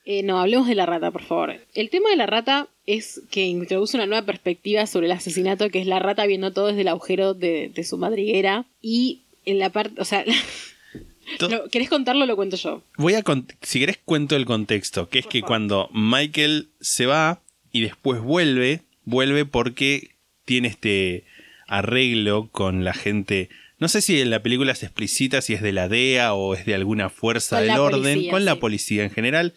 Eh, 0.04 0.22
no, 0.22 0.40
hablemos 0.40 0.66
de 0.66 0.74
la 0.74 0.86
rata, 0.86 1.10
por 1.10 1.22
favor. 1.22 1.54
El 1.74 1.90
tema 1.90 2.10
de 2.10 2.16
la 2.16 2.26
rata 2.26 2.68
es 2.86 3.20
que 3.30 3.44
introduce 3.46 3.96
una 3.96 4.06
nueva 4.06 4.24
perspectiva 4.26 4.86
sobre 4.86 5.06
el 5.06 5.12
asesinato, 5.12 5.68
que 5.70 5.80
es 5.80 5.86
la 5.86 5.98
rata 5.98 6.26
viendo 6.26 6.52
todo 6.52 6.68
desde 6.68 6.80
el 6.80 6.88
agujero 6.88 7.34
de, 7.34 7.68
de 7.74 7.84
su 7.84 7.98
madriguera. 7.98 8.64
Y 8.80 9.20
en 9.44 9.58
la 9.58 9.70
parte, 9.70 10.00
o 10.00 10.04
sea, 10.04 10.24
¿lo- 11.40 11.68
¿querés 11.68 11.88
contarlo 11.88 12.24
o 12.24 12.26
lo 12.26 12.36
cuento 12.36 12.56
yo? 12.56 12.82
Voy 12.96 13.14
a 13.14 13.22
si 13.62 13.78
querés 13.78 13.98
cuento 14.04 14.36
el 14.36 14.46
contexto, 14.46 15.08
que 15.08 15.20
es 15.20 15.26
que 15.26 15.42
cuando 15.42 15.88
Michael 15.92 16.68
se 16.80 17.06
va 17.06 17.40
y 17.70 17.82
después 17.82 18.20
vuelve, 18.20 18.80
vuelve 19.04 19.44
porque 19.44 20.10
tiene 20.44 20.68
este 20.68 21.24
arreglo 21.68 22.48
con 22.50 22.84
la 22.84 22.94
gente. 22.94 23.48
No 23.78 23.88
sé 23.88 24.00
si 24.00 24.20
en 24.20 24.30
la 24.30 24.42
película 24.42 24.74
se 24.74 24.86
explicita 24.86 25.40
si 25.40 25.54
es 25.54 25.62
de 25.62 25.72
la 25.72 25.88
DEA 25.88 26.34
o 26.34 26.54
es 26.54 26.66
de 26.66 26.74
alguna 26.74 27.08
fuerza 27.08 27.58
Con 27.58 27.66
del 27.68 27.78
orden, 27.78 28.02
policía, 28.14 28.30
con 28.32 28.44
la 28.44 28.56
policía 28.56 29.04
en 29.04 29.10
general, 29.10 29.54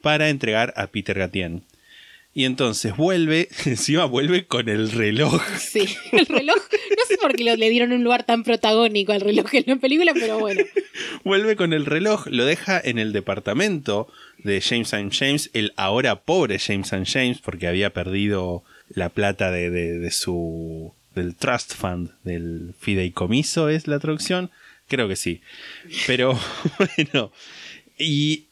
para 0.00 0.28
entregar 0.28 0.72
a 0.76 0.86
Peter 0.88 1.18
Gatien. 1.18 1.64
Y 2.32 2.44
entonces 2.44 2.96
vuelve, 2.96 3.48
encima 3.66 4.04
vuelve 4.04 4.46
con 4.46 4.68
el 4.68 4.92
reloj. 4.92 5.42
Sí, 5.58 5.84
el 6.12 6.26
reloj, 6.26 6.56
no 6.56 7.04
sé 7.08 7.16
por 7.20 7.34
qué 7.34 7.42
lo- 7.44 7.56
le 7.56 7.70
dieron 7.70 7.90
un 7.92 8.04
lugar 8.04 8.24
tan 8.24 8.44
protagónico 8.44 9.12
al 9.12 9.20
reloj 9.20 9.52
en 9.54 9.64
la 9.66 9.76
película, 9.76 10.12
pero 10.14 10.38
bueno. 10.38 10.62
Vuelve 11.24 11.56
con 11.56 11.72
el 11.72 11.86
reloj, 11.86 12.26
lo 12.28 12.44
deja 12.44 12.80
en 12.82 12.98
el 13.00 13.12
departamento 13.12 14.06
de 14.38 14.60
James 14.60 14.94
and 14.94 15.12
James, 15.12 15.50
el 15.54 15.72
ahora 15.76 16.20
pobre 16.22 16.58
James 16.60 16.92
and 16.92 17.06
James, 17.06 17.40
porque 17.40 17.66
había 17.66 17.92
perdido 17.92 18.62
la 18.88 19.08
plata 19.08 19.50
de, 19.50 19.70
de- 19.70 19.98
de 19.98 20.10
su 20.12 20.94
del 21.16 21.34
trust 21.34 21.74
fund, 21.74 22.10
del 22.22 22.74
fideicomiso, 22.78 23.68
es 23.68 23.88
la 23.88 23.98
traducción, 23.98 24.50
creo 24.86 25.08
que 25.08 25.16
sí. 25.16 25.40
Pero 26.06 26.38
bueno, 26.96 27.32
y 27.98 28.46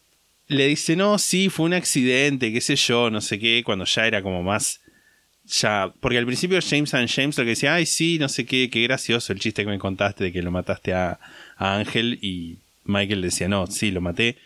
le 0.49 0.67
dice, 0.67 0.97
no, 0.97 1.19
sí, 1.19 1.49
fue 1.51 1.67
un 1.67 1.75
accidente, 1.75 2.53
qué 2.53 2.61
sé 2.61 2.77
yo, 2.77 3.11
no 3.11 3.21
sé 3.21 3.39
qué, 3.39 3.63
cuando 3.65 3.85
ya 3.85 4.07
era 4.07 4.23
como 4.23 4.43
más 4.43 4.81
ya, 5.49 5.95
porque 6.01 6.19
al 6.19 6.27
principio 6.27 6.59
James 6.61 6.93
and 6.93 7.09
James 7.09 7.39
lo 7.39 7.45
que 7.45 7.51
decía, 7.51 7.75
ay, 7.75 7.87
sí, 7.87 8.19
no 8.19 8.29
sé 8.29 8.45
qué, 8.45 8.69
qué 8.71 8.83
gracioso 8.83 9.33
el 9.33 9.41
chiste 9.41 9.65
que 9.65 9.71
me 9.71 9.79
contaste 9.79 10.25
de 10.25 10.33
que 10.33 10.43
lo 10.43 10.51
mataste 10.51 10.93
a, 10.93 11.19
Ángel 11.57 12.19
y 12.23 12.59
Michael 12.85 13.23
decía, 13.23 13.49
no, 13.49 13.67
sí, 13.67 13.91
lo 13.91 14.01
maté. 14.01 14.37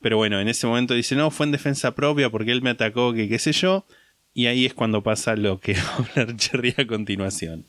Pero 0.00 0.16
bueno, 0.16 0.40
en 0.40 0.48
ese 0.48 0.66
momento 0.66 0.94
dice, 0.94 1.14
no, 1.14 1.30
fue 1.30 1.46
en 1.46 1.52
defensa 1.52 1.94
propia 1.94 2.30
porque 2.30 2.52
él 2.52 2.62
me 2.62 2.70
atacó, 2.70 3.12
que 3.12 3.28
qué 3.28 3.38
sé 3.38 3.52
yo. 3.52 3.86
Y 4.34 4.46
ahí 4.46 4.66
es 4.66 4.74
cuando 4.74 5.02
pasa 5.02 5.36
lo 5.36 5.60
que 5.60 5.74
va 5.74 5.80
a 5.82 5.96
hablar 5.96 6.36
Jerry 6.38 6.74
a 6.76 6.86
continuación. 6.86 7.64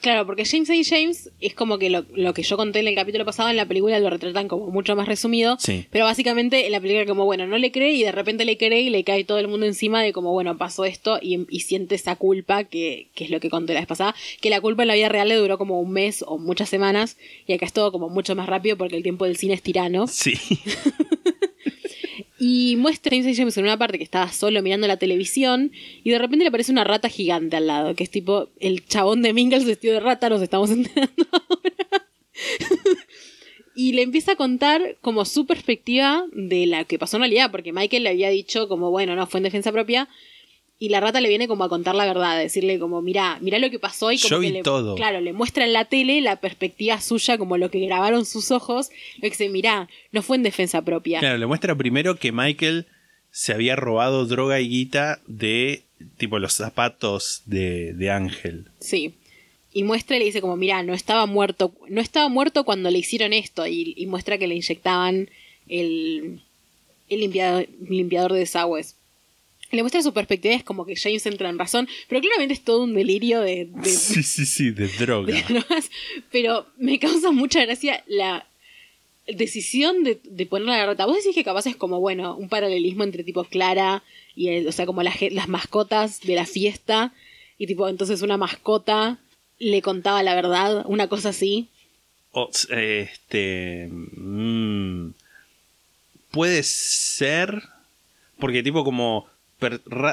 Claro, 0.00 0.26
porque 0.26 0.44
James 0.44 0.70
A. 0.70 0.74
James 0.84 1.30
es 1.40 1.54
como 1.54 1.78
que 1.78 1.90
lo, 1.90 2.04
lo 2.14 2.32
que 2.32 2.42
yo 2.42 2.56
conté 2.56 2.78
en 2.80 2.86
el 2.88 2.94
capítulo 2.94 3.24
pasado, 3.24 3.48
en 3.50 3.56
la 3.56 3.66
película 3.66 3.98
lo 3.98 4.10
retratan 4.10 4.46
como 4.46 4.68
mucho 4.68 4.94
más 4.94 5.08
resumido. 5.08 5.56
Sí. 5.58 5.86
Pero 5.90 6.04
básicamente 6.04 6.66
en 6.66 6.72
la 6.72 6.80
película 6.80 7.04
como, 7.04 7.24
bueno, 7.24 7.46
no 7.46 7.58
le 7.58 7.72
cree 7.72 7.92
y 7.92 8.04
de 8.04 8.12
repente 8.12 8.44
le 8.44 8.56
cree 8.56 8.82
y 8.82 8.90
le 8.90 9.02
cae 9.02 9.24
todo 9.24 9.38
el 9.38 9.48
mundo 9.48 9.66
encima 9.66 10.02
de 10.02 10.12
como, 10.12 10.32
bueno, 10.32 10.56
pasó 10.56 10.84
esto 10.84 11.18
y, 11.20 11.46
y 11.50 11.60
siente 11.60 11.96
esa 11.96 12.14
culpa, 12.14 12.64
que, 12.64 13.08
que 13.14 13.24
es 13.24 13.30
lo 13.30 13.40
que 13.40 13.50
conté 13.50 13.74
la 13.74 13.80
vez 13.80 13.88
pasada, 13.88 14.14
que 14.40 14.50
la 14.50 14.60
culpa 14.60 14.82
en 14.82 14.88
la 14.88 14.94
vida 14.94 15.08
real 15.08 15.28
le 15.28 15.34
duró 15.34 15.58
como 15.58 15.80
un 15.80 15.90
mes 15.90 16.24
o 16.26 16.38
muchas 16.38 16.68
semanas 16.68 17.16
y 17.46 17.52
acá 17.52 17.66
es 17.66 17.72
todo 17.72 17.90
como 17.90 18.08
mucho 18.08 18.36
más 18.36 18.48
rápido 18.48 18.76
porque 18.76 18.96
el 18.96 19.02
tiempo 19.02 19.24
del 19.24 19.36
cine 19.36 19.54
es 19.54 19.62
tirano. 19.62 20.06
Sí, 20.06 20.34
Y 22.38 22.76
muestra 22.76 23.16
A. 23.16 23.20
James 23.34 23.56
en 23.56 23.64
una 23.64 23.76
parte 23.76 23.98
que 23.98 24.04
estaba 24.04 24.30
solo 24.30 24.62
mirando 24.62 24.86
la 24.86 24.96
televisión 24.96 25.72
y 26.04 26.10
de 26.10 26.18
repente 26.18 26.44
le 26.44 26.48
aparece 26.48 26.70
una 26.70 26.84
rata 26.84 27.08
gigante 27.08 27.56
al 27.56 27.66
lado, 27.66 27.94
que 27.94 28.04
es 28.04 28.10
tipo 28.10 28.48
el 28.60 28.86
chabón 28.86 29.22
de 29.22 29.32
Mingles 29.32 29.64
vestido 29.64 29.94
de 29.94 30.00
rata, 30.00 30.28
nos 30.28 30.42
estamos 30.42 30.70
enterando 30.72 31.26
ahora. 31.32 32.06
y 33.74 33.92
le 33.92 34.02
empieza 34.02 34.32
a 34.32 34.36
contar 34.36 34.96
como 35.00 35.24
su 35.24 35.46
perspectiva 35.46 36.24
de 36.32 36.66
la 36.66 36.84
que 36.84 36.98
pasó 36.98 37.16
en 37.16 37.22
realidad, 37.22 37.50
porque 37.50 37.72
Michael 37.72 38.04
le 38.04 38.10
había 38.10 38.28
dicho 38.28 38.68
como, 38.68 38.90
bueno, 38.90 39.16
no, 39.16 39.26
fue 39.26 39.38
en 39.38 39.44
defensa 39.44 39.72
propia. 39.72 40.08
Y 40.80 40.90
la 40.90 41.00
rata 41.00 41.20
le 41.20 41.28
viene 41.28 41.48
como 41.48 41.64
a 41.64 41.68
contar 41.68 41.96
la 41.96 42.06
verdad, 42.06 42.32
a 42.32 42.38
decirle 42.38 42.78
como, 42.78 43.02
mirá, 43.02 43.38
mirá 43.40 43.58
lo 43.58 43.68
que 43.68 43.80
pasó 43.80 44.12
y 44.12 44.18
como 44.18 44.28
Yo 44.30 44.40
que 44.40 44.46
vi 44.46 44.52
le, 44.52 44.62
todo. 44.62 44.94
claro, 44.94 45.20
le 45.20 45.32
muestra 45.32 45.64
en 45.64 45.72
la 45.72 45.86
tele 45.86 46.20
la 46.20 46.36
perspectiva 46.36 47.00
suya, 47.00 47.36
como 47.36 47.56
lo 47.56 47.70
que 47.70 47.80
grabaron 47.80 48.24
sus 48.24 48.52
ojos, 48.52 48.90
lo 49.16 49.22
que 49.22 49.30
dice, 49.30 49.48
mirá, 49.48 49.88
no 50.12 50.22
fue 50.22 50.36
en 50.36 50.44
defensa 50.44 50.82
propia. 50.82 51.18
claro, 51.18 51.36
le 51.38 51.46
muestra 51.46 51.74
primero 51.74 52.14
que 52.16 52.30
Michael 52.30 52.86
se 53.32 53.52
había 53.52 53.74
robado 53.74 54.24
droga 54.26 54.60
y 54.60 54.68
guita 54.68 55.20
de 55.26 55.82
tipo 56.16 56.38
los 56.38 56.52
zapatos 56.54 57.42
de, 57.46 57.92
de 57.94 58.10
Ángel. 58.10 58.66
Sí. 58.78 59.14
Y 59.72 59.82
muestra 59.82 60.14
y 60.16 60.20
le 60.20 60.24
dice 60.26 60.40
como, 60.40 60.56
mira, 60.56 60.82
no 60.84 60.94
estaba 60.94 61.26
muerto, 61.26 61.72
no 61.88 62.00
estaba 62.00 62.28
muerto 62.28 62.62
cuando 62.64 62.88
le 62.90 62.98
hicieron 62.98 63.32
esto. 63.32 63.66
Y, 63.66 63.94
y 63.96 64.06
muestra 64.06 64.38
que 64.38 64.46
le 64.46 64.54
inyectaban 64.54 65.28
el, 65.68 66.40
el 67.08 67.20
limpiador, 67.20 67.66
limpiador 67.88 68.32
de 68.32 68.38
desagües. 68.40 68.94
Le 69.70 69.82
muestra 69.82 70.02
su 70.02 70.12
perspectiva, 70.14 70.54
es 70.54 70.64
como 70.64 70.86
que 70.86 70.96
James 70.96 71.24
entra 71.26 71.48
en 71.50 71.58
razón, 71.58 71.88
pero 72.08 72.20
claramente 72.20 72.54
es 72.54 72.62
todo 72.64 72.84
un 72.84 72.94
delirio 72.94 73.40
de, 73.40 73.66
de, 73.66 73.90
Sí, 73.90 74.22
sí, 74.22 74.46
sí, 74.46 74.70
de 74.70 74.88
droga. 74.88 75.34
de 75.34 75.42
drogas. 75.42 75.90
Pero 76.32 76.66
me 76.78 76.98
causa 76.98 77.30
mucha 77.32 77.64
gracia 77.64 78.02
la 78.06 78.46
decisión 79.26 80.04
de, 80.04 80.18
de 80.24 80.46
ponerla 80.46 80.74
a 80.74 80.78
la 80.78 80.86
rata. 80.86 81.04
Vos 81.06 81.16
decís 81.16 81.34
que 81.34 81.44
capaz 81.44 81.66
es 81.66 81.76
como, 81.76 82.00
bueno, 82.00 82.34
un 82.36 82.48
paralelismo 82.48 83.04
entre 83.04 83.24
tipo 83.24 83.44
Clara 83.44 84.02
y, 84.34 84.48
el, 84.48 84.66
o 84.68 84.72
sea, 84.72 84.86
como 84.86 85.02
la 85.02 85.12
ge- 85.12 85.30
las 85.30 85.48
mascotas 85.48 86.20
de 86.22 86.34
la 86.34 86.46
fiesta. 86.46 87.12
Y 87.58 87.66
tipo, 87.66 87.88
entonces 87.88 88.22
una 88.22 88.36
mascota 88.38 89.18
le 89.58 89.82
contaba 89.82 90.22
la 90.22 90.34
verdad, 90.34 90.84
una 90.86 91.08
cosa 91.08 91.30
así. 91.30 91.68
Este. 92.70 93.88
mm, 93.90 95.10
puede 96.30 96.62
ser. 96.62 97.62
Porque, 98.38 98.62
tipo, 98.62 98.84
como. 98.84 99.26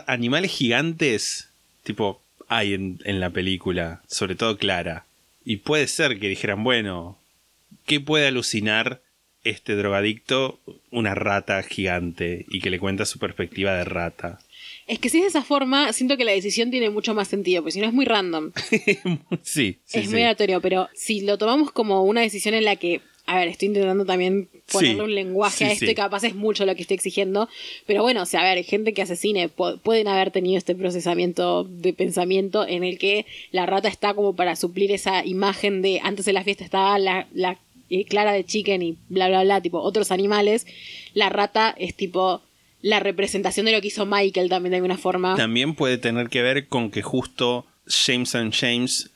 Animales 0.08 0.51
gigantes. 0.51 1.49
Tipo, 1.84 2.21
hay 2.47 2.73
en, 2.73 2.99
en 3.05 3.19
la 3.19 3.29
película. 3.29 4.01
Sobre 4.08 4.36
todo 4.36 4.58
Clara. 4.58 5.05
Y 5.43 5.58
puede 5.58 5.88
ser 5.88 6.19
que 6.19 6.29
dijeran, 6.29 6.63
bueno. 6.63 7.17
¿Qué 7.86 7.99
puede 7.99 8.27
alucinar 8.27 9.01
este 9.43 9.75
drogadicto? 9.75 10.60
Una 10.91 11.13
rata 11.13 11.62
gigante. 11.63 12.45
Y 12.49 12.60
que 12.62 12.69
le 12.69 12.79
cuenta 12.79 13.05
su 13.05 13.19
perspectiva 13.19 13.75
de 13.75 13.86
rata. 13.86 14.39
Es 14.88 14.99
que 14.99 15.10
si 15.10 15.17
es 15.17 15.23
de 15.23 15.29
esa 15.29 15.43
forma, 15.43 15.91
siento 15.93 16.15
que 16.15 16.25
la 16.25 16.31
decisión 16.31 16.69
tiene 16.69 16.91
mucho 16.91 17.15
más 17.15 17.27
sentido, 17.27 17.63
porque 17.63 17.71
si 17.71 17.79
no 17.79 17.88
es 17.88 17.93
muy 17.93 18.05
random. 18.05 18.51
sí, 18.69 18.99
sí. 19.41 19.99
es 19.99 20.05
sí. 20.05 20.08
muy 20.10 20.21
aleatorio, 20.21 20.62
pero 20.62 20.89
si 20.93 21.21
lo 21.21 21.38
tomamos 21.39 21.71
como 21.71 22.03
una 22.03 22.21
decisión 22.21 22.53
en 22.53 22.65
la 22.65 22.75
que, 22.75 23.01
a 23.27 23.38
ver, 23.39 23.47
estoy 23.47 23.67
intentando 23.69 24.05
también 24.05 24.47
ponerle 24.71 24.95
Sí, 24.95 25.01
un 25.01 25.15
lenguaje 25.15 25.57
sí, 25.57 25.63
a 25.65 25.71
esto 25.71 25.85
sí. 25.85 25.91
y 25.91 25.95
capaz 25.95 26.23
es 26.23 26.35
mucho 26.35 26.65
lo 26.65 26.75
que 26.75 26.81
estoy 26.81 26.95
exigiendo, 26.95 27.47
pero 27.85 28.01
bueno, 28.03 28.21
o 28.23 28.25
sea, 28.25 28.41
a 28.41 28.53
ver, 28.55 28.63
gente 28.63 28.93
que 28.93 29.49
po- 29.55 29.77
pueden 29.77 30.07
haber 30.07 30.31
tenido 30.31 30.57
este 30.57 30.75
procesamiento 30.75 31.63
de 31.65 31.93
pensamiento 31.93 32.67
en 32.67 32.83
el 32.83 32.97
que 32.97 33.25
la 33.51 33.65
rata 33.65 33.88
está 33.88 34.13
como 34.13 34.35
para 34.35 34.55
suplir 34.55 34.91
esa 34.91 35.25
imagen 35.25 35.81
de 35.81 35.99
antes 36.03 36.25
de 36.25 36.33
la 36.33 36.43
fiesta 36.43 36.63
estaba 36.63 36.97
la, 36.99 37.27
la 37.33 37.57
eh, 37.89 38.05
clara 38.05 38.31
de 38.33 38.43
chicken 38.43 38.81
y 38.81 38.97
bla, 39.09 39.27
bla, 39.27 39.43
bla, 39.43 39.61
tipo 39.61 39.79
otros 39.79 40.11
animales, 40.11 40.65
la 41.13 41.29
rata 41.29 41.73
es 41.77 41.93
tipo 41.95 42.41
la 42.81 42.99
representación 42.99 43.65
de 43.65 43.71
lo 43.71 43.81
que 43.81 43.88
hizo 43.88 44.05
Michael 44.05 44.49
también 44.49 44.71
de 44.71 44.77
alguna 44.77 44.97
forma. 44.97 45.35
También 45.35 45.73
puede 45.75 45.97
tener 45.97 46.29
que 46.29 46.41
ver 46.43 46.67
con 46.67 46.91
que 46.91 47.01
justo 47.01 47.65
James 47.88 48.35
and 48.35 48.53
James 48.53 49.09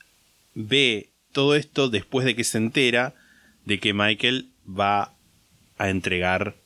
ve 0.54 1.08
todo 1.32 1.54
esto 1.54 1.88
después 1.88 2.24
de 2.26 2.34
que 2.34 2.42
se 2.44 2.58
entera 2.58 3.14
de 3.70 3.78
que 3.78 3.94
Michael 3.94 4.48
va 4.68 5.14
a 5.78 5.88
entregar 5.90 6.56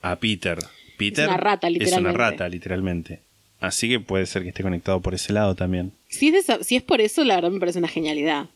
a 0.00 0.14
Peter. 0.16 0.58
Peter 0.96 1.26
una 1.28 1.36
rata, 1.36 1.66
Es 1.66 1.72
literalmente. 1.72 2.08
una 2.16 2.30
rata, 2.30 2.48
literalmente. 2.48 3.20
Así 3.58 3.88
que 3.88 3.98
puede 3.98 4.26
ser 4.26 4.42
que 4.44 4.50
esté 4.50 4.62
conectado 4.62 5.00
por 5.00 5.12
ese 5.12 5.32
lado 5.32 5.56
también. 5.56 5.92
Si 6.08 6.28
es, 6.28 6.34
esa- 6.36 6.62
si 6.62 6.76
es 6.76 6.82
por 6.84 7.00
eso, 7.00 7.24
la 7.24 7.34
verdad 7.34 7.50
me 7.50 7.58
parece 7.58 7.80
una 7.80 7.88
genialidad. 7.88 8.46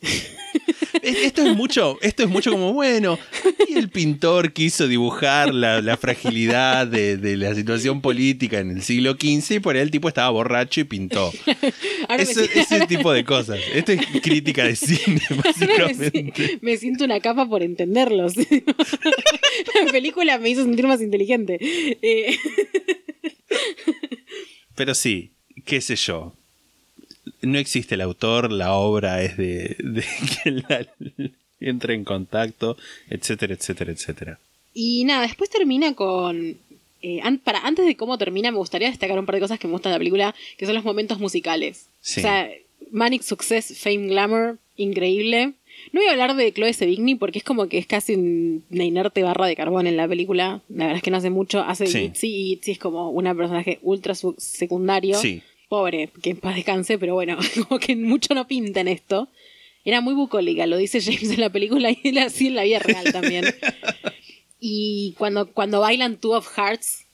Es- 1.00 1.16
Esto 1.18 1.46
es 1.46 1.56
mucho, 1.56 1.98
esto 2.02 2.22
es 2.24 2.28
mucho 2.28 2.50
como, 2.52 2.72
bueno, 2.72 3.18
y 3.68 3.74
el 3.76 3.88
pintor 3.88 4.52
quiso 4.52 4.86
dibujar 4.88 5.54
la, 5.54 5.80
la 5.80 5.96
fragilidad 5.96 6.86
de, 6.86 7.16
de 7.16 7.36
la 7.36 7.54
situación 7.54 8.00
política 8.02 8.58
en 8.60 8.70
el 8.70 8.82
siglo 8.82 9.12
XV 9.12 9.52
y 9.56 9.60
por 9.60 9.76
ahí 9.76 9.82
el 9.82 9.90
tipo 9.90 10.08
estaba 10.08 10.28
borracho 10.30 10.80
y 10.80 10.84
pintó. 10.84 11.32
Ese 12.18 12.86
tipo 12.86 13.12
de 13.12 13.24
cosas. 13.24 13.58
Esto 13.74 13.92
es 13.92 14.00
crítica 14.22 14.64
de 14.64 14.76
cine, 14.76 15.20
básicamente. 15.44 16.58
me 16.60 16.76
siento 16.76 17.04
una 17.04 17.20
capa 17.20 17.48
por 17.48 17.62
entenderlos. 17.62 18.34
la 18.36 19.92
película 19.92 20.38
me 20.38 20.50
hizo 20.50 20.62
sentir 20.64 20.86
más 20.86 21.00
inteligente. 21.00 21.58
Eh, 22.02 22.36
Pero 24.74 24.94
sí, 24.94 25.32
qué 25.64 25.80
sé 25.80 25.96
yo. 25.96 26.34
No 27.40 27.58
existe 27.58 27.94
el 27.94 28.00
autor, 28.00 28.50
la 28.52 28.74
obra 28.74 29.22
es 29.22 29.36
de, 29.36 29.76
de 29.82 30.04
quien 30.42 30.64
la 30.68 30.86
entra 31.60 31.94
en 31.94 32.04
contacto, 32.04 32.76
etcétera, 33.08 33.54
etcétera, 33.54 33.92
etcétera. 33.92 34.38
y 34.74 35.04
nada, 35.04 35.22
después 35.22 35.48
termina 35.50 35.94
con. 35.94 36.56
eh, 37.02 37.20
an- 37.22 37.38
para, 37.38 37.60
antes 37.60 37.86
de 37.86 37.96
cómo 37.96 38.18
termina, 38.18 38.50
me 38.50 38.58
gustaría 38.58 38.88
destacar 38.90 39.18
un 39.18 39.26
par 39.26 39.36
de 39.36 39.40
cosas 39.40 39.58
que 39.58 39.66
me 39.68 39.72
gustan 39.72 39.90
de 39.90 39.94
la 39.94 40.00
película, 40.00 40.34
que 40.56 40.66
son 40.66 40.74
los 40.74 40.84
momentos 40.84 41.18
musicales. 41.20 41.86
Sí. 42.00 42.20
O 42.20 42.22
sea, 42.22 42.50
Manic 42.90 43.22
Success, 43.22 43.78
Fame 43.78 44.08
Glamour, 44.08 44.58
increíble. 44.76 45.52
No 45.92 46.00
voy 46.00 46.08
a 46.08 46.12
hablar 46.12 46.36
de 46.36 46.52
Chloe 46.52 46.72
Sevigny 46.74 47.14
porque 47.16 47.38
es 47.38 47.44
como 47.44 47.66
que 47.68 47.78
es 47.78 47.86
casi 47.86 48.14
un- 48.14 48.64
una 48.70 48.84
inerte 48.84 49.22
barra 49.22 49.46
de 49.46 49.56
carbón 49.56 49.86
en 49.86 49.96
la 49.96 50.06
película. 50.08 50.60
La 50.68 50.84
verdad 50.86 50.96
es 50.98 51.02
que 51.02 51.10
no 51.10 51.16
hace 51.16 51.30
mucho. 51.30 51.60
Hace 51.60 51.86
Sí. 51.86 51.98
Itzy 52.06 52.26
y 52.28 52.52
Itzy 52.52 52.72
es 52.72 52.78
como 52.78 53.10
un 53.10 53.24
personaje 53.36 53.78
ultra 53.82 54.14
secundario. 54.38 55.16
Sí. 55.16 55.42
Pobre, 55.72 56.10
que 56.22 56.28
en 56.28 56.36
paz 56.36 56.54
descanse, 56.56 56.98
pero 56.98 57.14
bueno, 57.14 57.38
como 57.66 57.80
que 57.80 57.96
mucho 57.96 58.34
no 58.34 58.46
pinta 58.46 58.80
en 58.82 58.88
esto. 58.88 59.28
Era 59.86 60.02
muy 60.02 60.12
bucólica, 60.12 60.66
lo 60.66 60.76
dice 60.76 61.00
James 61.00 61.30
en 61.30 61.40
la 61.40 61.48
película 61.48 61.90
y 61.90 61.98
él 62.04 62.18
así 62.18 62.48
en 62.48 62.56
la 62.56 62.64
vida 62.64 62.78
real 62.78 63.10
también. 63.10 63.46
y 64.60 65.14
cuando, 65.16 65.46
cuando 65.50 65.80
bailan 65.80 66.18
Two 66.18 66.32
of 66.36 66.46
Hearts, 66.58 67.06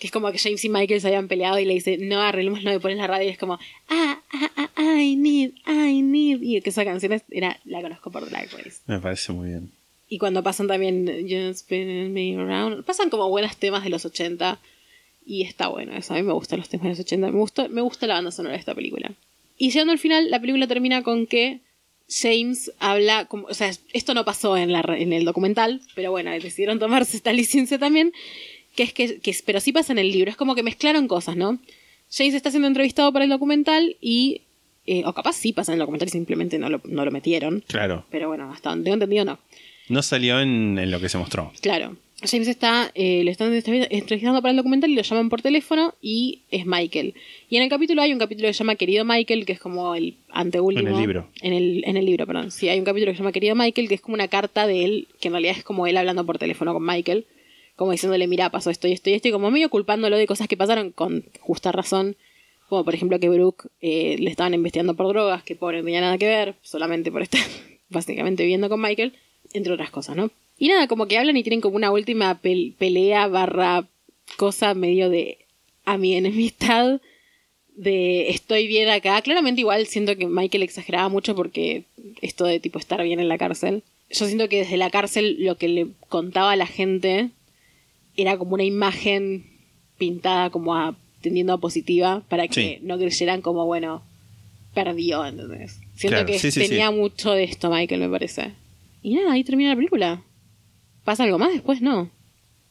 que 0.00 0.06
es 0.06 0.10
como 0.14 0.32
que 0.32 0.38
James 0.38 0.64
y 0.64 0.70
Michael 0.70 1.02
se 1.02 1.08
habían 1.08 1.28
peleado 1.28 1.58
y 1.58 1.66
le 1.66 1.74
dice, 1.74 1.98
no, 1.98 2.22
arreglemos, 2.22 2.62
no 2.64 2.70
me 2.70 2.80
pones 2.80 2.96
la 2.96 3.06
radio 3.06 3.26
y 3.28 3.32
es 3.32 3.36
como, 3.38 3.58
ah, 3.90 4.22
ah, 4.32 4.70
ah, 4.76 5.02
I 5.02 5.14
need, 5.16 5.50
I 5.66 6.00
need. 6.00 6.40
Y 6.40 6.62
que 6.62 6.70
esa 6.70 6.86
canción 6.86 7.12
es- 7.12 7.22
era, 7.30 7.60
la 7.66 7.82
conozco 7.82 8.10
por 8.10 8.26
Drag 8.30 8.50
Race. 8.50 8.78
Me 8.86 8.98
parece 8.98 9.34
muy 9.34 9.50
bien. 9.50 9.70
Y 10.08 10.16
cuando 10.16 10.42
pasan 10.42 10.68
también 10.68 11.06
Just 11.28 11.64
Spinning 11.66 12.14
Me 12.14 12.34
Around, 12.34 12.82
pasan 12.86 13.10
como 13.10 13.28
buenos 13.28 13.58
temas 13.58 13.84
de 13.84 13.90
los 13.90 14.06
80 14.06 14.58
y 15.26 15.42
está 15.42 15.68
bueno 15.68 15.94
eso. 15.96 16.14
A 16.14 16.16
mí 16.16 16.22
me 16.22 16.32
gustan 16.32 16.58
los 16.60 16.68
temas 16.68 16.84
de 16.84 16.90
los 16.90 17.00
80, 17.00 17.30
me 17.32 17.38
gusta, 17.38 17.68
me 17.68 17.80
gusta 17.82 18.06
la 18.06 18.14
banda 18.14 18.30
sonora 18.30 18.54
de 18.54 18.60
esta 18.60 18.74
película. 18.74 19.10
Y 19.58 19.70
llegando 19.70 19.92
al 19.92 19.98
final, 19.98 20.30
la 20.30 20.40
película 20.40 20.66
termina 20.66 21.02
con 21.02 21.26
que 21.26 21.60
James 22.08 22.70
habla, 22.78 23.24
como, 23.24 23.46
o 23.48 23.54
sea, 23.54 23.70
esto 23.92 24.14
no 24.14 24.24
pasó 24.24 24.56
en, 24.56 24.70
la, 24.72 24.80
en 24.96 25.12
el 25.12 25.24
documental, 25.24 25.80
pero 25.94 26.10
bueno, 26.12 26.30
decidieron 26.30 26.78
tomarse 26.78 27.16
esta 27.16 27.32
licencia 27.32 27.78
también, 27.78 28.12
que 28.76 28.84
es 28.84 28.92
que, 28.92 29.18
que 29.20 29.34
pero 29.44 29.58
sí 29.60 29.72
pasa 29.72 29.92
en 29.92 29.98
el 29.98 30.12
libro, 30.12 30.30
es 30.30 30.36
como 30.36 30.54
que 30.54 30.62
mezclaron 30.62 31.08
cosas, 31.08 31.36
¿no? 31.36 31.58
James 32.10 32.34
está 32.34 32.50
siendo 32.50 32.68
entrevistado 32.68 33.12
para 33.12 33.24
el 33.24 33.30
documental 33.30 33.96
y, 34.00 34.42
eh, 34.86 35.02
o 35.06 35.12
capaz 35.14 35.32
sí 35.32 35.52
pasa 35.52 35.72
en 35.72 35.76
el 35.76 35.80
documental 35.80 36.06
y 36.08 36.12
simplemente 36.12 36.58
no 36.58 36.68
lo, 36.68 36.80
no 36.84 37.04
lo 37.04 37.10
metieron, 37.10 37.64
Claro. 37.66 38.04
pero 38.10 38.28
bueno, 38.28 38.52
hasta 38.52 38.70
donde 38.70 38.84
tengo 38.84 38.94
entendido 38.94 39.24
no. 39.24 39.38
No 39.88 40.02
salió 40.02 40.40
en, 40.40 40.78
en 40.78 40.90
lo 40.92 41.00
que 41.00 41.08
se 41.08 41.18
mostró. 41.18 41.52
Claro. 41.60 41.96
James 42.22 42.48
está, 42.48 42.90
eh, 42.94 43.22
le 43.24 43.30
están 43.30 43.52
entrev- 43.52 43.88
entrevistando 43.90 44.40
para 44.40 44.50
el 44.50 44.56
documental 44.56 44.90
y 44.90 44.94
lo 44.94 45.02
llaman 45.02 45.28
por 45.28 45.42
teléfono 45.42 45.94
y 46.00 46.40
es 46.50 46.64
Michael. 46.64 47.14
Y 47.50 47.56
en 47.56 47.62
el 47.62 47.68
capítulo 47.68 48.00
hay 48.00 48.12
un 48.12 48.18
capítulo 48.18 48.48
que 48.48 48.54
se 48.54 48.58
llama 48.60 48.76
Querido 48.76 49.04
Michael, 49.04 49.44
que 49.44 49.52
es 49.52 49.60
como 49.60 49.94
el 49.94 50.16
anteúltimo. 50.30 50.88
En 50.88 50.94
el 50.94 51.00
libro. 51.00 51.28
En 51.42 51.52
el, 51.52 51.84
en 51.86 51.96
el 51.98 52.06
libro, 52.06 52.26
perdón. 52.26 52.50
Sí, 52.50 52.70
hay 52.70 52.78
un 52.78 52.86
capítulo 52.86 53.12
que 53.12 53.16
se 53.16 53.22
llama 53.22 53.32
Querido 53.32 53.54
Michael, 53.54 53.88
que 53.88 53.94
es 53.96 54.00
como 54.00 54.14
una 54.14 54.28
carta 54.28 54.66
de 54.66 54.84
él, 54.84 55.08
que 55.20 55.28
en 55.28 55.34
realidad 55.34 55.56
es 55.58 55.62
como 55.64 55.86
él 55.86 55.96
hablando 55.98 56.24
por 56.24 56.38
teléfono 56.38 56.72
con 56.72 56.86
Michael, 56.86 57.26
como 57.76 57.92
diciéndole, 57.92 58.26
mira, 58.26 58.48
pasó 58.50 58.70
esto 58.70 58.88
y 58.88 58.92
esto 58.92 59.10
y 59.10 59.12
esto, 59.12 59.28
y 59.28 59.32
como 59.32 59.50
medio 59.50 59.68
culpándolo 59.68 60.16
de 60.16 60.26
cosas 60.26 60.48
que 60.48 60.56
pasaron 60.56 60.92
con 60.92 61.24
justa 61.40 61.70
razón. 61.70 62.16
Como 62.70 62.82
por 62.84 62.94
ejemplo 62.94 63.20
que 63.20 63.28
Brooke 63.28 63.68
eh, 63.82 64.16
le 64.18 64.30
estaban 64.30 64.54
investigando 64.54 64.94
por 64.96 65.06
drogas, 65.08 65.42
que 65.44 65.54
pobre 65.54 65.78
no 65.78 65.84
tenía 65.84 66.00
nada 66.00 66.16
que 66.18 66.26
ver, 66.26 66.54
solamente 66.62 67.12
por 67.12 67.20
estar 67.22 67.40
básicamente 67.90 68.42
viviendo 68.42 68.68
con 68.70 68.80
Michael, 68.80 69.12
entre 69.52 69.72
otras 69.74 69.90
cosas, 69.90 70.16
¿no? 70.16 70.30
Y 70.58 70.68
nada, 70.68 70.86
como 70.88 71.06
que 71.06 71.18
hablan 71.18 71.36
y 71.36 71.42
tienen 71.42 71.60
como 71.60 71.76
una 71.76 71.90
última 71.90 72.40
pel- 72.40 72.74
pelea 72.76 73.26
barra 73.28 73.86
cosa 74.36 74.74
medio 74.74 75.10
de 75.10 75.38
a 75.84 75.98
mi 75.98 76.14
enemistad 76.14 77.00
de 77.76 78.30
estoy 78.30 78.66
bien 78.66 78.88
acá. 78.88 79.20
Claramente 79.22 79.60
igual 79.60 79.86
siento 79.86 80.16
que 80.16 80.26
Michael 80.26 80.62
exageraba 80.62 81.08
mucho 81.08 81.34
porque 81.36 81.84
esto 82.22 82.44
de 82.44 82.58
tipo 82.60 82.78
estar 82.78 83.02
bien 83.02 83.20
en 83.20 83.28
la 83.28 83.38
cárcel. 83.38 83.82
Yo 84.10 84.26
siento 84.26 84.48
que 84.48 84.58
desde 84.60 84.76
la 84.78 84.90
cárcel 84.90 85.36
lo 85.40 85.56
que 85.58 85.68
le 85.68 85.88
contaba 86.08 86.52
a 86.52 86.56
la 86.56 86.66
gente 86.66 87.30
era 88.16 88.38
como 88.38 88.54
una 88.54 88.64
imagen 88.64 89.44
pintada 89.98 90.50
como 90.50 90.74
a 90.74 90.96
tendiendo 91.20 91.52
a 91.54 91.58
positiva 91.58 92.22
para 92.28 92.46
que 92.48 92.54
Sí. 92.54 92.78
no 92.82 92.96
creyeran 92.98 93.42
como 93.42 93.66
bueno 93.66 94.02
perdió, 94.74 95.24
¿entendés? 95.26 95.80
Siento 95.96 96.16
Claro, 96.18 96.26
que 96.26 96.38
sí, 96.38 96.50
sí, 96.50 96.60
tenía 96.60 96.90
mucho 96.90 97.32
de 97.32 97.44
esto 97.44 97.70
Michael 97.70 98.00
me 98.00 98.08
parece. 98.08 98.52
Y 99.02 99.14
nada, 99.14 99.32
ahí 99.32 99.42
termina 99.44 99.70
la 99.70 99.76
película. 99.76 100.22
¿Pasa 101.06 101.24
algo 101.24 101.38
más 101.38 101.52
después? 101.54 101.80
No. 101.80 102.10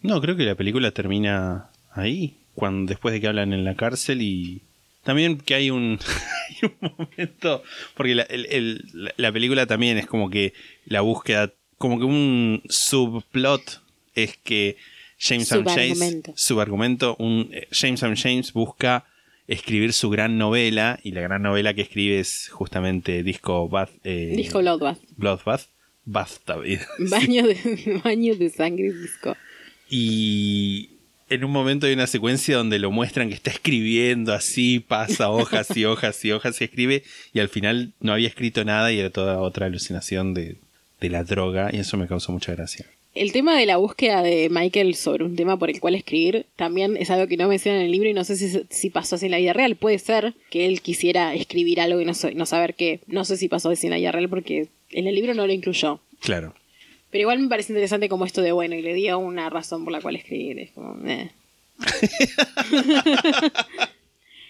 No, 0.01 0.21
creo 0.21 0.35
que 0.37 0.43
la 0.43 0.53
película 0.53 0.91
termina 0.91 1.71
ahí, 1.91 2.35
cuando 2.53 2.89
después 2.89 3.13
de 3.13 3.19
que 3.21 3.27
hablan 3.27 3.51
en 3.53 3.65
la 3.65 3.75
cárcel 3.75 4.21
y 4.21 4.61
también 5.03 5.37
que 5.39 5.55
hay 5.55 5.71
un, 5.71 5.97
hay 6.61 6.69
un 6.81 6.95
momento, 6.97 7.63
porque 7.95 8.13
la, 8.13 8.23
el- 8.23 8.45
el- 8.51 8.85
la- 8.93 9.13
la 9.17 9.31
película 9.31 9.65
también 9.65 9.97
es 9.97 10.05
como 10.05 10.29
que 10.29 10.53
la 10.85 11.01
búsqueda, 11.01 11.51
como 11.79 11.97
que 11.97 12.05
un 12.05 12.61
subplot 12.69 13.81
es 14.13 14.37
que 14.37 14.77
James 15.17 15.51
es 15.51 15.57
que 15.57 15.63
James 15.63 15.77
M. 15.77 15.83
James, 15.87 15.97
Subargumento. 15.99 16.33
su 16.35 16.61
argumento, 16.61 17.15
un, 17.19 17.49
eh, 17.51 17.67
James 17.71 18.03
M. 18.03 18.15
James 18.15 18.53
busca 18.53 19.05
escribir 19.47 19.93
su 19.93 20.09
gran 20.09 20.37
novela 20.37 20.99
y 21.03 21.11
la 21.11 21.21
gran 21.21 21.41
novela 21.43 21.73
que 21.73 21.81
escribe 21.81 22.19
es 22.19 22.49
justamente 22.49 23.21
Disco 23.23 23.69
Bath, 23.69 23.91
eh, 24.03 24.33
Disco 24.35 24.59
Bloodbath. 24.59 24.97
Bloodbath, 25.17 25.67
Bathtub. 26.05 26.63
Baño 26.99 27.47
de, 27.47 28.01
baño 28.03 28.35
de 28.35 28.49
sangre 28.49 28.91
disco. 28.93 29.35
Y 29.89 30.89
en 31.29 31.43
un 31.43 31.51
momento 31.51 31.87
hay 31.87 31.93
una 31.93 32.07
secuencia 32.07 32.57
donde 32.57 32.79
lo 32.79 32.91
muestran 32.91 33.29
que 33.29 33.35
está 33.35 33.51
escribiendo 33.51 34.33
así, 34.33 34.79
pasa 34.79 35.29
hojas 35.29 35.75
y 35.75 35.85
hojas 35.85 36.23
y 36.23 36.31
hojas 36.31 36.61
y 36.61 36.63
escribe 36.63 37.03
y 37.33 37.39
al 37.39 37.49
final 37.49 37.93
no 37.99 38.13
había 38.13 38.27
escrito 38.27 38.63
nada 38.63 38.91
y 38.91 38.99
era 38.99 39.09
toda 39.09 39.39
otra 39.39 39.65
alucinación 39.65 40.33
de, 40.33 40.57
de 41.01 41.09
la 41.09 41.23
droga 41.23 41.69
y 41.73 41.77
eso 41.77 41.97
me 41.97 42.07
causó 42.07 42.31
mucha 42.31 42.53
gracia. 42.53 42.85
El 43.15 43.31
tema 43.31 43.57
de 43.57 43.65
la 43.65 43.77
búsqueda 43.77 44.21
de 44.21 44.49
Michael 44.51 44.93
sobre 44.95 45.23
un 45.23 45.37
tema 45.37 45.57
por 45.57 45.69
el 45.69 45.79
cual 45.79 45.95
escribir 45.95 46.47
también 46.57 46.97
es 46.97 47.09
algo 47.09 47.27
que 47.27 47.37
no 47.37 47.47
menciona 47.47 47.79
en 47.79 47.85
el 47.85 47.91
libro 47.91 48.09
y 48.09 48.13
no 48.13 48.25
sé 48.25 48.35
si, 48.35 48.63
si 48.69 48.89
pasó 48.89 49.15
así 49.15 49.27
en 49.27 49.31
la 49.31 49.37
vida 49.37 49.53
real. 49.53 49.77
Puede 49.77 49.99
ser 49.99 50.33
que 50.49 50.65
él 50.65 50.81
quisiera 50.81 51.33
escribir 51.33 51.79
algo 51.79 52.01
y 52.01 52.05
no, 52.05 52.11
no 52.35 52.45
saber 52.45 52.75
qué. 52.75 52.99
No 53.07 53.23
sé 53.23 53.37
si 53.37 53.47
pasó 53.47 53.69
así 53.69 53.87
en 53.87 53.91
la 53.91 53.97
vida 53.97 54.11
real 54.11 54.27
porque 54.27 54.67
en 54.95 55.07
el 55.07 55.15
libro 55.15 55.33
no 55.33 55.45
lo 55.45 55.53
incluyó. 55.53 55.99
Claro. 56.21 56.55
Pero 57.11 57.21
igual 57.21 57.39
me 57.39 57.49
parece 57.49 57.73
interesante 57.73 58.09
como 58.09 58.25
esto 58.25 58.41
de 58.41 58.51
bueno 58.51 58.75
y 58.75 58.81
le 58.81 58.93
dio 58.93 59.19
una 59.19 59.49
razón 59.49 59.83
por 59.83 59.91
la 59.91 60.01
cual 60.01 60.15
escribir. 60.15 60.59
Es 60.59 60.71
como, 60.71 60.97
eh. 61.07 61.31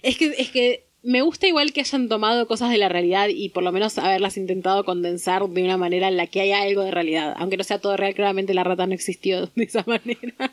es 0.02 0.16
que 0.16 0.34
es 0.38 0.50
que 0.50 0.84
me 1.02 1.22
gusta 1.22 1.46
igual 1.46 1.72
que 1.72 1.80
hayan 1.80 2.08
tomado 2.08 2.46
cosas 2.46 2.70
de 2.70 2.78
la 2.78 2.88
realidad 2.88 3.28
y 3.28 3.48
por 3.48 3.62
lo 3.62 3.72
menos 3.72 3.98
haberlas 3.98 4.36
intentado 4.36 4.84
condensar 4.84 5.46
de 5.48 5.62
una 5.62 5.76
manera 5.76 6.08
en 6.08 6.16
la 6.16 6.28
que 6.28 6.40
haya 6.40 6.62
algo 6.62 6.82
de 6.82 6.92
realidad. 6.92 7.34
Aunque 7.38 7.56
no 7.56 7.64
sea 7.64 7.80
todo 7.80 7.96
real, 7.96 8.14
claramente 8.14 8.54
la 8.54 8.64
rata 8.64 8.86
no 8.86 8.94
existió 8.94 9.46
de 9.54 9.64
esa 9.64 9.84
manera. 9.86 10.52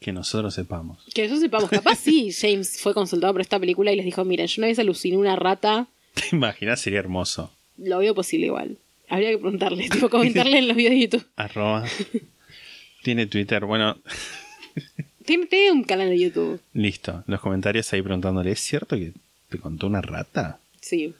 Que 0.00 0.12
nosotros 0.12 0.54
sepamos. 0.54 1.04
que 1.14 1.24
eso 1.24 1.38
sepamos. 1.38 1.68
Capaz 1.68 1.96
sí, 1.96 2.30
James 2.32 2.80
fue 2.80 2.94
consultado 2.94 3.34
por 3.34 3.42
esta 3.42 3.58
película 3.58 3.92
y 3.92 3.96
les 3.96 4.04
dijo, 4.04 4.24
miren, 4.24 4.46
yo 4.46 4.60
una 4.60 4.68
vez 4.68 4.78
aluciné 4.78 5.16
una 5.16 5.36
rata, 5.36 5.88
¿Te 6.14 6.36
imaginas? 6.36 6.80
Sería 6.80 6.98
hermoso. 6.98 7.52
Lo 7.78 7.98
veo 7.98 8.14
posible 8.14 8.46
igual. 8.46 8.76
Habría 9.08 9.30
que 9.30 9.38
preguntarle, 9.38 9.88
tipo 9.88 10.08
comentarle 10.10 10.58
en 10.58 10.68
los 10.68 10.76
videos 10.76 10.94
de 10.94 11.00
YouTube. 11.00 11.26
Arroba. 11.36 11.84
Tiene 13.02 13.26
Twitter. 13.26 13.64
Bueno, 13.64 13.96
Tiene, 15.24 15.46
tiene 15.46 15.72
un 15.72 15.84
canal 15.84 16.08
de 16.10 16.18
YouTube. 16.18 16.60
listo. 16.72 17.22
Los 17.26 17.40
comentarios 17.40 17.92
ahí 17.92 18.00
preguntándole, 18.02 18.50
¿es 18.52 18.60
cierto 18.60 18.96
que 18.96 19.12
te 19.48 19.58
contó 19.58 19.86
una 19.86 20.00
rata? 20.00 20.58
Sí. 20.80 21.14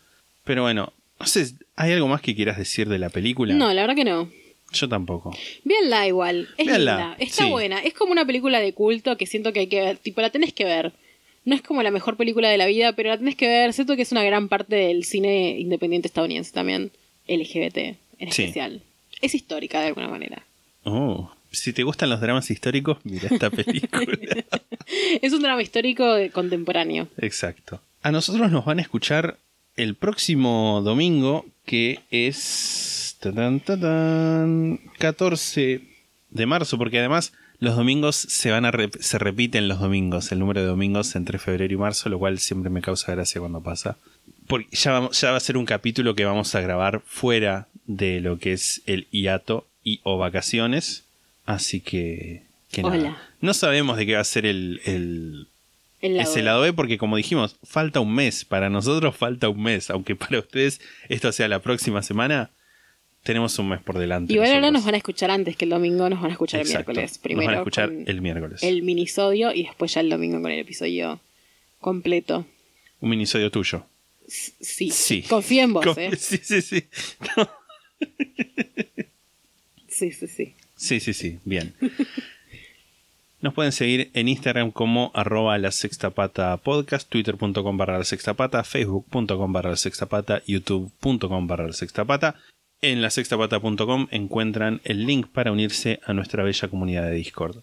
Pero 0.44 0.62
bueno, 0.62 0.92
no 1.20 1.26
sé, 1.26 1.52
¿hay 1.76 1.92
algo 1.92 2.08
más 2.08 2.20
que 2.22 2.34
quieras 2.34 2.56
decir 2.56 2.88
de 2.88 2.98
la 2.98 3.10
película? 3.10 3.52
No, 3.54 3.72
la 3.72 3.82
verdad 3.82 3.96
que 3.96 4.04
no. 4.04 4.30
Yo 4.72 4.88
tampoco. 4.88 5.36
Véanla 5.64 6.06
igual. 6.06 6.48
Es 6.58 6.66
Véanla, 6.66 6.96
linda. 6.96 7.16
Está 7.18 7.44
sí. 7.44 7.50
buena. 7.50 7.80
Es 7.80 7.94
como 7.94 8.12
una 8.12 8.24
película 8.26 8.60
de 8.60 8.72
culto 8.74 9.16
que 9.16 9.26
siento 9.26 9.52
que 9.52 9.60
hay 9.60 9.66
que 9.66 9.80
ver. 9.80 9.96
Tipo, 9.96 10.20
la 10.20 10.30
tenés 10.30 10.52
que 10.52 10.64
ver. 10.64 10.92
No 11.44 11.54
es 11.54 11.62
como 11.62 11.82
la 11.82 11.90
mejor 11.90 12.16
película 12.16 12.48
de 12.50 12.58
la 12.58 12.66
vida, 12.66 12.92
pero 12.92 13.08
la 13.10 13.18
tenés 13.18 13.36
que 13.36 13.48
ver. 13.48 13.72
Siento 13.72 13.96
que 13.96 14.02
es 14.02 14.12
una 14.12 14.22
gran 14.24 14.48
parte 14.48 14.76
del 14.76 15.04
cine 15.04 15.58
independiente 15.58 16.08
estadounidense 16.08 16.52
también. 16.52 16.90
LGBT 17.26 17.96
en 18.18 18.32
Sí. 18.32 18.42
especial. 18.42 18.82
Es 19.20 19.34
histórica 19.34 19.80
de 19.80 19.88
alguna 19.88 20.08
manera. 20.08 20.42
Oh, 20.84 21.30
si 21.50 21.72
te 21.72 21.82
gustan 21.82 22.10
los 22.10 22.20
dramas 22.20 22.50
históricos, 22.50 22.98
mira 23.04 23.28
esta 23.30 23.50
película. 23.50 24.06
Es 25.22 25.32
un 25.32 25.42
drama 25.42 25.62
histórico 25.62 26.04
contemporáneo. 26.32 27.08
Exacto. 27.18 27.80
A 28.02 28.10
nosotros 28.12 28.50
nos 28.50 28.64
van 28.64 28.78
a 28.78 28.82
escuchar 28.82 29.38
el 29.76 29.94
próximo 29.94 30.80
domingo, 30.84 31.44
que 31.64 32.00
es 32.10 33.16
tatán, 33.20 33.60
tatán, 33.60 34.80
14 34.98 35.80
de 36.30 36.46
marzo, 36.46 36.78
porque 36.78 36.98
además 36.98 37.32
los 37.60 37.76
domingos 37.76 38.16
se 38.16 38.50
van 38.50 38.64
a 38.64 38.72
rep- 38.72 38.98
se 39.00 39.18
repiten 39.18 39.68
los 39.68 39.80
domingos, 39.80 40.30
el 40.32 40.38
número 40.38 40.60
de 40.60 40.66
domingos 40.66 41.14
entre 41.16 41.38
febrero 41.38 41.72
y 41.74 41.76
marzo, 41.76 42.08
lo 42.08 42.18
cual 42.18 42.38
siempre 42.38 42.70
me 42.70 42.80
causa 42.82 43.12
gracia 43.12 43.40
cuando 43.40 43.60
pasa. 43.62 43.96
Porque 44.46 44.68
ya, 44.76 44.92
vamos- 44.92 45.20
ya 45.20 45.30
va 45.32 45.36
a 45.36 45.40
ser 45.40 45.56
un 45.56 45.66
capítulo 45.66 46.14
que 46.14 46.24
vamos 46.24 46.54
a 46.54 46.60
grabar 46.60 47.02
fuera 47.06 47.68
de 47.86 48.20
lo 48.20 48.38
que 48.38 48.52
es 48.52 48.82
el 48.86 49.06
hiato 49.10 49.66
y 49.84 50.00
o 50.04 50.18
vacaciones. 50.18 51.04
Así 51.46 51.80
que... 51.80 52.42
que 52.70 52.82
nada. 52.82 52.94
Hola. 52.94 53.22
No 53.40 53.54
sabemos 53.54 53.96
de 53.96 54.06
qué 54.06 54.14
va 54.14 54.20
a 54.20 54.24
ser 54.24 54.44
el, 54.46 54.80
el, 54.84 55.48
El 56.00 56.16
lado 56.16 56.28
ese 56.30 56.40
B. 56.40 56.44
lado 56.44 56.60
B 56.62 56.72
porque 56.72 56.98
como 56.98 57.16
dijimos, 57.16 57.56
falta 57.64 58.00
un 58.00 58.14
mes. 58.14 58.44
Para 58.44 58.68
nosotros 58.70 59.16
falta 59.16 59.48
un 59.48 59.62
mes. 59.62 59.90
Aunque 59.90 60.14
para 60.16 60.38
ustedes 60.38 60.80
esto 61.08 61.32
sea 61.32 61.48
la 61.48 61.60
próxima 61.60 62.02
semana, 62.02 62.50
tenemos 63.28 63.58
un 63.58 63.68
mes 63.68 63.80
por 63.82 63.98
delante. 63.98 64.32
Igual 64.32 64.52
ahora 64.52 64.70
nos 64.70 64.84
van 64.84 64.94
a 64.94 64.96
escuchar 64.96 65.30
antes 65.30 65.54
que 65.56 65.64
el 65.66 65.70
domingo, 65.70 66.08
nos 66.08 66.20
van 66.20 66.30
a 66.30 66.32
escuchar 66.32 66.60
Exacto. 66.60 66.90
el 66.90 66.96
miércoles. 66.96 67.10
Nos 67.12 67.18
Primero 67.18 67.46
van 67.46 67.54
a 67.54 67.58
escuchar 67.58 67.92
el 68.06 68.20
miércoles. 68.20 68.62
el 68.62 68.82
minisodio 68.82 69.52
y 69.54 69.64
después 69.64 69.92
ya 69.94 70.00
el 70.00 70.08
domingo 70.10 70.40
con 70.42 70.50
el 70.50 70.58
episodio 70.58 71.20
completo. 71.80 72.46
Un 73.00 73.10
minisodio 73.10 73.50
tuyo. 73.50 73.84
S- 74.26 74.52
Sí, 74.60 74.90
Sí. 74.90 75.22
confío 75.22 75.62
en 75.62 75.72
vos, 75.74 75.86
¿eh? 75.98 76.10
Sí, 76.16 76.38
sí, 76.42 76.60
sí. 76.62 76.84
No. 77.36 77.48
Sí, 79.88 80.12
sí, 80.12 80.26
sí. 80.28 80.54
Sí, 80.76 81.00
sí, 81.00 81.12
sí. 81.12 81.38
Bien. 81.44 81.74
Nos 83.40 83.54
pueden 83.54 83.72
seguir 83.72 84.10
en 84.14 84.28
Instagram 84.28 84.70
como 84.72 85.10
arroba 85.14 85.56
la 85.58 85.70
sexta 85.70 86.10
pata 86.10 86.56
podcast, 86.56 87.08
twitter.com 87.08 87.76
barra 87.76 87.98
la 87.98 88.04
sexta 88.04 88.34
pata, 88.34 88.64
facebook.com 88.64 89.52
barra 89.52 89.70
la 89.70 89.76
sexta 89.76 90.06
pata, 90.06 90.42
youtube.com 90.46 91.46
barra 91.46 91.66
la 91.68 91.72
sexta 91.72 92.04
pata. 92.04 92.34
En 92.80 93.02
la 93.02 93.10
sextapata.com 93.10 94.06
encuentran 94.12 94.80
el 94.84 95.04
link 95.04 95.26
para 95.26 95.50
unirse 95.50 95.98
a 96.04 96.12
nuestra 96.12 96.44
bella 96.44 96.68
comunidad 96.68 97.04
de 97.04 97.12
Discord. 97.12 97.56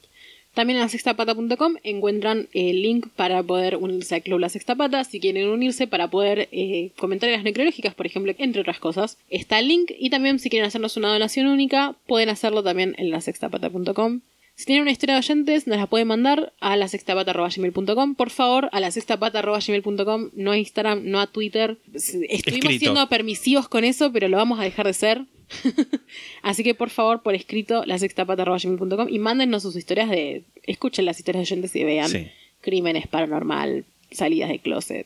También 0.54 0.78
en 0.78 0.84
la 0.84 0.90
sextapata.com 0.90 1.76
encuentran 1.84 2.50
el 2.54 2.82
link 2.82 3.08
para 3.16 3.42
poder 3.42 3.78
unirse 3.78 4.16
al 4.16 4.24
Club 4.24 4.40
La 4.40 4.50
Sexta 4.50 4.76
Pata. 4.76 5.06
Si 5.06 5.22
quieren 5.22 5.48
unirse 5.48 5.88
para 5.88 6.10
poder 6.10 6.50
eh, 6.52 6.92
comentar 6.98 7.30
en 7.30 7.36
las 7.36 7.44
necrológicas, 7.44 7.96
por 7.96 8.06
ejemplo, 8.06 8.34
entre 8.38 8.62
otras 8.62 8.80
cosas, 8.80 9.18
está 9.30 9.60
el 9.60 9.70
link. 9.70 9.92
Y 9.98 10.10
también 10.10 10.40
si 10.40 10.50
quieren 10.50 10.68
hacernos 10.68 10.98
una 10.98 11.14
donación 11.14 11.48
única, 11.48 11.96
pueden 12.08 12.28
hacerlo 12.28 12.62
también 12.62 12.96
en 12.98 13.10
la 13.10 13.22
sextapata.com. 13.22 14.22
Si 14.56 14.66
tienen 14.66 14.84
una 14.84 14.92
historia 14.92 15.16
de 15.16 15.20
oyentes, 15.20 15.68
nos 15.68 15.78
la 15.78 15.88
pueden 15.88 16.08
mandar 16.08 16.54
a 16.62 16.78
la 16.78 16.88
sextapata.gmail.com. 16.88 18.16
Por 18.16 18.30
favor, 18.30 18.70
a 18.72 18.80
la 18.80 18.90
sextapata.gmail.com, 18.90 20.30
no 20.34 20.52
a 20.52 20.58
Instagram, 20.58 21.02
no 21.04 21.20
a 21.20 21.28
Twitter. 21.28 21.78
Estuvimos 21.94 22.30
Escrito. 22.32 22.70
siendo 22.80 23.10
permisivos 23.10 23.68
con 23.68 23.84
eso, 23.84 24.12
pero 24.14 24.30
lo 24.30 24.38
vamos 24.38 24.60
a 24.60 24.64
dejar 24.64 24.86
de 24.88 24.94
ser. 24.94 25.26
Así 26.42 26.64
que 26.64 26.74
por 26.74 26.90
favor, 26.90 27.22
por 27.22 27.36
escrito, 27.36 27.84
la 27.86 28.00
sextapata.gmail.com 28.00 29.08
y 29.10 29.20
mándennos 29.20 29.64
sus 29.64 29.76
historias 29.76 30.10
de. 30.10 30.44
Escuchen 30.64 31.06
las 31.06 31.20
historias 31.20 31.48
de 31.48 31.54
oyentes 31.54 31.76
y 31.76 31.84
vean 31.84 32.10
Sí. 32.10 32.28
crímenes 32.62 33.08
paranormal, 33.08 33.86
salidas 34.12 34.50
de 34.50 34.60
closet, 34.60 35.06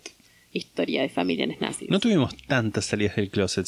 historia 0.53 1.01
de 1.01 1.09
familiares 1.09 1.59
nazis. 1.59 1.89
No 1.89 1.99
tuvimos 1.99 2.35
tantas 2.47 2.85
salidas 2.85 3.15
del 3.15 3.29
closet. 3.29 3.67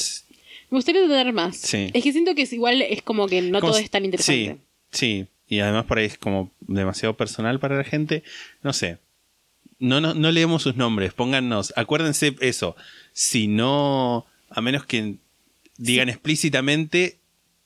Me 0.70 0.78
gustaría 0.78 1.02
tener 1.02 1.34
más. 1.34 1.58
Sí. 1.58 1.90
Es 1.94 2.04
que 2.04 2.12
siento 2.14 2.34
que 2.36 2.44
es 2.44 2.54
igual, 2.54 2.82
es 2.82 3.02
como 3.02 3.28
que 3.28 3.42
no 3.42 3.60
Como 3.60 3.72
todo 3.74 3.82
es 3.82 3.90
tan 3.90 4.06
interesante. 4.06 4.58
Sí, 4.92 4.98
sí. 5.22 5.26
Y 5.52 5.60
además 5.60 5.84
por 5.84 5.98
ahí 5.98 6.06
es 6.06 6.18
como 6.18 6.50
demasiado 6.62 7.18
personal 7.18 7.60
para 7.60 7.76
la 7.76 7.84
gente. 7.84 8.24
No 8.64 8.72
sé. 8.72 9.00
No, 9.80 10.00
no, 10.00 10.14
no 10.14 10.32
leemos 10.32 10.64
sus 10.64 10.78
nombres. 10.78 11.14
Póngannos. 11.14 11.74
Acuérdense 11.76 12.38
eso. 12.40 12.78
Si 13.12 13.50
no. 13.50 14.26
A 14.50 14.62
menos 14.62 14.86
que 14.86 15.18
digan 15.76 16.08
explícitamente. 16.08 17.20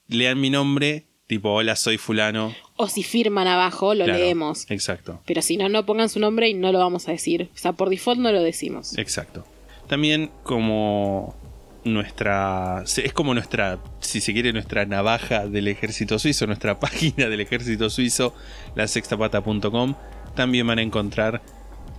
Lean 0.07 0.41
mi 0.41 0.49
nombre. 0.49 1.05
Tipo, 1.27 1.51
hola, 1.53 1.75
soy 1.75 1.99
fulano. 1.99 2.55
O 2.75 2.87
si 2.87 3.03
firman 3.03 3.45
abajo, 3.47 3.93
lo 3.93 4.05
Claro, 4.05 4.19
leemos. 4.19 4.65
Exacto. 4.71 5.21
Pero 5.27 5.43
si 5.43 5.55
no, 5.55 5.69
no 5.69 5.85
pongan 5.85 6.09
su 6.09 6.19
nombre 6.19 6.49
y 6.49 6.55
no 6.55 6.71
lo 6.71 6.79
vamos 6.79 7.07
a 7.07 7.11
decir. 7.11 7.51
O 7.53 7.57
sea, 7.57 7.73
por 7.73 7.89
default 7.91 8.19
no 8.19 8.31
lo 8.31 8.41
decimos. 8.41 8.97
Exacto. 8.97 9.45
También 9.87 10.31
como 10.41 11.35
nuestra... 11.85 12.83
Es 12.83 13.13
como 13.13 13.33
nuestra, 13.33 13.79
si 14.01 14.19
se 14.19 14.33
quiere, 14.33 14.51
nuestra 14.51 14.85
navaja 14.85 15.47
del 15.47 15.69
ejército 15.69 16.19
suizo, 16.19 16.45
nuestra 16.47 16.79
página 16.79 17.29
del 17.29 17.39
ejército 17.39 17.89
suizo, 17.89 18.35
la 18.75 18.87
sextapata.com. 18.87 19.95
También 20.35 20.67
van 20.67 20.79
a 20.79 20.81
encontrar 20.81 21.41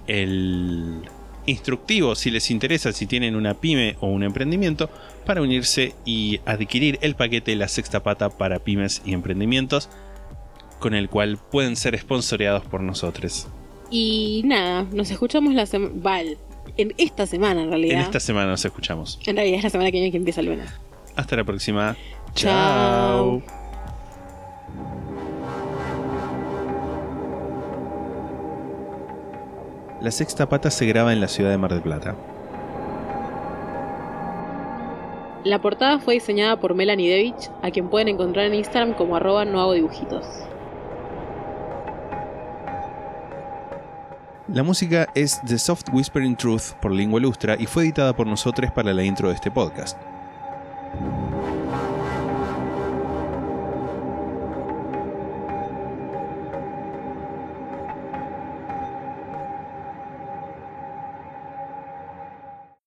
el 0.06 1.00
instructivo, 1.46 2.14
si 2.14 2.30
les 2.30 2.50
interesa, 2.50 2.92
si 2.92 3.06
tienen 3.06 3.36
una 3.36 3.54
pyme 3.54 3.96
o 4.00 4.08
un 4.08 4.24
emprendimiento, 4.24 4.90
para 5.24 5.40
unirse 5.40 5.94
y 6.04 6.40
adquirir 6.44 6.98
el 7.00 7.14
paquete 7.14 7.56
La 7.56 7.68
Sexta 7.68 8.02
Pata 8.02 8.30
para 8.30 8.58
pymes 8.58 9.00
y 9.04 9.14
emprendimientos, 9.14 9.88
con 10.80 10.94
el 10.94 11.08
cual 11.08 11.38
pueden 11.50 11.76
ser 11.76 11.98
sponsoreados 11.98 12.64
por 12.64 12.82
nosotros. 12.82 13.48
Y 13.90 14.42
nada, 14.44 14.84
nos 14.92 15.10
escuchamos 15.10 15.54
la 15.54 15.66
semana. 15.66 15.94
En 16.76 16.94
esta 16.98 17.26
semana, 17.26 17.62
en 17.62 17.70
realidad. 17.70 18.00
En 18.00 18.04
esta 18.04 18.20
semana 18.20 18.48
nos 18.48 18.64
escuchamos. 18.64 19.18
En 19.26 19.36
realidad 19.36 19.58
es 19.58 19.64
la 19.64 19.70
semana 19.70 19.90
que 19.90 19.98
viene 19.98 20.10
que 20.10 20.16
empieza 20.16 20.40
el 20.40 20.46
lunes. 20.46 20.70
Hasta 21.16 21.36
la 21.36 21.44
próxima. 21.44 21.96
Chao. 22.34 23.42
La 30.00 30.10
sexta 30.10 30.48
pata 30.48 30.70
se 30.70 30.86
graba 30.86 31.12
en 31.12 31.20
la 31.20 31.28
ciudad 31.28 31.50
de 31.50 31.58
Mar 31.58 31.72
del 31.72 31.82
Plata. 31.82 32.14
La 35.44 35.60
portada 35.60 35.98
fue 35.98 36.14
diseñada 36.14 36.58
por 36.60 36.74
Melanie 36.74 37.08
Devich, 37.08 37.50
a 37.62 37.70
quien 37.70 37.88
pueden 37.88 38.08
encontrar 38.08 38.46
en 38.46 38.54
Instagram 38.54 38.94
como 38.94 39.16
arroba 39.16 39.44
no 39.44 39.60
hago 39.60 39.72
dibujitos. 39.72 40.26
La 44.48 44.62
música 44.62 45.08
es 45.16 45.40
The 45.44 45.58
Soft 45.58 45.88
Whispering 45.92 46.36
Truth 46.36 46.74
por 46.80 46.92
Lingua 46.92 47.18
Ilustra 47.18 47.56
y 47.58 47.66
fue 47.66 47.82
editada 47.82 48.14
por 48.14 48.28
nosotros 48.28 48.70
para 48.70 48.94
la 48.94 49.02
intro 49.02 49.28
de 49.28 49.34
este 49.34 49.50
podcast. 49.50 49.98